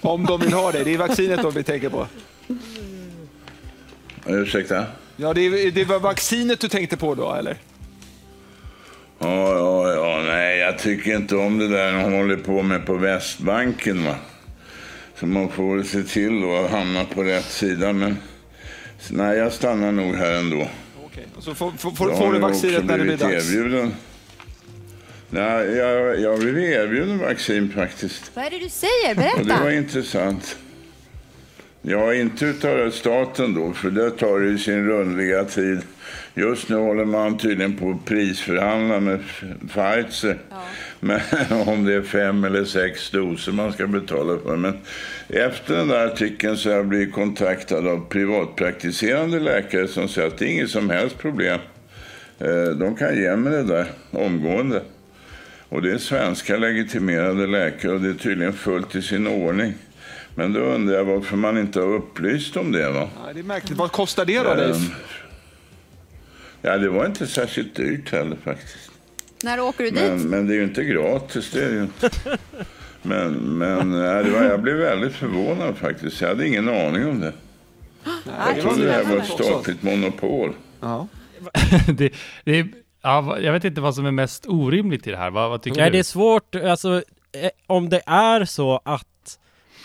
Om 0.00 0.24
de 0.26 0.40
vill 0.40 0.52
ha 0.52 0.72
det. 0.72 0.84
Det 0.84 0.94
är 0.94 0.98
vaccinet 0.98 1.42
då 1.42 1.50
vi 1.50 1.62
tänker 1.62 1.88
på. 1.88 2.06
Ursäkta? 4.26 4.84
Ja, 5.16 5.34
det, 5.34 5.40
är- 5.40 5.70
det 5.70 5.84
var 5.84 6.00
vaccinet 6.00 6.60
du 6.60 6.68
tänkte 6.68 6.96
på 6.96 7.14
då, 7.14 7.32
eller? 7.34 7.56
Ja, 9.18 9.56
ja, 9.56 9.92
ja, 9.94 10.22
nej, 10.26 10.58
jag 10.58 10.78
tycker 10.78 11.16
inte 11.16 11.36
om 11.36 11.58
det 11.58 11.68
där 11.68 11.92
de 11.92 12.12
håller 12.12 12.36
på 12.36 12.62
med 12.62 12.86
på 12.86 12.94
Västbanken. 12.94 14.04
Va? 14.04 14.16
Så 15.14 15.26
man 15.26 15.48
får 15.48 15.82
se 15.82 16.02
till 16.02 16.40
då 16.40 16.56
att 16.56 16.70
hamna 16.70 17.04
på 17.04 17.22
rätt 17.22 17.44
sida. 17.44 17.92
Men 17.92 18.16
nej, 19.10 19.38
jag 19.38 19.52
stannar 19.52 19.92
nog 19.92 20.14
här 20.14 20.32
ändå. 20.32 20.68
Okej. 21.04 21.26
Så 21.38 21.54
får, 21.54 21.70
får, 21.70 21.90
får, 22.16 22.32
du 22.32 22.38
vaccinet 22.38 22.84
när 22.84 22.98
det 22.98 23.04
blir 23.04 23.16
dags. 23.16 23.54
Erbjuden. 23.54 23.94
Nej, 25.30 25.76
jag, 25.76 26.20
jag 26.20 26.38
blev 26.38 26.58
erbjuden 26.58 27.18
vaccin 27.18 27.72
faktiskt. 27.74 28.30
Vad 28.34 28.44
är 28.44 28.50
det 28.50 28.58
du 28.58 28.68
säger? 28.68 29.10
Och 29.10 29.46
det 29.46 29.52
var 29.52 29.58
Berätta! 29.58 29.74
intressant. 29.74 30.56
Ja, 31.88 32.14
inte 32.14 32.46
utav 32.46 32.90
staten 32.90 33.54
då, 33.54 33.72
för 33.72 33.90
det 33.90 34.10
tar 34.10 34.40
ju 34.40 34.58
sin 34.58 34.86
rundliga 34.86 35.44
tid. 35.44 35.80
Just 36.34 36.68
nu 36.68 36.76
håller 36.76 37.04
man 37.04 37.38
tydligen 37.38 37.76
på 37.76 37.90
att 37.90 38.04
prisförhandla 38.04 39.00
med 39.00 39.20
Pfizer. 39.68 40.38
Men 41.00 41.20
om 41.66 41.84
det 41.84 41.94
är 41.94 42.02
fem 42.02 42.44
eller 42.44 42.64
sex 42.64 43.10
doser 43.10 43.52
man 43.52 43.72
ska 43.72 43.86
betala 43.86 44.38
för. 44.38 44.56
Men 44.56 44.78
efter 45.28 45.76
den 45.76 45.88
där 45.88 46.06
artikeln 46.06 46.56
så 46.56 46.68
har 46.68 46.76
jag 46.76 46.86
blivit 46.86 47.14
kontaktad 47.14 47.88
av 47.88 48.08
privatpraktiserande 48.08 49.40
läkare 49.40 49.88
som 49.88 50.08
säger 50.08 50.28
att 50.28 50.38
det 50.38 50.44
är 50.44 50.52
inget 50.52 50.70
som 50.70 50.90
helst 50.90 51.18
problem. 51.18 51.58
Eh, 52.38 52.64
De 52.64 52.96
kan 52.96 53.16
ge 53.16 53.36
mig 53.36 53.52
det 53.52 53.62
där 53.62 53.86
omgående. 54.10 54.82
Och 55.68 55.82
det 55.82 55.92
är 55.92 55.98
svenska 55.98 56.56
legitimerade 56.56 57.46
läkare 57.46 57.92
och 57.92 58.00
det 58.00 58.08
är 58.08 58.14
tydligen 58.14 58.52
fullt 58.52 58.94
i 58.94 59.02
sin 59.02 59.26
ordning. 59.26 59.74
Men 60.38 60.52
då 60.52 60.60
undrar 60.60 60.94
jag 60.94 61.04
varför 61.04 61.36
man 61.36 61.58
inte 61.58 61.80
har 61.80 61.94
upplyst 61.94 62.56
om 62.56 62.72
det. 62.72 62.90
Va? 62.90 63.08
Ja, 63.26 63.32
det 63.32 63.40
är 63.40 63.44
märkligt. 63.44 63.78
Vad 63.78 63.92
kostar 63.92 64.24
det 64.24 64.38
då, 64.38 64.54
Leif? 64.54 64.76
Ehm, 64.76 64.94
Ja, 66.62 66.78
det 66.78 66.88
var 66.88 67.06
inte 67.06 67.26
särskilt 67.26 67.74
dyrt 67.74 68.12
heller 68.12 68.36
faktiskt. 68.44 68.90
När 69.42 69.60
åker 69.60 69.84
du 69.84 69.90
dit? 69.90 70.00
Men, 70.02 70.22
men 70.22 70.46
det 70.46 70.54
är 70.54 70.56
ju 70.56 70.64
inte 70.64 70.84
gratis, 70.84 71.50
det 71.50 71.64
är 71.64 71.70
ju 71.70 71.82
inte. 71.82 72.10
Men, 73.02 73.32
men 73.32 73.92
ja, 73.92 74.22
det 74.22 74.30
var, 74.30 74.42
jag 74.42 74.60
blev 74.62 74.76
väldigt 74.76 75.12
förvånad 75.12 75.76
faktiskt. 75.76 76.20
Jag 76.20 76.28
hade 76.28 76.48
ingen 76.48 76.68
aning 76.68 77.06
om 77.06 77.20
det. 77.20 77.32
Jag 78.46 78.60
trodde 78.60 78.84
det 78.86 78.92
här 78.92 79.04
var 79.04 79.16
ett 79.16 79.26
statligt 79.26 79.82
monopol. 79.82 80.52
Ja. 80.80 81.08
det, 81.86 82.12
det 82.44 82.58
är, 82.58 82.68
ja, 83.02 83.38
jag 83.40 83.52
vet 83.52 83.64
inte 83.64 83.80
vad 83.80 83.94
som 83.94 84.06
är 84.06 84.10
mest 84.10 84.46
orimligt 84.46 85.06
i 85.06 85.10
det 85.10 85.16
här. 85.16 85.30
Vad, 85.30 85.50
vad 85.50 85.62
tycker 85.62 85.80
Nej, 85.80 85.90
du? 85.90 85.92
det 85.92 85.98
är 85.98 86.02
svårt, 86.02 86.54
alltså 86.54 87.02
eh, 87.32 87.50
om 87.66 87.88
det 87.88 88.02
är 88.06 88.44
så 88.44 88.80
att, 88.84 89.06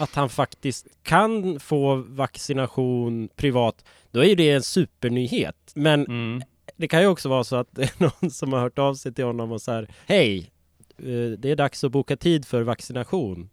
att 0.02 0.16
han 0.16 0.30
faktiskt 0.30 0.88
kan 1.04 1.60
få 1.60 1.96
vaccination 1.96 3.30
privat, 3.36 3.86
då 4.12 4.20
är 4.20 4.26
ju 4.26 4.36
det 4.36 4.52
en 4.52 4.62
supernyhet. 4.64 5.72
Men 5.76 6.06
Mm. 6.06 6.42
det 6.78 6.88
kan 6.88 7.02
ju 7.02 7.08
också 7.08 7.30
vara 7.30 7.44
så 7.44 7.56
att 7.56 7.68
det 7.72 7.82
är 7.84 7.92
någon 8.04 8.32
som 8.32 8.54
har 8.54 8.60
hört 8.60 8.80
av 8.80 8.94
sig 8.96 9.14
till 9.14 9.26
honom 9.26 9.52
och 9.52 9.62
så 9.62 9.72
här, 9.72 9.88
hej, 10.08 10.52
eh, 10.98 11.38
det 11.38 11.52
är 11.52 11.56
dags 11.56 11.84
att 11.84 11.92
boka 11.92 12.18
tid 12.18 12.46
för 12.46 12.62
vaccination. 12.62 13.50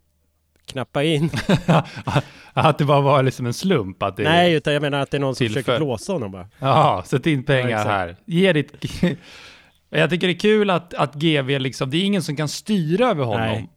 Knappa 0.67 1.03
in. 1.03 1.31
att 2.53 2.79
det 2.79 2.85
bara 2.85 3.01
var 3.01 3.23
liksom 3.23 3.47
en 3.47 3.55
slump? 3.55 4.03
Att 4.03 4.17
det, 4.17 4.23
Nej, 4.23 4.53
utan 4.55 4.73
jag 4.73 4.81
menar 4.83 5.01
att 5.01 5.11
det 5.11 5.17
är 5.17 5.21
någon 5.21 5.35
som 5.35 5.47
försöker 5.47 5.77
blåsa 5.79 6.13
honom 6.13 6.33
bara. 6.33 6.49
Ja, 6.59 7.03
sätt 7.07 7.27
in 7.27 7.45
pengar 7.45 7.71
Ja, 7.71 7.79
här. 7.79 8.17
Ge 8.25 8.53
ditt... 8.53 8.73
jag 9.91 10.11
tycker 10.11 10.27
det 10.27 10.33
är 10.33 10.39
kul 10.39 10.71
att, 10.71 10.95
att 10.95 11.15
GV 11.15 11.49
liksom, 11.61 11.91
det 11.91 11.97
är 11.97 12.05
ingen 12.05 12.23
som 12.23 12.37
kan 12.37 12.49
styra 12.49 13.07
över 13.11 13.25
honom. 13.25 13.41
Nej. 13.47 13.71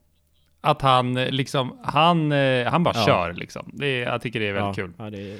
Att 0.64 0.82
han 0.82 1.16
eh, 1.16 1.30
liksom, 1.30 1.78
han, 1.84 2.32
eh, 2.32 2.66
han 2.70 2.84
bara 2.84 2.94
Ja. 2.96 3.06
kör 3.06 3.32
liksom. 3.32 3.70
Det 3.72 3.86
är, 3.86 4.02
jag 4.02 4.22
tycker 4.22 4.40
det 4.40 4.48
är 4.48 4.52
väldigt 4.52 4.78
ja, 4.78 4.84
kul. 4.84 4.92
Ja, 4.98 5.10
det 5.10 5.32
är, 5.32 5.38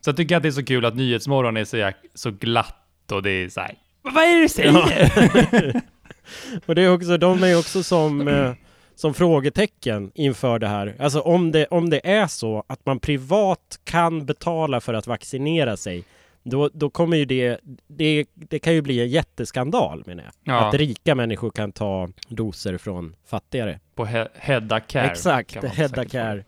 Så 0.00 0.08
jag 0.10 0.16
tycker 0.16 0.36
att 0.36 0.42
det 0.42 0.48
är 0.48 0.52
så 0.52 0.64
kul 0.64 0.84
att 0.84 0.96
Nyhetsmorgon 0.96 1.56
är 1.56 1.64
så, 1.64 1.90
så 2.14 2.30
glatt 2.30 3.12
och 3.12 3.22
det 3.22 3.30
är 3.30 3.48
så 3.48 3.60
här. 3.60 3.74
Vad 4.02 4.24
är 4.24 4.34
det 4.36 4.42
du 4.42 4.48
säger? 4.48 5.82
Och 6.66 6.74
det 6.74 6.82
är 6.82 6.94
också, 6.94 7.16
de 7.18 7.42
är 7.42 7.58
också 7.58 7.82
som, 7.82 8.28
eh, 8.28 8.52
som 8.94 9.14
frågetecken 9.14 10.10
inför 10.14 10.58
det 10.58 10.68
här. 10.68 10.96
Alltså 10.98 11.20
om 11.20 11.52
det, 11.52 11.66
om 11.66 11.90
det 11.90 12.06
är 12.10 12.26
så 12.26 12.64
att 12.66 12.86
man 12.86 12.98
privat 12.98 13.80
kan 13.84 14.26
betala 14.26 14.80
för 14.80 14.94
att 14.94 15.06
vaccinera 15.06 15.76
sig, 15.76 16.04
då, 16.42 16.70
då 16.72 16.90
kommer 16.90 17.16
ju 17.16 17.24
det, 17.24 17.60
det, 17.86 18.26
det 18.34 18.58
kan 18.58 18.74
ju 18.74 18.82
bli 18.82 19.00
en 19.00 19.08
jätteskandal 19.08 20.02
menar 20.06 20.24
jag. 20.24 20.32
Ja. 20.54 20.68
Att 20.68 20.74
rika 20.74 21.14
människor 21.14 21.50
kan 21.50 21.72
ta 21.72 22.08
doser 22.28 22.78
från 22.78 23.16
fattigare. 23.26 23.80
På 23.94 24.04
He- 24.06 24.28
Hedda 24.34 24.80
Care. 24.80 25.10
Exakt, 25.10 25.64
Hedda. 25.64 26.04
Care. 26.04 26.44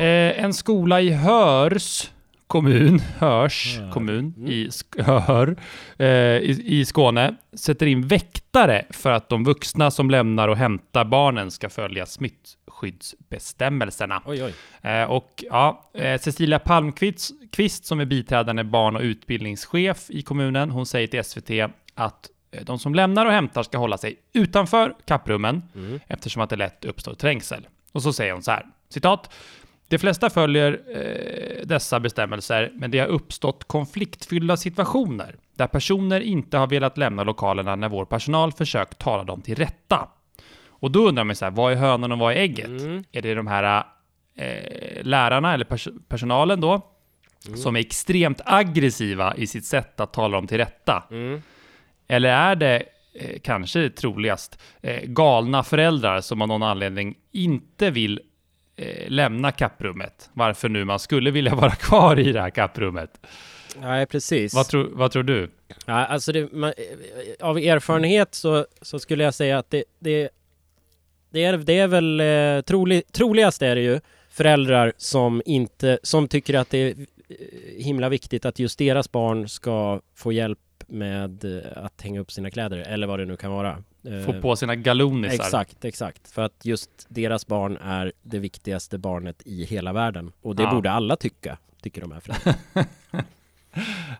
Eh, 0.00 0.44
en 0.44 0.54
skola 0.54 1.00
i 1.00 1.10
Hörs 1.10 2.10
kommun, 2.46 2.98
Hörs 3.18 3.78
Hör. 3.78 3.92
kommun 3.92 4.34
Mm. 4.36 4.50
i, 4.50 4.68
Sk- 4.68 5.02
Hör, 5.26 5.56
eh, 5.98 6.06
i, 6.08 6.62
i 6.66 6.84
Skåne 6.84 7.34
sätter 7.52 7.86
in 7.86 8.06
väktare 8.06 8.84
för 8.90 9.10
att 9.10 9.28
de 9.28 9.44
vuxna 9.44 9.90
som 9.90 10.10
lämnar 10.10 10.48
och 10.48 10.56
hämtar 10.56 11.04
barnen 11.04 11.50
ska 11.50 11.68
följa 11.68 12.06
smittskyddsbestämmelserna. 12.06 14.22
Oj, 14.26 14.44
oj. 14.44 14.54
Eh, 14.90 15.04
och 15.04 15.44
ja, 15.50 15.90
eh, 15.94 16.20
Cecilia 16.20 16.58
Palmqvist 16.58 17.84
som 17.84 18.00
är 18.00 18.04
biträdande 18.04 18.64
barn 18.64 18.96
och 18.96 19.02
utbildningschef 19.02 20.06
i 20.10 20.22
kommunen, 20.22 20.70
hon 20.70 20.86
säger 20.86 21.06
till 21.06 21.24
SVT 21.24 21.50
att 21.94 22.26
de 22.62 22.78
som 22.78 22.94
lämnar 22.94 23.26
och 23.26 23.32
hämtar 23.32 23.62
ska 23.62 23.78
hålla 23.78 23.98
sig 23.98 24.16
utanför 24.32 24.94
kapprummen 25.06 25.62
Mm. 25.74 26.00
eftersom 26.06 26.42
att 26.42 26.50
det 26.50 26.56
lätt 26.56 26.84
uppstår 26.84 27.14
trängsel. 27.14 27.66
Och 27.92 28.02
så 28.02 28.12
säger 28.12 28.32
hon 28.32 28.42
så 28.42 28.50
här, 28.50 28.66
citat. 28.88 29.34
De 29.88 29.98
flesta 29.98 30.30
följer 30.30 30.80
eh, 30.96 31.66
dessa 31.66 32.00
bestämmelser, 32.00 32.70
men 32.74 32.90
det 32.90 32.98
har 32.98 33.06
uppstått 33.06 33.64
konfliktfyllda 33.64 34.56
situationer 34.56 35.36
där 35.56 35.66
personer 35.66 36.20
inte 36.20 36.58
har 36.58 36.66
velat 36.66 36.98
lämna 36.98 37.24
lokalerna 37.24 37.76
när 37.76 37.88
vår 37.88 38.04
personal 38.04 38.52
försökt 38.52 38.98
tala 38.98 39.24
dem 39.24 39.42
till 39.42 39.54
rätta. 39.54 40.08
Och 40.68 40.90
då 40.90 41.08
undrar 41.08 41.24
man 41.24 41.36
så 41.36 41.44
här, 41.44 41.52
vad 41.52 41.72
är 41.72 41.76
hönan 41.76 42.12
och 42.12 42.18
vad 42.18 42.32
är 42.32 42.36
ägget? 42.36 42.66
Mm. 42.66 43.04
Är 43.12 43.22
det 43.22 43.34
de 43.34 43.46
här 43.46 43.84
eh, 44.36 45.02
lärarna 45.02 45.54
eller 45.54 45.64
pers- 45.64 45.98
personalen 46.08 46.60
då, 46.60 46.86
som 47.56 47.76
är 47.76 47.80
extremt 47.80 48.40
aggressiva 48.44 49.34
i 49.36 49.46
sitt 49.46 49.64
sätt 49.64 50.00
att 50.00 50.12
tala 50.12 50.36
dem 50.36 50.46
till 50.46 50.58
rätta? 50.58 51.02
Eller 52.10 52.28
är 52.28 52.56
det 52.56 52.82
eh, 53.14 53.38
kanske 53.42 53.90
troligast 53.90 54.58
eh, 54.82 55.00
galna 55.02 55.62
föräldrar 55.62 56.20
som 56.20 56.42
av 56.42 56.48
någon 56.48 56.62
anledning 56.62 57.14
inte 57.32 57.90
vill 57.90 58.20
eh, 58.76 59.08
lämna 59.10 59.52
kapprummet? 59.52 60.30
Varför 60.32 60.68
nu 60.68 60.84
man 60.84 60.98
skulle 60.98 61.30
vilja 61.30 61.54
vara 61.54 61.70
kvar 61.74 62.18
i 62.18 62.32
det 62.32 62.40
här 62.40 62.50
kapprummet? 62.50 63.26
Nej, 63.80 64.06
precis. 64.06 64.54
Vad, 64.54 64.66
tror- 64.68 64.90
vad 64.92 65.10
tror 65.12 65.22
du? 65.22 65.50
Ja, 65.86 66.06
alltså 66.06 66.32
det, 66.32 66.52
man, 66.52 66.72
av 67.40 67.58
erfarenhet 67.58 68.34
så, 68.34 68.66
så 68.82 68.98
skulle 68.98 69.24
jag 69.24 69.34
säga 69.34 69.58
att 69.58 69.70
det, 69.70 69.84
det, 69.98 70.28
det, 71.30 71.44
är, 71.44 71.56
det 71.58 71.78
är 71.78 71.88
väl 71.88 72.20
eh, 72.20 72.62
trolig, 72.62 73.12
troligast 73.12 73.62
är 73.62 73.74
det 73.74 73.82
ju 73.82 74.00
föräldrar 74.30 74.92
som 74.96 75.42
inte, 75.46 75.98
som 76.02 76.28
tycker 76.28 76.54
att 76.54 76.70
det 76.70 76.78
är 76.78 76.94
himla 77.76 78.08
viktigt 78.08 78.44
att 78.44 78.58
just 78.58 78.78
deras 78.78 79.12
barn 79.12 79.48
ska 79.48 80.00
få 80.14 80.32
hjälp 80.32 80.58
med 80.90 81.44
eh, 81.44 81.84
att 81.84 82.02
hänga 82.02 82.20
upp 82.20 82.32
sina 82.32 82.50
kläder 82.50 82.78
eller 82.78 83.06
vad 83.06 83.18
det 83.18 83.24
nu 83.24 83.36
kan 83.36 83.50
vara. 83.52 83.82
Eh, 84.06 84.24
Få 84.26 84.40
på 84.40 84.56
sina 84.56 84.76
galonisar? 84.76 85.34
Exakt, 85.34 85.84
exakt. 85.84 86.30
För 86.30 86.42
att 86.42 86.64
just 86.64 86.90
deras 87.08 87.46
barn 87.46 87.76
är 87.76 88.12
det 88.22 88.38
viktigaste 88.38 88.98
barnet 88.98 89.42
i 89.44 89.64
hela 89.64 89.92
världen. 89.92 90.32
Och 90.42 90.56
det 90.56 90.62
Ja. 90.62 90.70
borde 90.74 90.90
alla 90.90 91.16
tycka, 91.16 91.58
tycker 91.82 92.00
de 92.00 92.12
här 92.12 92.20
föräldrarna. 92.20 92.58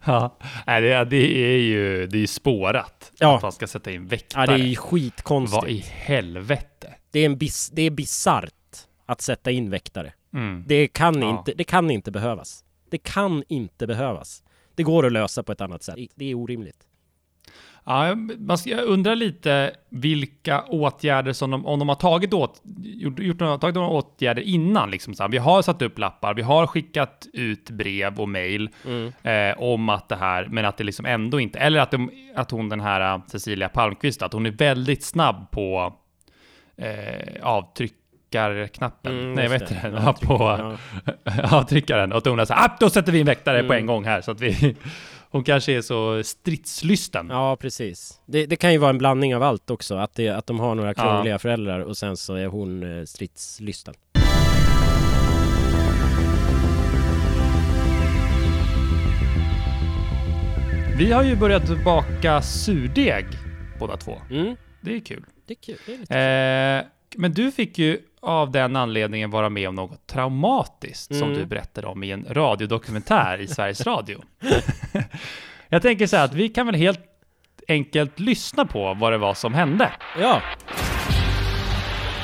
Ja, 0.04 0.36
det, 0.66 1.04
det 1.04 1.38
är 1.54 1.58
ju 1.58 2.06
det 2.06 2.18
är 2.22 2.26
spårat 2.26 3.12
Ja. 3.18 3.36
att 3.36 3.42
man 3.42 3.52
ska 3.52 3.66
sätta 3.66 3.90
in 3.90 4.02
Ja, 4.02 4.08
väktare. 4.08 4.46
det 4.46 4.52
är 4.52 4.66
ju 4.66 4.76
skitkonstigt. 4.76 5.62
Vad 5.62 5.70
i 5.70 5.78
helvete? 5.86 6.94
Det 7.10 7.20
är 7.20 7.26
en 7.26 7.38
bis, 7.38 7.70
det 7.70 7.82
är 7.82 7.90
bisarrt 7.90 8.52
att 9.06 9.20
sätta 9.20 9.50
in 9.50 9.70
väktare. 9.70 10.12
Mm. 10.34 10.64
Det 10.66 10.86
kan, 10.88 11.22
Ja. 11.22 11.38
inte, 11.38 11.52
det 11.52 11.64
kan 11.64 11.90
inte 11.90 12.10
behövas. 12.10 12.64
Det 12.90 12.98
kan 12.98 13.44
inte 13.48 13.86
behövas. 13.86 14.42
Det 14.80 14.84
går 14.84 15.06
att 15.06 15.12
lösa 15.12 15.42
på 15.42 15.52
ett 15.52 15.60
annat 15.60 15.82
sätt. 15.82 15.98
Det 16.14 16.30
är 16.30 16.34
orimligt. 16.34 16.86
Ja, 17.84 18.16
jag- 18.64 18.84
undrar 18.84 19.14
lite 19.14 19.76
vilka 19.88 20.62
åtgärder 20.62 21.32
som 21.32 21.50
de, 21.50 21.66
om 21.66 21.78
de 21.78 21.88
har 21.88 21.96
tagit, 21.96 22.34
åt, 22.34 22.62
gjort, 22.82 23.18
gjort 23.18 23.40
några, 23.40 23.58
tagit 23.58 23.74
några 23.74 23.88
åtgärder 23.88 24.42
innan. 24.42 24.90
Liksom 24.90 25.14
så 25.14 25.22
här. 25.22 25.30
Vi 25.30 25.38
har 25.38 25.62
satt 25.62 25.82
upp 25.82 25.98
lappar, 25.98 26.34
vi 26.34 26.42
har 26.42 26.66
skickat 26.66 27.26
ut 27.32 27.70
brev 27.70 28.20
och 28.20 28.28
mejl 28.28 28.70
eh, 29.22 29.62
om 29.62 29.88
att 29.88 30.08
det 30.08 30.16
här, 30.16 30.46
men 30.50 30.64
att 30.64 30.76
det 30.76 30.84
liksom 30.84 31.06
ändå 31.06 31.40
inte, 31.40 31.58
eller 31.58 31.80
att, 31.80 31.90
de, 31.90 32.10
att 32.34 32.50
hon 32.50 32.68
den 32.68 32.80
här 32.80 33.14
eh, 33.14 33.22
Cecilia 33.26 33.68
Palmqvist, 33.68 34.22
att 34.22 34.32
hon 34.32 34.46
är 34.46 34.50
väldigt 34.50 35.02
snabb 35.04 35.50
på 35.50 35.94
eh, 36.76 37.46
avtryckarknappen. 38.34 39.18
Mm, 39.18 39.32
Nej, 39.34 39.48
heter 39.48 39.74
det. 39.82 39.90
den? 39.90 40.02
Ja, 40.04 40.12
på 40.22 40.70
avtryckaren. 41.56 42.12
Och 42.12 42.24
Tona 42.24 42.46
sa 42.46 42.54
ah, 42.54 42.76
då 42.80 42.90
sätter 42.90 43.12
vi 43.12 43.20
en 43.20 43.26
väktare 43.26 43.62
på 43.62 43.72
en 43.72 43.78
Mm. 43.78 43.86
gång 43.86 44.04
här. 44.04 44.20
Så 44.20 44.30
att 44.30 44.40
vi, 44.40 44.76
hon 45.30 45.44
kanske 45.44 45.72
är 45.72 45.80
så 45.82 46.22
stridslysten. 46.24 47.26
Ja, 47.30 47.56
precis. 47.56 48.20
Det, 48.26 48.46
det 48.46 48.56
kan 48.56 48.72
ju 48.72 48.78
vara 48.78 48.90
en 48.90 48.98
blandning 48.98 49.36
av 49.36 49.42
allt 49.42 49.70
också. 49.70 49.94
Att, 49.94 50.14
det, 50.14 50.28
att 50.28 50.46
de 50.46 50.60
har 50.60 50.74
några 50.74 50.88
Ja. 50.96 51.02
krångliga 51.02 51.38
föräldrar 51.38 51.80
och 51.80 51.96
sen 51.96 52.16
så 52.16 52.34
är 52.34 52.46
hon 52.46 52.98
eh, 52.98 53.04
stridslysten. 53.04 53.94
Vi 60.98 61.12
har 61.12 61.22
ju 61.22 61.36
börjat 61.36 61.84
baka 61.84 62.42
surdeg 62.42 63.26
båda 63.78 63.96
två. 63.96 64.18
Mm, 64.30 64.56
Det 64.80 64.94
är 64.96 65.00
kul. 65.00 65.24
det 65.46 65.52
är 65.52 65.56
kul. 65.62 65.76
Det 65.86 65.92
är 65.92 65.98
lite 65.98 66.18
Eh, 67.16 67.20
men 67.20 67.32
du 67.32 67.52
fick 67.52 67.78
ju 67.78 67.98
av 68.22 68.50
den 68.50 68.76
anledningen 68.76 69.30
vara 69.30 69.48
med 69.50 69.68
om 69.68 69.74
något 69.74 70.06
traumatiskt 70.06 71.14
som 71.14 71.28
Mm. 71.28 71.38
du 71.38 71.46
berättade 71.46 71.86
om 71.86 72.02
i 72.04 72.10
en 72.10 72.26
radiodokumentär 72.30 73.38
i 73.40 73.46
Sveriges 73.46 73.86
Radio. 73.86 74.22
Jag 75.68 75.82
tänker 75.82 76.06
så 76.06 76.16
här 76.16 76.24
att 76.24 76.34
vi 76.34 76.48
kan 76.48 76.66
väl 76.66 76.74
helt 76.74 77.00
enkelt 77.68 78.18
lyssna 78.20 78.64
på 78.64 78.94
vad 78.94 79.12
det 79.12 79.18
var 79.18 79.34
som 79.34 79.54
hände. 79.54 79.92
Ja, 80.20 80.40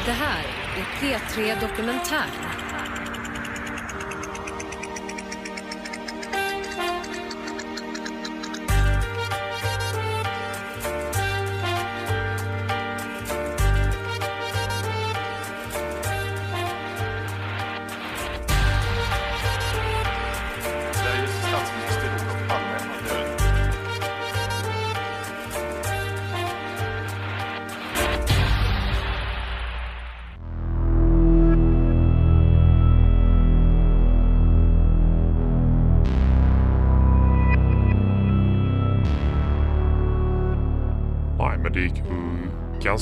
Det 0.07 0.13
här 0.13 0.45
är 0.79 0.85
P3 1.01 1.61
Dokumentär. 1.61 2.27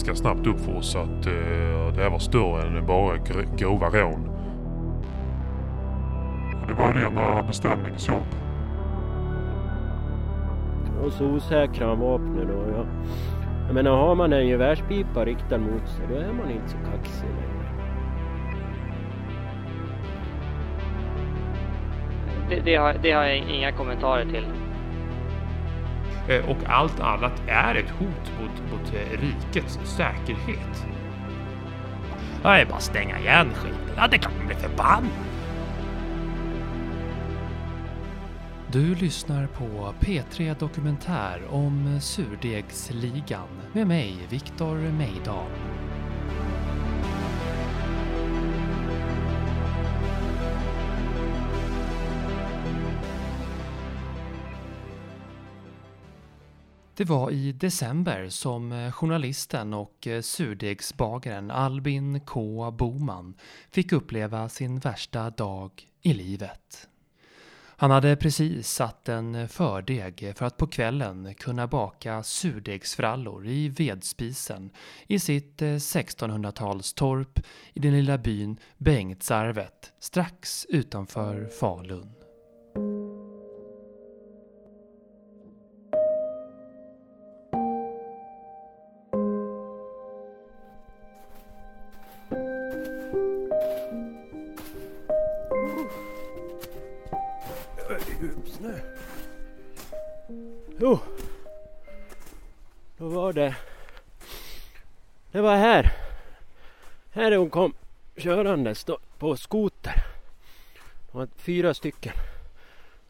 Ganska 0.06 0.22
snabbt 0.22 0.46
upp 0.46 0.60
för 0.60 0.76
oss 0.76 0.96
att 0.96 1.26
eh, 1.26 1.94
det 1.94 2.02
här 2.02 2.10
var 2.10 2.18
större 2.18 2.62
än 2.62 2.86
bara 2.86 3.16
gr- 3.16 3.56
grova 3.56 3.86
rån. 3.86 4.28
Det 6.68 6.74
var 6.74 6.88
en 6.88 6.94
rena 6.94 7.42
beställningsjobb. 7.42 8.26
och 11.04 11.12
så 11.12 11.24
osäkra 11.24 11.92
om 11.92 12.00
vapnen 12.00 12.50
och 12.50 12.70
ja. 12.70 12.84
Jag 13.66 13.74
menar, 13.74 13.90
har 13.90 14.14
man 14.14 14.32
en 14.32 14.48
gevärspipa 14.48 15.24
riktad 15.24 15.58
mot 15.58 15.88
sig, 15.88 16.06
då 16.08 16.14
är 16.14 16.32
man 16.32 16.50
inte 16.50 16.68
så 16.68 16.76
kaxig 16.76 17.28
längre. 17.28 17.64
Det, 22.48 22.60
det, 22.64 22.76
har, 22.76 22.94
det 23.02 23.12
har 23.12 23.24
jag 23.24 23.36
inga 23.36 23.72
kommentarer 23.72 24.24
till. 24.24 24.44
Eh, 26.28 26.50
och 26.50 26.58
allt 26.66 27.00
annat 27.00 27.42
är 27.48 27.74
ett 27.74 27.90
hot 27.90 28.32
mot, 28.40 28.72
mot 28.72 28.94
eh, 28.94 29.20
rikets 29.20 29.78
säkerhet. 29.84 30.86
Jag 32.42 32.60
är 32.60 32.66
bara 32.66 32.80
stänga 32.80 33.18
igen 33.18 33.50
skiten. 33.54 33.94
Ja, 33.96 34.06
det 34.08 34.16
är 34.16 34.18
klart 34.18 34.34
man 34.38 34.46
blir 34.46 34.56
förbannad. 34.56 35.10
Du 38.72 38.94
lyssnar 38.94 39.46
på 39.46 39.94
P3 40.00 40.58
Dokumentär 40.58 41.42
om 41.50 42.00
Surdegsligan 42.00 43.48
med 43.72 43.86
mig, 43.86 44.16
Viktor 44.30 44.76
Meidal. 44.76 45.50
Det 56.96 57.04
var 57.04 57.30
i 57.30 57.52
december 57.52 58.28
som 58.28 58.72
eh, 58.72 58.92
journalisten 58.92 59.74
och 59.74 60.06
eh, 60.06 60.20
surdegsbagaren 60.20 61.50
Albin 61.50 62.20
K 62.20 62.70
Boman 62.70 63.34
fick 63.70 63.92
uppleva 63.92 64.48
sin 64.48 64.78
värsta 64.78 65.30
dag 65.30 65.88
i 66.02 66.12
livet. 66.12 66.88
Han 67.76 67.90
hade 67.90 68.16
precis 68.16 68.68
satt 68.68 69.08
en 69.08 69.48
fördeg 69.48 70.32
för 70.36 70.46
att 70.46 70.56
på 70.56 70.66
kvällen 70.66 71.34
kunna 71.34 71.66
baka 71.66 72.22
surdegsfrallor 72.22 73.46
i 73.46 73.68
vedspisen 73.68 74.70
i 75.06 75.18
sitt 75.18 75.62
eh, 75.62 75.66
1600-talstorp 75.66 77.42
i 77.72 77.80
den 77.80 77.92
lilla 77.92 78.18
byn 78.18 78.56
Bengtsarvet 78.78 79.92
strax 79.98 80.66
utanför 80.68 81.48
Falun. 81.60 82.23
Jo. 100.78 100.98
Då 102.98 103.08
var 103.08 103.32
det. 103.32 103.56
Det 105.32 105.40
var 105.40 105.56
här. 105.56 105.92
Här 107.10 107.32
är 107.32 107.36
hon 107.36 107.50
kom 107.50 107.74
körandes 108.16 108.84
då, 108.84 108.98
på 109.18 109.36
skoter. 109.36 110.04
Det 111.06 111.18
var 111.18 111.28
fyra 111.36 111.74
stycken. 111.74 112.12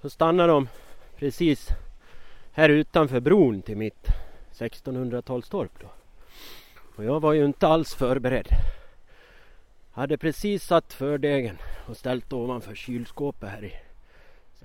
Så 0.03 0.11
stannade 0.11 0.53
de 0.53 0.69
precis 1.17 1.69
här 2.53 2.69
utanför 2.69 3.21
bron 3.21 3.63
till 3.63 3.77
mitt 3.77 4.07
1600-talstorp 4.53 5.71
då. 5.81 5.89
Och 6.97 7.05
jag 7.05 7.21
var 7.21 7.33
ju 7.33 7.45
inte 7.45 7.69
alls 7.69 7.95
förberedd. 7.95 8.49
Hade 9.93 10.19
precis 10.19 10.65
satt 10.65 10.93
fördegen 10.93 11.59
och 11.89 11.97
ställt 11.97 12.33
ovanför 12.33 12.75
kylskåpet 12.75 13.49
här 13.49 13.65
i 13.65 13.73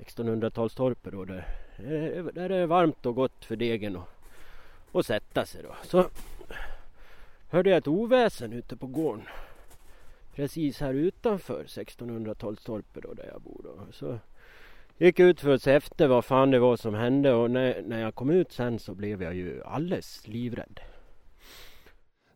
1600-talstorpet 0.05 1.11
då. 1.11 1.25
Där, 1.25 1.47
Eh, 1.84 2.25
där 2.25 2.49
är 2.49 2.59
det 2.59 2.65
varmt 2.65 3.05
och 3.05 3.15
gott 3.15 3.45
för 3.45 3.55
degen 3.55 3.95
och, 3.95 4.09
och 4.91 5.05
sätta 5.05 5.45
sig 5.45 5.63
då. 5.63 5.75
Så 5.84 6.09
hörde 7.49 7.69
jag 7.69 7.77
ett 7.77 7.88
oväsen 7.88 8.53
ute 8.53 8.77
på 8.77 8.88
gården. 8.88 9.25
Precis 10.36 10.80
här 10.80 10.93
utanför 10.93 11.63
1600-talstorpet 11.63 13.01
då 13.01 13.13
där 13.13 13.30
jag 13.32 13.41
bor 13.41 13.61
då. 13.63 13.80
Så 13.91 14.19
gick 14.97 15.19
jag 15.19 15.30
ut 15.30 15.41
för 15.41 15.53
att 15.53 15.61
se 15.61 15.71
efter 15.71 16.07
vad 16.07 16.25
fan 16.25 16.51
det 16.51 16.59
var 16.59 16.77
som 16.77 16.93
hände 16.93 17.34
och 17.34 17.51
när, 17.51 17.82
när 17.82 18.01
jag 18.01 18.15
kom 18.15 18.30
ut 18.30 18.51
sen 18.51 18.80
så 18.80 18.93
blev 18.93 19.23
jag 19.23 19.36
ju 19.36 19.63
alldeles 19.63 20.27
livrädd. 20.27 20.80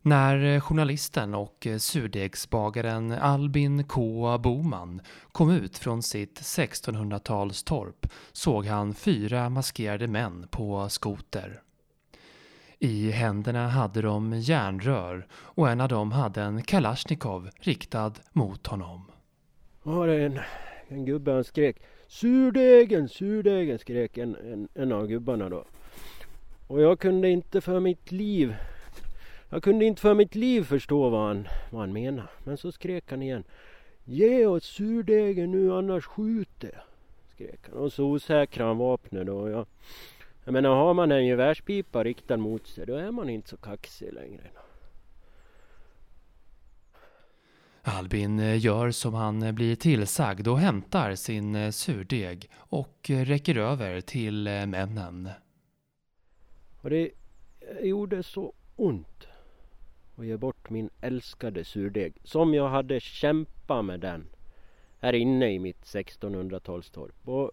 När 0.05 0.55
eh, 0.55 0.61
journalisten 0.61 1.33
och 1.33 1.67
eh, 1.67 1.77
surdegsbagaren 1.77 3.11
Albin 3.11 3.83
K 3.83 4.37
Boman 4.37 5.01
kom 5.31 5.51
ut 5.51 5.77
från 5.77 6.03
sitt 6.03 6.41
1600-talstorp 6.41 8.09
såg 8.31 8.65
han 8.65 8.93
fyra 8.93 9.49
maskerade 9.49 10.07
män 10.07 10.47
på 10.51 10.89
skoter. 10.89 11.61
I 12.79 13.11
händerna 13.11 13.67
hade 13.67 14.01
de 14.01 14.33
järnrör 14.33 15.27
och 15.33 15.69
en 15.69 15.81
av 15.81 15.89
dem 15.89 16.11
hade 16.11 16.41
en 16.41 16.61
Kalashnikov 16.61 17.49
riktad 17.59 18.13
mot 18.31 18.67
honom. 18.67 19.11
var 19.83 20.07
det 20.07 20.25
en, 20.25 20.39
en 20.87 21.05
gubbe 21.05 21.31
han 21.31 21.43
skrek 21.43 21.77
Surdegen, 22.07 23.09
surdegen 23.09 23.79
skrek 23.79 24.17
en, 24.17 24.35
en, 24.35 24.67
en 24.73 24.91
av 24.91 25.07
gubbarna 25.07 25.49
då. 25.49 25.65
Och 26.67 26.81
jag 26.81 26.99
kunde 26.99 27.29
inte 27.29 27.61
för 27.61 27.79
mitt 27.79 28.11
liv 28.11 28.55
jag 29.53 29.63
kunde 29.63 29.85
inte 29.85 30.01
för 30.01 30.13
mitt 30.13 30.35
liv 30.35 30.63
förstå 30.63 31.09
vad 31.09 31.27
han, 31.27 31.47
vad 31.69 31.81
han 31.81 31.93
menade. 31.93 32.27
Men 32.43 32.57
så 32.57 32.71
skrek 32.71 33.11
han 33.11 33.21
igen 33.21 33.43
Ge 34.03 34.45
oss 34.45 34.63
surdegen 34.63 35.51
nu 35.51 35.73
annars 35.73 36.05
skjuter. 36.05 36.83
Skrek 37.33 37.59
han. 37.69 37.79
Och 37.79 37.93
så 37.93 38.03
osäkrade 38.03 38.69
han 38.69 38.77
vapnet 38.77 39.25
då. 39.25 39.49
Jag, 39.49 39.65
jag 40.43 40.53
menar 40.53 40.69
har 40.69 40.93
man 40.93 41.11
en 41.11 41.25
gevärspipa 41.25 42.03
riktad 42.03 42.37
mot 42.37 42.67
sig 42.67 42.85
då 42.85 42.95
är 42.95 43.11
man 43.11 43.29
inte 43.29 43.49
så 43.49 43.57
kaxig 43.57 44.13
längre. 44.13 44.43
Albin 47.81 48.39
eh, 48.39 48.65
gör 48.65 48.91
som 48.91 49.13
han 49.13 49.43
eh, 49.43 49.51
blir 49.51 49.75
tillsagd 49.75 50.47
och 50.47 50.59
hämtar 50.59 51.15
sin 51.15 51.55
eh, 51.55 51.71
surdeg 51.71 52.49
och 52.55 53.09
räcker 53.09 53.57
över 53.57 54.01
till 54.01 54.43
männen. 54.67 55.29
Och 56.81 56.89
det 56.89 57.09
gjorde 57.81 58.23
så 58.23 58.53
ont 58.75 59.27
och 60.15 60.25
ge 60.25 60.37
bort 60.37 60.69
min 60.69 60.89
älskade 61.01 61.63
surdeg 61.63 62.13
som 62.23 62.53
jag 62.53 62.69
hade 62.69 62.99
kämpat 62.99 63.85
med 63.85 63.99
den 63.99 64.27
här 64.99 65.13
inne 65.13 65.51
i 65.51 65.59
mitt 65.59 65.81
1600-talstorp. 65.81 67.27
Och 67.27 67.51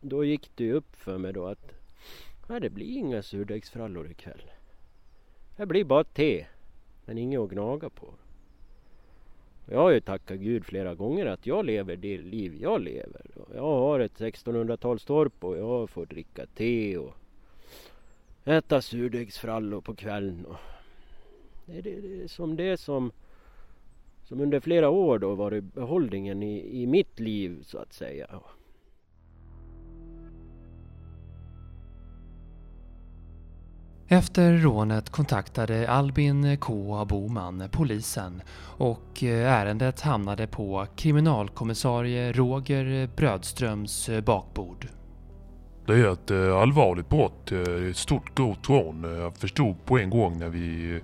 då 0.00 0.24
gick 0.24 0.50
det 0.54 0.64
ju 0.64 0.72
upp 0.72 0.96
för 0.96 1.18
mig 1.18 1.32
då 1.32 1.46
att 1.46 1.72
nej, 2.48 2.60
det 2.60 2.70
blir 2.70 2.96
inga 2.96 3.22
surdegsfrallor 3.22 4.10
ikväll. 4.10 4.50
Det 5.56 5.66
blir 5.66 5.84
bara 5.84 6.04
te, 6.04 6.46
men 7.04 7.18
inget 7.18 7.40
att 7.40 7.50
gnaga 7.50 7.90
på. 7.90 8.14
Jag 9.70 9.78
har 9.78 9.90
ju 9.90 10.00
tackat 10.00 10.38
Gud 10.38 10.64
flera 10.64 10.94
gånger 10.94 11.26
att 11.26 11.46
jag 11.46 11.64
lever 11.64 11.96
det 11.96 12.18
liv 12.18 12.56
jag 12.60 12.80
lever. 12.80 13.26
Jag 13.54 13.62
har 13.62 14.00
ett 14.00 14.20
1600-talstorp 14.20 15.44
och 15.44 15.58
jag 15.58 15.90
får 15.90 16.06
dricka 16.06 16.46
te 16.46 16.98
och 16.98 17.14
äta 18.44 18.82
surdegsfrallor 18.82 19.80
på 19.80 19.94
kvällen. 19.94 20.46
Och 20.46 20.56
det, 21.66 21.78
är 21.78 21.82
det, 21.82 22.30
som 22.30 22.56
det 22.56 22.80
som, 22.80 23.12
som 24.22 24.40
under 24.40 24.60
flera 24.60 24.88
år 24.88 25.18
då 25.18 25.34
varit 25.34 25.74
behållningen 25.74 26.42
i, 26.42 26.82
i 26.82 26.86
mitt 26.86 27.20
liv 27.20 27.62
så 27.62 27.78
att 27.78 27.92
säga. 27.92 28.28
Efter 34.08 34.52
rånet 34.52 35.10
kontaktade 35.10 35.90
Albin 35.90 36.56
K 36.56 37.04
Boman 37.04 37.68
polisen 37.72 38.42
och 38.78 39.24
eh, 39.24 39.52
ärendet 39.52 40.00
hamnade 40.00 40.46
på 40.46 40.86
kriminalkommissarie 40.96 42.32
Roger 42.32 43.08
Brödströms 43.16 44.10
bakbord. 44.26 44.88
Det 45.86 45.92
är 45.92 46.12
ett 46.12 46.30
eh, 46.30 46.56
allvarligt 46.56 47.08
brott, 47.08 47.52
eh, 47.52 47.88
ett 47.90 47.96
stort 47.96 48.34
grovt 48.34 48.68
rån. 48.68 49.02
Jag 49.02 49.36
förstod 49.36 49.84
på 49.84 49.98
en 49.98 50.10
gång 50.10 50.38
när 50.38 50.48
vi 50.48 50.94
eh, 50.94 51.02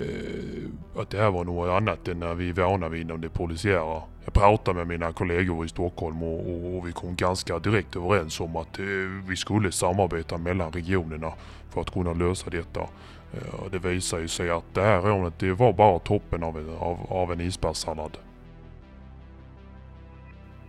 Eh, 0.00 1.00
att 1.00 1.10
det 1.10 1.18
här 1.18 1.30
var 1.30 1.44
något 1.44 1.70
annat 1.70 2.08
än 2.08 2.20
när 2.20 2.34
vi 2.34 2.48
är 2.48 2.52
vana 2.52 2.88
vid 2.88 3.00
inom 3.00 3.20
det 3.20 3.28
polisiära. 3.28 4.02
Jag 4.24 4.34
pratade 4.34 4.78
med 4.78 4.86
mina 4.86 5.12
kollegor 5.12 5.64
i 5.64 5.68
Stockholm 5.68 6.22
och, 6.22 6.40
och, 6.40 6.76
och 6.76 6.88
vi 6.88 6.92
kom 6.92 7.16
ganska 7.16 7.58
direkt 7.58 7.96
överens 7.96 8.40
om 8.40 8.56
att 8.56 8.78
eh, 8.78 8.84
vi 9.28 9.36
skulle 9.36 9.72
samarbeta 9.72 10.38
mellan 10.38 10.72
regionerna 10.72 11.32
för 11.70 11.80
att 11.80 11.90
kunna 11.90 12.12
lösa 12.12 12.50
detta. 12.50 12.80
Eh, 13.32 13.70
det 13.70 13.78
visar 13.78 14.18
ju 14.18 14.28
sig 14.28 14.50
att 14.50 14.74
det 14.74 14.82
här 14.82 15.00
rånet 15.00 15.38
det 15.38 15.52
var 15.52 15.72
bara 15.72 15.98
toppen 15.98 16.42
av 16.42 16.58
en, 16.58 16.76
av, 16.78 16.98
av 17.08 17.32
en 17.32 17.40
isbergssallad. 17.40 18.18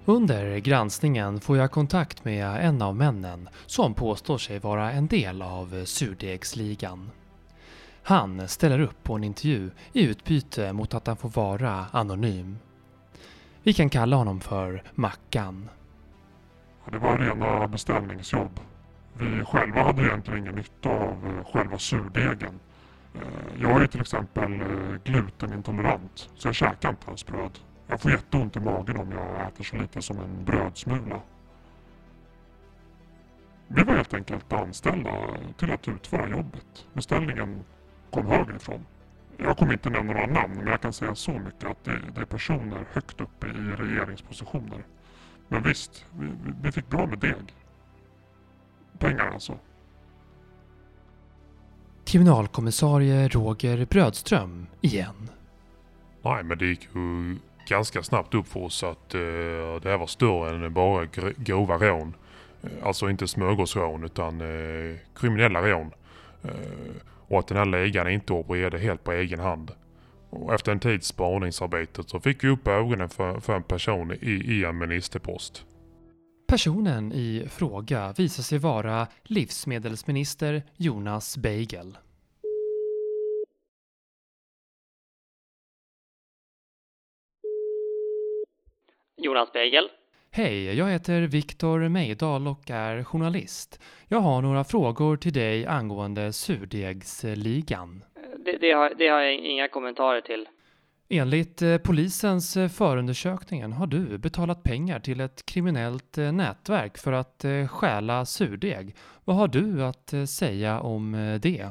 Under 0.06 0.58
granskningen 0.58 1.40
får 1.40 1.58
jag 1.58 1.72
kontakt 1.72 2.26
med 2.26 2.66
en 2.66 2.82
av 2.82 2.96
männen 2.96 3.50
som 3.66 3.94
påstår 3.94 4.38
sig 4.38 4.60
vara 4.60 4.92
en 4.92 5.08
del 5.08 5.42
av 5.42 5.86
surdegsligan. 5.86 7.10
Han 8.08 8.48
ställer 8.48 8.80
upp 8.80 9.04
på 9.04 9.14
en 9.16 9.24
intervju 9.24 9.72
i 9.94 10.06
utbyte 10.06 10.74
mot 10.74 10.94
att 10.94 11.08
han 11.08 11.18
får 11.18 11.30
vara 11.30 11.86
anonym. 11.92 12.58
Vi 13.64 13.74
kan 13.74 13.90
kalla 13.90 14.16
honom 14.16 14.40
för 14.40 14.84
Mackan. 14.96 15.70
Det 16.92 16.98
var 16.98 17.18
rena 17.18 17.68
beställningsjobb. 17.68 18.60
Vi 19.14 19.44
själva 19.46 19.84
hade 19.84 20.04
egentligen 20.04 20.40
ingen 20.40 20.56
nytta 20.56 20.90
av 20.90 21.26
eh, 21.28 21.46
själva 21.54 21.78
surdegen. 21.78 22.60
Eh, 23.16 23.62
jag 23.62 23.82
är 23.82 23.88
till 23.88 24.02
exempel 24.02 24.62
eh, 24.62 24.68
glutenintolerant, 25.04 26.30
så 26.36 26.48
jag 26.48 26.56
käkar 26.56 26.90
inte 26.90 27.08
ens 27.08 27.26
bröd. 27.26 27.60
Jag 27.88 28.02
får 28.02 28.12
jätteont 28.12 28.56
i 28.56 28.60
magen 28.60 28.98
om 28.98 29.12
jag 29.12 29.48
äter 29.48 29.64
så 29.64 29.76
lite 29.76 30.02
som 30.02 30.20
en 30.20 30.46
brödsmula. 30.46 31.22
Vi 33.68 33.84
var 33.84 33.96
helt 33.96 34.14
enkelt 34.14 34.54
anställda 34.54 35.12
till 35.58 35.72
att 35.72 35.88
utföra 35.88 36.30
jobbet. 36.30 36.86
Beställningen 36.94 37.64
kom 38.12 38.26
högerifrån. 38.28 38.86
Jag 39.38 39.58
kommer 39.58 39.74
inte 39.74 39.90
nämna 39.90 40.14
några 40.14 40.28
namn, 40.28 40.54
men 40.58 40.68
jag 40.68 40.82
kan 40.82 40.94
säga 40.94 41.16
så 41.16 41.32
mycket 41.32 41.64
att 41.64 41.84
det, 41.84 42.00
det 42.16 42.22
är 42.22 42.26
personer 42.26 42.86
högt 42.92 43.22
uppe 43.22 43.48
i 43.48 43.52
regeringspositioner. 43.78 44.86
Men 45.48 45.64
visst, 45.64 46.06
vi, 46.20 46.26
vi- 46.26 46.54
vi 46.64 46.72
fick 46.72 46.90
bra 46.90 47.06
med 47.08 47.20
deg. 47.20 47.54
Pengar 49.00 49.28
alltså. 49.34 49.58
Kriminalkommissarie 52.06 53.28
Roger 53.28 53.86
Brödström 53.86 54.68
igen. 54.82 55.30
Nej, 56.22 56.44
men 56.44 56.58
det 56.58 56.66
gick 56.66 56.88
ju 56.96 57.38
ganska 57.68 58.04
snabbt 58.04 58.34
upp 58.34 58.48
för 58.48 58.60
oss 58.60 58.84
att 58.84 59.14
eh, 59.16 59.20
det 59.82 59.90
här 59.90 59.98
var 59.98 60.08
större 60.08 60.66
än 60.66 60.74
bara 60.74 61.04
gr- 61.06 61.34
grova 61.38 61.78
rån. 61.78 62.14
Eh, 62.64 62.70
alltså 62.88 63.10
inte 63.10 63.28
smörgåsrån 63.28 64.04
utan 64.04 64.42
eh, 64.42 64.98
kriminella 65.16 65.62
rån. 65.62 65.92
Eh, 66.44 66.52
och 67.28 67.40
att 67.40 67.48
den 67.48 67.58
här 67.58 67.66
ligan 67.66 68.10
inte 68.10 68.34
opererade 68.34 68.78
helt 68.78 69.04
på 69.04 69.12
egen 69.12 69.40
hand. 69.40 69.72
Och 70.30 70.54
efter 70.54 70.72
en 70.72 70.80
tids 70.80 71.08
spaningsarbete 71.08 72.04
så 72.06 72.20
fick 72.20 72.44
vi 72.44 72.50
upp 72.50 72.68
ögonen 72.68 73.10
för, 73.10 73.40
för 73.40 73.56
en 73.56 73.64
person 73.64 74.12
i, 74.12 74.32
i 74.32 74.64
en 74.66 74.78
ministerpost. 74.78 75.66
Personen 76.48 77.14
i 77.14 77.48
fråga 77.50 78.14
visar 78.18 78.44
sig 78.44 78.60
vara 78.60 79.08
livsmedelsminister 79.24 80.64
Jonas 80.76 81.38
Beigel. 81.38 81.98
Jonas 89.18 89.54
Beigel. 89.54 89.90
Hej, 90.38 90.74
jag 90.74 90.90
heter 90.90 91.22
Viktor 91.22 91.90
Mejdal 91.90 92.48
och 92.48 92.72
är 92.72 93.04
journalist. 93.04 93.80
Jag 94.08 94.20
har 94.20 94.42
några 94.42 94.64
frågor 94.64 95.18
till 95.18 95.34
dig 95.34 95.66
angående 95.66 96.34
surdegsligan. 96.34 98.04
Det, 98.46 98.58
det, 98.58 98.72
har, 98.72 98.94
det 98.98 99.08
har 99.08 99.20
jag 99.20 99.36
inga 99.36 99.68
kommentarer 99.68 100.22
till. 100.22 100.48
Enligt 101.10 101.62
eh, 101.62 101.78
polisens 101.78 102.54
förundersökningen 102.54 103.74
har 103.74 103.88
du 103.88 104.18
betalat 104.18 104.64
pengar 104.64 105.00
till 105.00 105.20
ett 105.20 105.46
kriminellt 105.46 106.18
eh, 106.18 106.32
nätverk 106.32 106.98
för 106.98 107.12
att 107.12 107.46
eh, 107.46 107.68
stjäla 107.68 108.26
surdeg. 108.26 108.96
Vad 109.24 109.36
har 109.36 109.48
du 109.48 109.84
att 109.84 110.14
säga 110.30 110.80
om 110.80 111.12
det? 111.42 111.70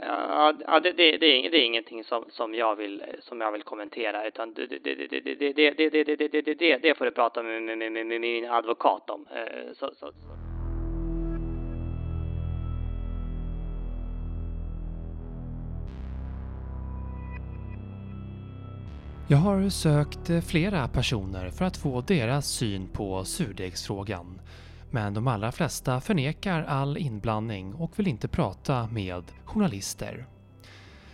Ja, 0.00 0.80
det, 0.82 0.92
det, 0.92 1.16
det, 1.16 1.46
är, 1.46 1.50
det 1.50 1.56
är 1.56 1.64
ingenting 1.64 2.04
som, 2.04 2.24
som, 2.28 2.54
jag 2.54 2.76
vill, 2.76 3.04
som 3.20 3.40
jag 3.40 3.52
vill 3.52 3.62
kommentera 3.62 4.26
utan 4.26 4.54
det, 4.54 4.66
det, 4.66 4.78
det, 4.78 4.94
det, 4.94 5.08
det, 5.10 5.70
det, 5.70 5.90
det, 5.90 6.30
det, 6.30 6.54
det, 6.54 6.78
det, 6.78 6.98
får 6.98 7.04
du 7.04 7.10
prata 7.10 7.42
med, 7.42 7.62
med, 7.62 7.78
med, 7.78 7.92
med, 7.92 8.06
med 8.06 8.20
min 8.20 8.50
advokat 8.50 9.10
om. 9.10 9.26
Så, 9.74 9.86
så, 9.94 10.12
så. 10.12 10.12
Jag 19.28 19.38
har 19.38 19.68
sökt 19.68 20.46
flera 20.50 20.88
personer 20.88 21.50
för 21.50 21.64
att 21.64 21.76
få 21.76 22.00
deras 22.00 22.46
syn 22.46 22.88
på 22.88 23.24
surdegsfrågan. 23.24 24.40
Men 24.94 25.14
de 25.14 25.28
allra 25.28 25.52
flesta 25.52 26.00
förnekar 26.00 26.62
all 26.62 26.98
inblandning 26.98 27.74
och 27.74 27.98
vill 27.98 28.08
inte 28.08 28.28
prata 28.28 28.86
med 28.86 29.24
journalister. 29.44 30.26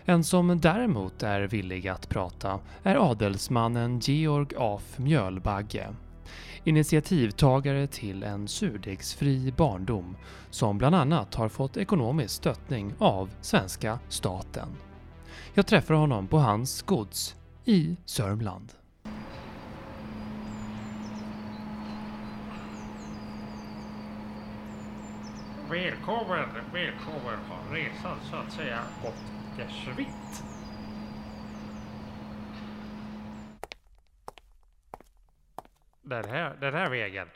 En 0.05 0.25
som 0.25 0.61
däremot 0.61 1.23
är 1.23 1.41
villig 1.41 1.89
att 1.89 2.09
prata 2.09 2.61
är 2.83 3.11
adelsmannen 3.11 3.99
Georg 3.99 4.57
af 4.57 4.99
Mjölbagge. 4.99 5.89
Initiativtagare 6.65 7.87
till 7.87 8.23
en 8.23 8.49
surdegsfri 8.49 9.53
barndom 9.57 10.17
som 10.51 10.79
bland 10.79 10.95
annat 10.95 11.35
har 11.35 11.49
fått 11.49 11.77
ekonomisk 11.77 12.35
stöttning 12.35 12.95
av 12.99 13.31
svenska 13.41 13.99
staten. 14.09 14.69
Jag 15.55 15.67
träffar 15.67 15.95
honom 15.95 16.27
på 16.27 16.39
hans 16.39 16.83
gods 16.83 17.37
i 17.65 17.97
Sörmland. 18.05 18.78
Välkommen, 25.71 26.49
välkommen 26.73 27.39
har 27.49 27.75
resan 27.75 28.21
så 28.31 28.37
att 28.37 28.53
säga 28.53 28.83
gått 29.03 29.57
dessvitt. 29.57 30.45
Den 36.03 36.25
här, 36.25 36.57
den 36.61 36.75
här 36.75 36.91
vägen, 36.91 37.29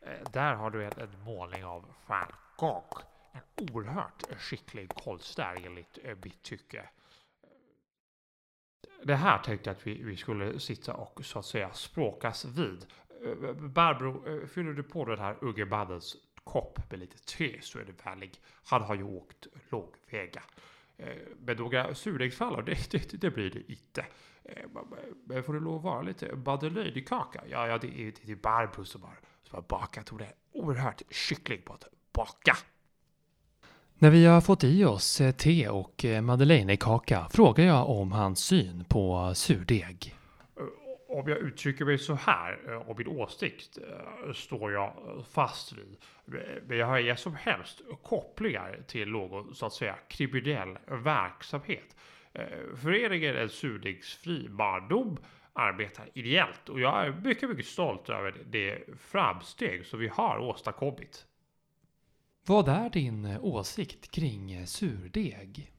eh, 0.00 0.32
där 0.32 0.54
har 0.54 0.70
du 0.70 0.84
en, 0.84 0.92
en 0.96 1.24
målning 1.24 1.64
av 1.64 1.84
van 2.06 2.32
Gogh. 2.56 3.00
En 3.32 3.70
oerhört 3.72 4.22
skicklig 4.38 4.88
konstnär 4.88 5.66
enligt 5.66 5.98
eh, 6.02 6.16
mitt 6.24 6.42
tycke. 6.42 6.88
Det 9.02 9.14
här 9.14 9.38
tänkte 9.38 9.70
jag 9.70 9.76
att 9.76 9.86
vi, 9.86 10.02
vi 10.02 10.16
skulle 10.16 10.60
sitta 10.60 10.94
och 10.94 11.24
så 11.24 11.38
att 11.38 11.46
säga 11.46 11.72
språkas 11.72 12.44
vid. 12.44 12.86
Eh, 13.24 13.52
Barbro, 13.52 14.46
fyller 14.46 14.72
du 14.72 14.82
på 14.82 15.04
den 15.04 15.18
här 15.18 15.36
unge 15.40 15.64
mannens 15.64 16.16
kopp 16.44 16.90
med 16.90 17.00
lite 17.00 17.18
te 17.18 17.58
så 17.60 17.78
är 17.78 17.84
det 17.84 18.06
vänlig. 18.06 18.40
Han 18.64 18.82
har 18.82 18.94
ju 18.94 19.02
åkt 19.02 19.46
lågväga. 19.70 20.42
Eh, 20.96 21.16
men 21.38 21.56
några 21.56 21.94
surdegsfrallor, 21.94 22.62
det, 22.62 22.90
det, 22.90 23.20
det 23.20 23.30
blir 23.30 23.50
det 23.50 23.72
inte. 23.72 24.06
Eh, 24.44 24.64
men 25.24 25.42
får 25.42 25.54
det 25.54 25.60
lov 25.60 25.76
att 25.76 25.82
vara 25.82 26.02
lite 26.02 26.36
madeleinekaka? 26.36 27.42
Ja, 27.50 27.66
ja, 27.66 27.78
det 27.78 28.00
är, 28.00 28.12
det 28.22 28.32
är 28.32 28.36
Barbro 28.36 28.84
som 28.84 29.02
har, 29.02 29.20
som 29.42 29.56
har 29.56 29.62
bakat. 29.62 30.08
Hon 30.08 30.20
är 30.20 30.32
oerhört 30.52 31.02
kyckling 31.10 31.62
på 31.64 31.72
att 31.72 31.84
baka. 32.12 32.56
När 33.94 34.10
vi 34.10 34.26
har 34.26 34.40
fått 34.40 34.64
i 34.64 34.84
oss 34.84 35.20
eh, 35.20 35.32
te 35.32 35.68
och 35.68 36.04
madeleinekaka 36.22 37.28
frågar 37.30 37.64
jag 37.64 37.90
om 37.90 38.12
hans 38.12 38.40
syn 38.40 38.84
på 38.88 39.34
surdeg. 39.34 40.16
Om 41.12 41.28
jag 41.28 41.38
uttrycker 41.38 41.84
mig 41.84 41.98
så 41.98 42.14
här, 42.14 42.60
eh, 42.66 42.74
och 42.74 42.90
om 42.90 42.96
min 42.98 43.08
åsikt 43.08 43.78
eh, 43.78 44.32
står 44.32 44.72
jag 44.72 44.92
fast 45.30 45.72
vid. 45.72 45.96
Men 46.66 46.78
jag 46.78 46.86
har 46.86 46.98
inga 46.98 47.16
som 47.16 47.34
helst 47.34 47.82
kopplingar 48.02 48.82
till 48.86 49.08
någon 49.08 49.54
så 49.54 49.66
att 49.66 49.72
säga 49.72 49.96
kriminell 50.08 50.78
verksamhet. 50.86 51.96
Eh, 52.32 52.76
föreningen 52.82 53.36
En 53.36 53.48
surdegsfri 53.48 54.48
barndom 54.48 55.16
arbetar 55.52 56.08
ideellt 56.14 56.68
och 56.68 56.80
jag 56.80 57.06
är 57.06 57.12
mycket, 57.24 57.48
mycket 57.48 57.66
stolt 57.66 58.08
över 58.08 58.34
det 58.46 58.78
framsteg 58.98 59.86
som 59.86 60.00
vi 60.00 60.08
har 60.08 60.38
åstadkommit. 60.38 61.26
Vad 62.46 62.68
är 62.68 62.90
din 62.90 63.36
åsikt 63.40 64.10
kring 64.10 64.66
surdeg? 64.66 65.71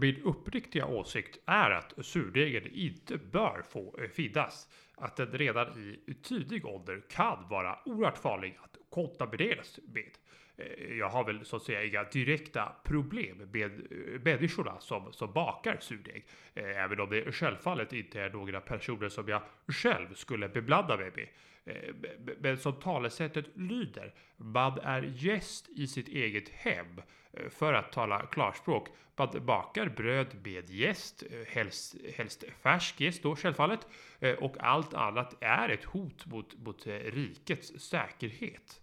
Min 0.00 0.22
uppriktiga 0.22 0.86
åsikt 0.86 1.38
är 1.46 1.70
att 1.70 2.06
surdegen 2.06 2.66
inte 2.72 3.18
bör 3.18 3.62
få 3.70 3.98
finnas. 4.12 4.68
Att 4.96 5.16
den 5.16 5.32
redan 5.32 5.98
i 6.06 6.14
tidig 6.14 6.66
ålder 6.66 7.02
kan 7.10 7.48
vara 7.48 7.78
oerhört 7.84 8.18
farlig 8.18 8.58
att 8.62 8.76
kontamineras 8.90 9.80
med. 9.84 10.10
Eh, 10.56 10.96
jag 10.96 11.08
har 11.08 11.24
väl 11.24 11.44
så 11.44 11.56
att 11.56 11.62
säga 11.62 11.84
inga 11.84 12.04
direkta 12.04 12.72
problem 12.84 13.36
med 13.52 13.72
eh, 13.72 14.20
människorna 14.24 14.80
som, 14.80 15.12
som 15.12 15.32
bakar 15.32 15.76
surdeg. 15.80 16.26
Eh, 16.54 16.84
även 16.84 17.00
om 17.00 17.10
det 17.10 17.32
självfallet 17.32 17.92
inte 17.92 18.20
är 18.20 18.30
några 18.30 18.60
personer 18.60 19.08
som 19.08 19.28
jag 19.28 19.42
själv 19.68 20.14
skulle 20.14 20.48
beblanda 20.48 20.96
mig 20.96 21.10
med. 21.16 21.28
Eh, 21.64 21.94
Men 22.40 22.58
som 22.58 22.72
talesättet 22.72 23.46
lyder, 23.54 24.14
man 24.36 24.78
är 24.78 25.02
gäst 25.02 25.68
i 25.68 25.86
sitt 25.86 26.08
eget 26.08 26.48
hem. 26.48 26.98
Eh, 27.32 27.48
För 27.50 27.72
att 27.72 27.92
tala 27.92 28.26
klarspråk, 28.26 28.88
man 29.16 29.46
bakar 29.46 29.88
bröd 29.88 30.26
med 30.44 30.70
jäst, 30.70 31.22
eh, 31.30 31.46
helst, 31.54 31.96
helst 32.16 32.44
färsk 32.62 33.00
jäst 33.00 33.22
då 33.22 33.36
självfallet. 33.36 33.86
Eh, 34.20 34.34
Och 34.34 34.56
allt 34.60 34.94
annat 34.94 35.34
är 35.40 35.68
ett 35.68 35.84
hot 35.84 36.26
mot, 36.26 36.58
mot 36.58 36.86
eh, 36.86 36.92
rikets 36.92 37.72
säkerhet. 37.80 38.78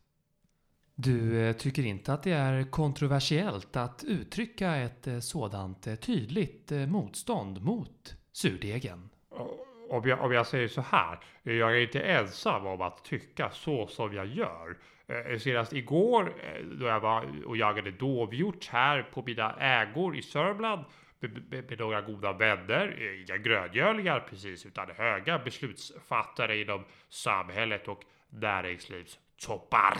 Du 0.96 1.42
eh, 1.42 1.56
tycker 1.56 1.86
inte 1.86 2.14
att 2.14 2.24
det 2.24 2.32
är 2.32 2.72
kontroversiellt 2.72 3.76
att 3.76 4.04
uttrycka 4.08 4.76
ett 4.76 5.08
eh, 5.08 5.20
sådant 5.20 5.88
eh, 5.88 5.96
tydligt 5.96 6.72
eh, 6.72 6.88
motstånd 6.88 7.62
mot 7.62 8.16
surdegen? 8.32 9.10
Om 9.90 10.10
jag, 10.10 10.22
om 10.22 10.32
jag 10.32 10.48
säger 10.48 10.68
så 10.68 10.82
här, 10.82 11.20
jag 11.44 11.72
är 11.72 11.80
inte 11.80 12.02
ensam 12.02 12.66
om 12.66 12.82
att 12.82 13.04
tycka 13.04 13.50
så 13.50 13.88
som 13.88 14.14
jag 14.14 14.26
gör. 14.26 14.78
Eh, 15.08 15.38
senast 15.38 15.74
igår 15.74 16.34
eh, 16.44 16.66
då 16.66 16.86
jag 16.86 17.00
var 17.00 17.46
och 17.46 17.58
jagade 17.58 17.92
dovhjort 17.92 18.68
här 18.68 19.04
på 19.14 19.24
mina 19.26 19.56
ägor 19.60 20.18
i 20.18 20.22
Sörmland 20.22 20.86
med, 21.20 21.52
med, 21.52 21.70
med 21.70 21.80
några 21.80 22.02
goda 22.02 22.34
vänner, 22.34 22.98
eh, 23.00 23.22
inga 23.22 23.38
gröngölingar 23.38 24.20
precis, 24.30 24.66
utan 24.66 24.90
höga 24.98 25.40
beslutsfattare 25.40 26.62
inom 26.62 26.86
samhället 27.10 27.88
och 27.88 28.04
näringslivstoppar. 28.30 29.98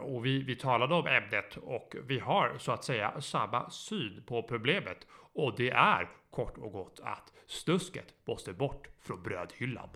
Och 0.00 0.26
vi, 0.26 0.42
vi 0.42 0.56
talade 0.56 0.94
om 0.94 1.06
ämnet 1.06 1.56
och 1.56 1.94
vi 2.06 2.18
har 2.18 2.58
så 2.58 2.72
att 2.72 2.84
säga 2.84 3.20
samma 3.20 3.70
syn 3.70 4.22
på 4.26 4.42
problemet. 4.42 5.06
Och 5.32 5.54
det 5.56 5.70
är 5.70 6.08
kort 6.30 6.58
och 6.58 6.72
gott 6.72 7.00
att 7.02 7.32
snusket 7.46 8.14
måste 8.26 8.52
bort 8.52 8.88
från 9.00 9.22
brödhyllan. 9.22 9.88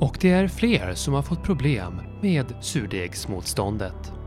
Och 0.00 0.18
det 0.20 0.30
är 0.30 0.48
fler 0.48 0.94
som 0.94 1.14
har 1.14 1.22
fått 1.22 1.42
problem 1.42 2.02
med 2.22 2.54
surdegsmotståndet. 2.60 4.17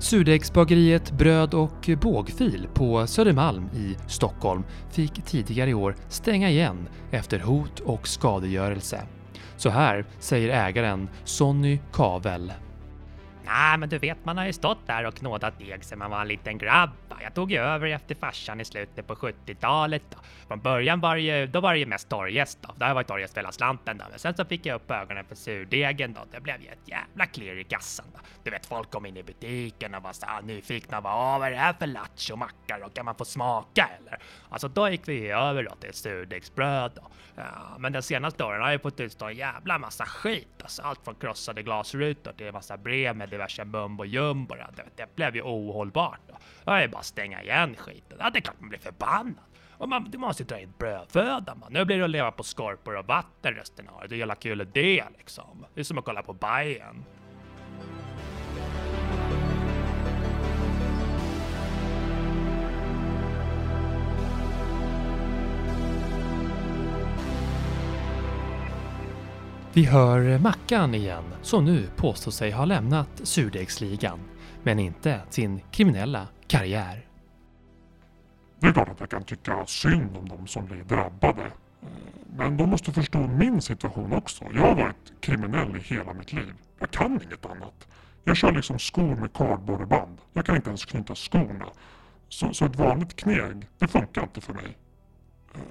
Surdegsbageriet 0.00 1.10
Bröd 1.10 1.54
och 1.54 1.90
bågfil 2.02 2.68
på 2.74 3.06
Södermalm 3.06 3.68
i 3.74 3.96
Stockholm 4.06 4.64
fick 4.90 5.24
tidigare 5.24 5.70
i 5.70 5.74
år 5.74 5.96
stänga 6.08 6.50
igen 6.50 6.88
efter 7.10 7.38
hot 7.38 7.80
och 7.80 8.08
skadegörelse. 8.08 9.02
Så 9.56 9.70
här 9.70 10.06
säger 10.18 10.68
ägaren 10.68 11.08
Sonny 11.24 11.78
Kavel. 11.92 12.52
Nej, 13.48 13.78
men 13.78 13.88
du 13.88 13.98
vet, 13.98 14.24
man 14.24 14.38
har 14.38 14.46
ju 14.46 14.52
stått 14.52 14.86
där 14.86 15.06
och 15.06 15.14
knådat 15.14 15.58
deg 15.58 15.84
sedan 15.84 15.98
man 15.98 16.10
var 16.10 16.20
en 16.20 16.28
liten 16.28 16.58
grabb. 16.58 16.90
Jag 17.22 17.34
tog 17.34 17.52
ju 17.52 17.58
över 17.58 17.86
efter 17.86 18.14
farsan 18.14 18.60
i 18.60 18.64
slutet 18.64 19.06
på 19.06 19.14
70-talet. 19.14 20.02
Då. 20.10 20.18
Från 20.48 20.60
början 20.60 21.00
var 21.00 21.14
det 21.14 21.20
ju, 21.20 21.46
då 21.46 21.60
var 21.60 21.72
det 21.72 21.78
ju 21.78 21.86
mest 21.86 22.08
torrjäst 22.08 22.58
då. 22.62 22.74
Det 22.76 22.84
har 22.84 22.94
varit 22.94 23.06
torrjäst 23.06 23.36
hela 23.36 23.52
slanten 23.52 23.98
då. 23.98 24.04
Men 24.10 24.18
sen 24.18 24.34
så 24.34 24.44
fick 24.44 24.66
jag 24.66 24.74
upp 24.74 24.90
ögonen 24.90 25.24
för 25.24 25.34
surdegen 25.34 26.12
då. 26.12 26.20
Det 26.32 26.40
blev 26.40 26.62
ju 26.62 26.68
ett 26.68 26.88
jävla 26.88 27.26
klirr 27.26 27.58
i 27.58 27.64
kassan 27.64 28.06
då. 28.14 28.20
Du 28.44 28.50
vet, 28.50 28.66
folk 28.66 28.90
kom 28.90 29.06
in 29.06 29.16
i 29.16 29.22
butiken 29.22 29.94
och 29.94 30.02
var 30.02 30.12
så 30.12 30.26
här 30.26 30.42
nyfikna. 30.42 31.00
Vad 31.00 31.46
är 31.46 31.50
det 31.50 31.56
här 31.56 31.72
för 31.72 31.86
lattjo-mackar 31.86 32.80
och 32.84 32.94
kan 32.94 33.04
man 33.04 33.14
få 33.14 33.24
smaka 33.24 33.88
eller? 33.98 34.18
Alltså 34.48 34.68
då 34.68 34.88
gick 34.88 35.08
vi 35.08 35.30
över 35.30 35.62
då 35.62 35.70
till 35.70 35.94
surdegsbröd 35.94 36.92
då. 36.94 37.10
Ja, 37.36 37.76
men 37.78 37.92
den 37.92 38.02
senaste 38.02 38.44
åren 38.44 38.62
har 38.62 38.70
jag 38.70 38.82
fått 38.82 39.00
utstå 39.00 39.26
en 39.26 39.36
jävla 39.36 39.78
massa 39.78 40.06
skit. 40.06 40.48
Alltså 40.62 40.82
allt 40.82 41.04
från 41.04 41.14
krossade 41.14 41.62
glasrutor 41.62 42.32
till 42.32 42.46
en 42.46 42.52
massa 42.52 42.76
brev 42.76 43.16
med 43.16 43.28
diverse 43.38 43.64
mumbo 43.64 44.04
jumbo. 44.04 44.54
Det, 44.54 44.84
det 44.96 45.16
blev 45.16 45.36
ju 45.36 45.42
ohållbart. 45.42 46.20
Då. 46.28 46.34
Jag 46.64 46.82
är 46.82 46.88
bara 46.88 47.02
stänga 47.02 47.42
igen 47.42 47.76
skiten. 47.76 48.18
Ja, 48.20 48.30
det 48.30 48.38
är 48.38 48.40
klart 48.40 48.60
man 48.60 48.68
blir 48.68 48.78
förbannad. 48.78 49.34
Och 49.70 49.88
man, 49.88 50.10
du 50.10 50.18
måste 50.18 50.42
ju 50.42 50.46
dra 50.46 50.60
in 50.60 50.72
brödföda 50.78 51.54
man. 51.54 51.72
Nu 51.72 51.84
blir 51.84 51.98
det 51.98 52.04
att 52.04 52.10
leva 52.10 52.30
på 52.30 52.42
skorpor 52.42 52.96
och 52.96 53.06
vatten 53.06 53.54
resten 53.54 53.88
av 53.88 53.96
året. 53.96 54.12
Hur 54.12 54.16
jävla 54.16 54.34
kul 54.34 54.60
är 54.60 54.64
det 54.64 55.04
liksom? 55.18 55.66
Det 55.74 55.80
är 55.80 55.84
som 55.84 55.98
att 55.98 56.04
kolla 56.04 56.22
på 56.22 56.32
Bajen. 56.32 57.04
Vi 69.78 69.84
hör 69.84 70.38
Mackan 70.38 70.94
igen, 70.94 71.24
som 71.42 71.64
nu 71.64 71.88
påstår 71.96 72.30
sig 72.30 72.50
ha 72.50 72.64
lämnat 72.64 73.08
surdegsligan, 73.22 74.18
men 74.62 74.78
inte 74.78 75.20
sin 75.30 75.60
kriminella 75.70 76.28
karriär. 76.46 77.06
Det 78.60 78.66
är 78.66 78.72
klart 78.72 78.88
att 78.88 79.00
jag 79.00 79.10
kan 79.10 79.22
tycka 79.22 79.66
synd 79.66 80.16
om 80.16 80.28
de 80.28 80.46
som 80.46 80.66
blir 80.66 80.84
drabbade. 80.84 81.52
Men 82.36 82.56
de 82.56 82.70
måste 82.70 82.92
förstå 82.92 83.18
min 83.18 83.62
situation 83.62 84.12
också. 84.12 84.44
Jag 84.54 84.62
har 84.62 84.74
varit 84.74 85.12
kriminell 85.20 85.76
i 85.76 85.80
hela 85.80 86.14
mitt 86.14 86.32
liv. 86.32 86.54
Jag 86.78 86.90
kan 86.90 87.12
inget 87.22 87.46
annat. 87.46 87.88
Jag 88.24 88.36
kör 88.36 88.52
liksom 88.52 88.78
skor 88.78 89.16
med 89.16 89.32
kardborreband. 89.32 90.18
Jag 90.32 90.46
kan 90.46 90.56
inte 90.56 90.68
ens 90.68 90.84
knyta 90.84 91.14
skorna. 91.14 91.66
Så, 92.28 92.54
så 92.54 92.64
ett 92.64 92.76
vanligt 92.76 93.16
kneg, 93.16 93.68
det 93.78 93.88
funkar 93.88 94.22
inte 94.22 94.40
för 94.40 94.52
mig. 94.52 94.76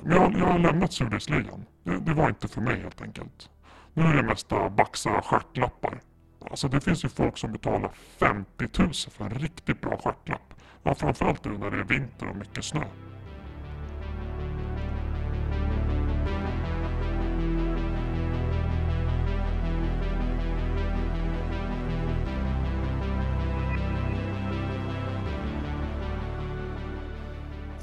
Men 0.04 0.12
jag, 0.12 0.34
jag 0.40 0.46
har 0.46 0.60
lämnat 0.60 0.94
surdegsligan. 0.94 1.66
Det, 1.84 2.00
det 2.00 2.14
var 2.14 2.30
inte 2.30 2.48
för 2.48 2.62
mig 2.62 2.82
helt 2.82 3.02
enkelt. 3.02 3.50
Nu 3.98 4.04
är 4.04 4.14
det 4.14 4.24
mesta 4.24 4.70
baxa 4.70 5.22
stjärtlappar. 5.22 6.00
Alltså 6.52 6.68
det 6.68 6.82
finns 6.82 7.06
ju 7.06 7.10
folk 7.10 7.38
som 7.38 7.52
betalar 7.52 7.92
50 8.20 8.68
000 8.80 8.94
för 8.94 9.26
en 9.26 9.30
riktigt 9.30 9.82
bra 9.82 9.98
stjärtlapp. 9.98 10.54
Ja, 10.84 10.96
framförallt 10.96 11.46
nu 11.46 11.58
när 11.58 11.72
det 11.72 11.78
är 11.78 11.84
vinter 11.84 12.30
och 12.30 12.36
mycket 12.36 12.66
snö. 12.66 12.84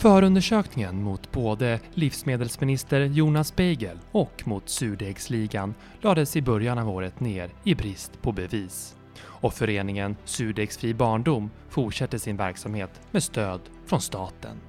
Förundersökningen 0.05 1.03
mot 1.03 1.33
både 1.33 1.81
livsmedelsminister 1.95 3.01
Jonas 3.01 3.57
Beigel 3.57 3.99
och 4.11 4.43
mot 4.47 4.69
surdegsligan 4.69 5.75
lades 6.01 6.37
i 6.37 6.43
början 6.43 6.79
av 6.79 6.89
året 6.89 7.21
ner 7.21 7.51
i 7.65 7.75
brist 7.75 8.23
på 8.23 8.33
bevis. 8.33 8.97
Och 9.23 9.55
föreningen 9.55 10.17
Surdegsfri 10.25 10.95
barndom 10.95 11.51
fortsätter 11.69 12.19
sin 12.19 12.37
verksamhet 12.37 13.01
med 13.11 13.23
stöd 13.23 13.61
från 13.87 14.01
staten. 14.01 14.61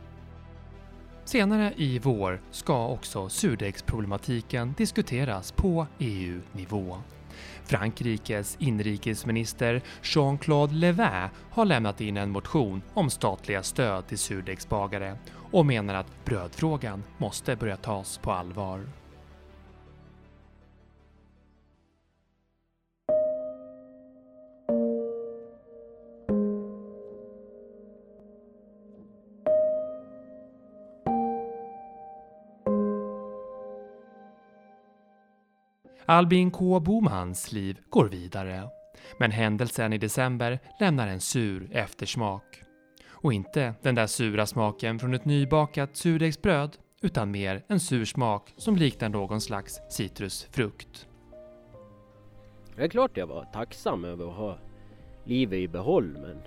Senare 1.25 1.73
i 1.75 1.99
vår 1.99 2.41
ska 2.51 2.87
också 2.87 3.29
surdegsproblematiken 3.29 4.73
diskuteras 4.77 5.51
på 5.51 5.87
EU-nivå. 5.99 6.97
Frankrikes 7.65 8.57
inrikesminister 8.59 9.81
Jean-Claude 10.03 10.73
Levin 10.73 11.29
har 11.51 11.65
lämnat 11.65 12.01
in 12.01 12.17
en 12.17 12.31
motion 12.31 12.81
om 12.93 13.09
statliga 13.09 13.63
stöd 13.63 14.07
till 14.07 14.17
surdegsbagare 14.17 15.17
och 15.51 15.65
menar 15.65 15.93
att 15.93 16.25
brödfrågan 16.25 17.03
måste 17.17 17.55
börja 17.55 17.77
tas 17.77 18.17
på 18.17 18.31
allvar. 18.31 18.85
Albin 36.07 36.51
K 36.51 36.79
Bomans 36.79 37.51
liv 37.51 37.79
går 37.89 38.05
vidare. 38.05 38.69
Men 39.19 39.31
händelsen 39.31 39.93
i 39.93 39.97
december 39.97 40.59
lämnar 40.79 41.07
en 41.07 41.21
sur 41.21 41.69
eftersmak. 41.71 42.63
Och 43.09 43.33
inte 43.33 43.73
den 43.81 43.95
där 43.95 44.07
sura 44.07 44.45
smaken 44.45 44.99
från 44.99 45.13
ett 45.13 45.25
nybakat 45.25 45.95
surdegsbröd, 45.95 46.77
utan 47.01 47.31
mer 47.31 47.63
en 47.67 47.79
sur 47.79 48.05
smak 48.05 48.53
som 48.57 48.75
liknar 48.75 49.09
någon 49.09 49.41
slags 49.41 49.79
citrusfrukt. 49.89 51.07
Det 52.75 52.83
är 52.83 52.87
klart 52.87 53.17
jag 53.17 53.27
var 53.27 53.45
tacksam 53.45 54.05
över 54.05 54.27
att 54.27 54.35
ha 54.35 54.57
livet 55.23 55.59
i 55.59 55.67
behåll 55.67 56.17
men 56.21 56.41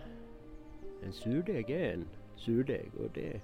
en 1.04 1.12
surdeg 1.12 1.70
är 1.70 1.92
en 1.92 2.09
surdeg 2.36 2.90
och 2.94 3.11
det 3.14 3.40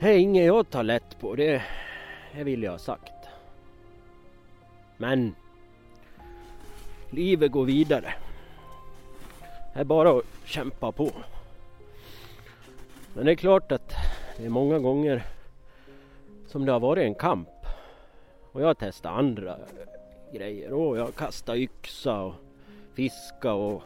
är 0.00 0.18
inget 0.18 0.46
jag 0.46 0.70
tar 0.70 0.82
lätt 0.82 1.20
på. 1.20 1.34
Det, 1.34 1.62
det 2.36 2.44
vill 2.44 2.62
jag 2.62 2.70
ha 2.70 2.78
sagt. 2.78 3.15
Men 4.96 5.34
livet 7.10 7.52
går 7.52 7.64
vidare. 7.64 8.14
Det 9.74 9.80
är 9.80 9.84
bara 9.84 10.18
att 10.18 10.24
kämpa 10.44 10.92
på. 10.92 11.10
Men 13.14 13.26
det 13.26 13.32
är 13.32 13.36
klart 13.36 13.72
att 13.72 13.92
det 14.36 14.44
är 14.44 14.50
många 14.50 14.78
gånger 14.78 15.22
som 16.46 16.66
det 16.66 16.72
har 16.72 16.80
varit 16.80 17.04
en 17.04 17.14
kamp. 17.14 17.48
Och 18.52 18.62
jag 18.62 18.66
har 18.66 18.74
testat 18.74 19.18
andra 19.18 19.58
grejer. 20.32 20.72
Och 20.72 20.98
jag 20.98 21.04
har 21.04 21.12
kastat 21.12 21.56
yxa 21.56 22.20
och 22.20 22.34
fiska 22.94 23.52
och 23.52 23.82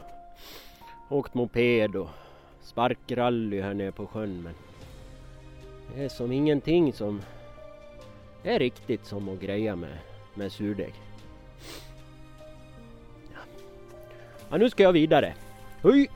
åkt 1.09 1.35
moped 1.35 1.97
och 1.97 2.09
sparkrally 2.63 3.61
här 3.61 3.75
nere 3.75 3.93
på 3.93 4.07
sjön. 4.07 4.43
Men 4.43 4.55
det 5.95 6.05
är 6.05 6.09
som 6.09 6.33
ingenting 6.33 6.93
som 6.93 7.23
är 8.43 8.59
riktigt 8.59 9.07
som 9.07 9.29
att 9.29 9.41
greja 9.41 9.77
med, 9.77 9.99
med 10.41 10.53
surdeg. 10.53 10.95
Ja. 13.35 13.41
ja, 14.51 14.57
nu 14.57 14.71
ska 14.71 14.83
jag 14.83 14.93
vidare. 14.93 15.35
Hej! 15.83 16.11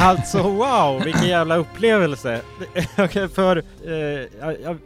Alltså 0.00 0.42
wow, 0.42 1.02
vilken 1.04 1.28
jävla 1.28 1.56
upplevelse! 1.56 2.42
För 3.34 3.62
eh, 3.86 3.94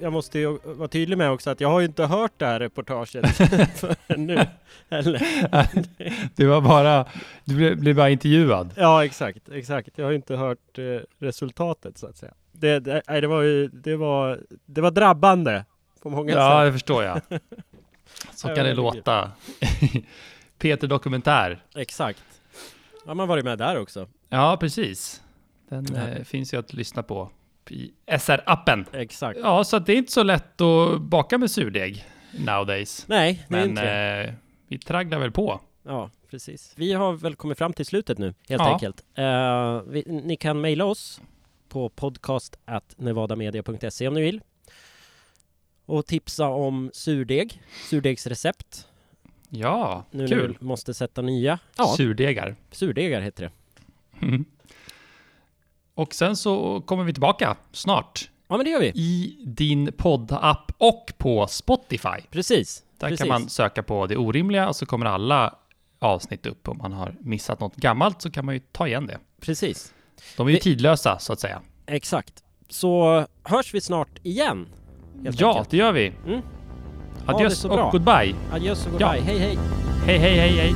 jag, 0.00 0.12
måste 0.12 0.38
ju 0.38 0.58
vara 0.64 0.88
tydlig 0.88 1.18
med 1.18 1.30
också 1.30 1.50
att 1.50 1.60
jag 1.60 1.68
har 1.68 1.80
ju 1.80 1.86
inte 1.86 2.06
hört 2.06 2.32
det 2.36 2.46
här 2.46 2.60
reportaget 2.60 3.36
förrän 3.76 4.26
nu. 4.26 4.46
Eller? 4.88 5.22
Du 6.36 6.46
var 6.46 6.60
bara, 6.60 7.06
du 7.44 7.74
blev, 7.76 7.96
bara 7.96 8.10
intervjuad. 8.10 8.74
Ja, 8.76 9.04
exakt, 9.04 9.48
exakt. 9.52 9.88
Jag 9.94 10.04
har 10.04 10.10
ju 10.10 10.16
inte 10.16 10.36
hört 10.36 10.78
eh, 10.78 10.84
resultatet 11.18 11.98
så 11.98 12.06
att 12.06 12.16
säga. 12.16 12.32
Det, 12.52 12.80
det, 12.80 13.02
nej, 13.08 13.20
det 13.20 13.26
var 13.26 13.42
ju, 13.42 13.68
det 13.68 13.96
var, 13.96 14.40
det 14.66 14.80
var 14.80 14.90
drabbande 14.90 15.64
på 16.02 16.10
många 16.10 16.32
Ja, 16.32 16.60
sätt. 16.60 16.68
det 16.68 16.72
förstår 16.72 17.04
jag. 17.04 17.20
Så 18.34 18.48
kan 18.48 18.64
det 18.64 18.74
låta. 18.74 19.30
Peter 20.58 20.86
Dokumentär. 20.86 21.62
Exakt. 21.74 22.22
Ja, 23.06 23.14
man 23.14 23.28
varit 23.28 23.44
med 23.44 23.58
där 23.58 23.78
också. 23.78 24.06
Ja, 24.32 24.56
precis. 24.60 25.22
Den 25.68 25.96
eh, 25.96 26.22
finns 26.24 26.54
ju 26.54 26.58
att 26.58 26.72
lyssna 26.72 27.02
på 27.02 27.30
i 27.70 27.92
SR-appen. 28.06 28.84
Exakt. 28.92 29.38
Ja, 29.42 29.64
så 29.64 29.78
det 29.78 29.92
är 29.92 29.96
inte 29.96 30.12
så 30.12 30.22
lätt 30.22 30.60
att 30.60 31.00
baka 31.00 31.38
med 31.38 31.50
surdeg 31.50 32.04
nowadays. 32.38 33.04
Nej, 33.08 33.44
det 33.48 33.54
är 33.56 33.60
Men 33.60 33.70
inte 33.70 33.82
det. 33.84 34.24
eh, 34.28 34.34
vi 34.68 34.78
tragglar 34.78 35.18
väl 35.18 35.30
på. 35.30 35.60
Ja, 35.82 36.10
precis. 36.30 36.72
Vi 36.76 36.92
har 36.92 37.12
väl 37.12 37.34
kommit 37.36 37.58
fram 37.58 37.72
till 37.72 37.86
slutet 37.86 38.18
nu, 38.18 38.34
helt 38.48 38.62
Ja. 38.62 38.72
enkelt. 38.72 39.04
Eh, 39.14 39.80
vi, 39.86 40.02
ni 40.06 40.36
kan 40.36 40.60
mejla 40.60 40.84
oss 40.84 41.20
på 41.68 41.88
podcast.nevadamedia.se 41.88 44.08
om 44.08 44.14
ni 44.14 44.20
vill. 44.22 44.40
Och 45.86 46.06
tipsa 46.06 46.48
om 46.48 46.90
surdeg, 46.94 47.62
surdegsrecept. 47.90 48.88
Ja, 49.48 50.04
nu 50.10 50.28
kul. 50.28 50.56
vi 50.60 50.66
måste 50.66 50.94
sätta 50.94 51.22
nya. 51.22 51.58
Surdegar. 51.96 52.56
Surdegar 52.70 53.20
heter 53.20 53.44
det. 53.44 53.50
Mm. 54.22 54.44
Och 55.94 56.14
sen 56.14 56.36
så 56.36 56.80
kommer 56.80 57.04
vi 57.04 57.12
tillbaka 57.12 57.56
snart. 57.72 58.30
Ja, 58.48 58.56
men 58.56 58.64
det 58.64 58.70
gör 58.70 58.80
vi. 58.80 58.86
I 58.94 59.36
din 59.46 59.92
poddapp 59.96 60.72
och 60.78 61.12
på 61.18 61.46
Spotify. 61.46 62.08
Precis. 62.30 62.82
Där 62.98 63.08
precis. 63.08 63.20
kan 63.20 63.28
man 63.28 63.48
söka 63.48 63.82
på 63.82 64.06
Det 64.06 64.16
Orimliga 64.16 64.68
och 64.68 64.76
så 64.76 64.86
kommer 64.86 65.06
alla 65.06 65.54
avsnitt 65.98 66.46
upp. 66.46 66.68
Om 66.68 66.78
man 66.78 66.92
har 66.92 67.16
missat 67.20 67.60
något 67.60 67.76
gammalt 67.76 68.22
så 68.22 68.30
kan 68.30 68.44
man 68.44 68.54
ju 68.54 68.60
ta 68.72 68.86
igen 68.88 69.06
det. 69.06 69.18
Precis. 69.40 69.94
De 70.36 70.46
är 70.46 70.50
ju 70.50 70.56
Vi- 70.56 70.62
tidlösa 70.62 71.18
så 71.18 71.32
att 71.32 71.40
säga. 71.40 71.60
Exakt. 71.86 72.42
Så 72.68 73.26
hörs 73.42 73.74
vi 73.74 73.80
snart 73.80 74.18
igen. 74.22 74.68
Ja, 75.22 75.50
enkelt. 75.52 75.70
det 75.70 75.76
gör 75.76 75.92
vi. 75.92 76.12
Mm. 76.26 76.40
Det 77.38 77.50
så 77.50 77.70
och 77.70 77.92
goodbye. 77.92 78.34
Adjöss 78.52 78.86
och 78.86 79.00
Ja. 79.00 79.10
goodbye. 79.10 79.22
Hej 79.22 79.38
hej. 79.38 79.58
Hej, 80.06 80.18
hej, 80.18 80.38
hej, 80.38 80.50
hej. 80.50 80.74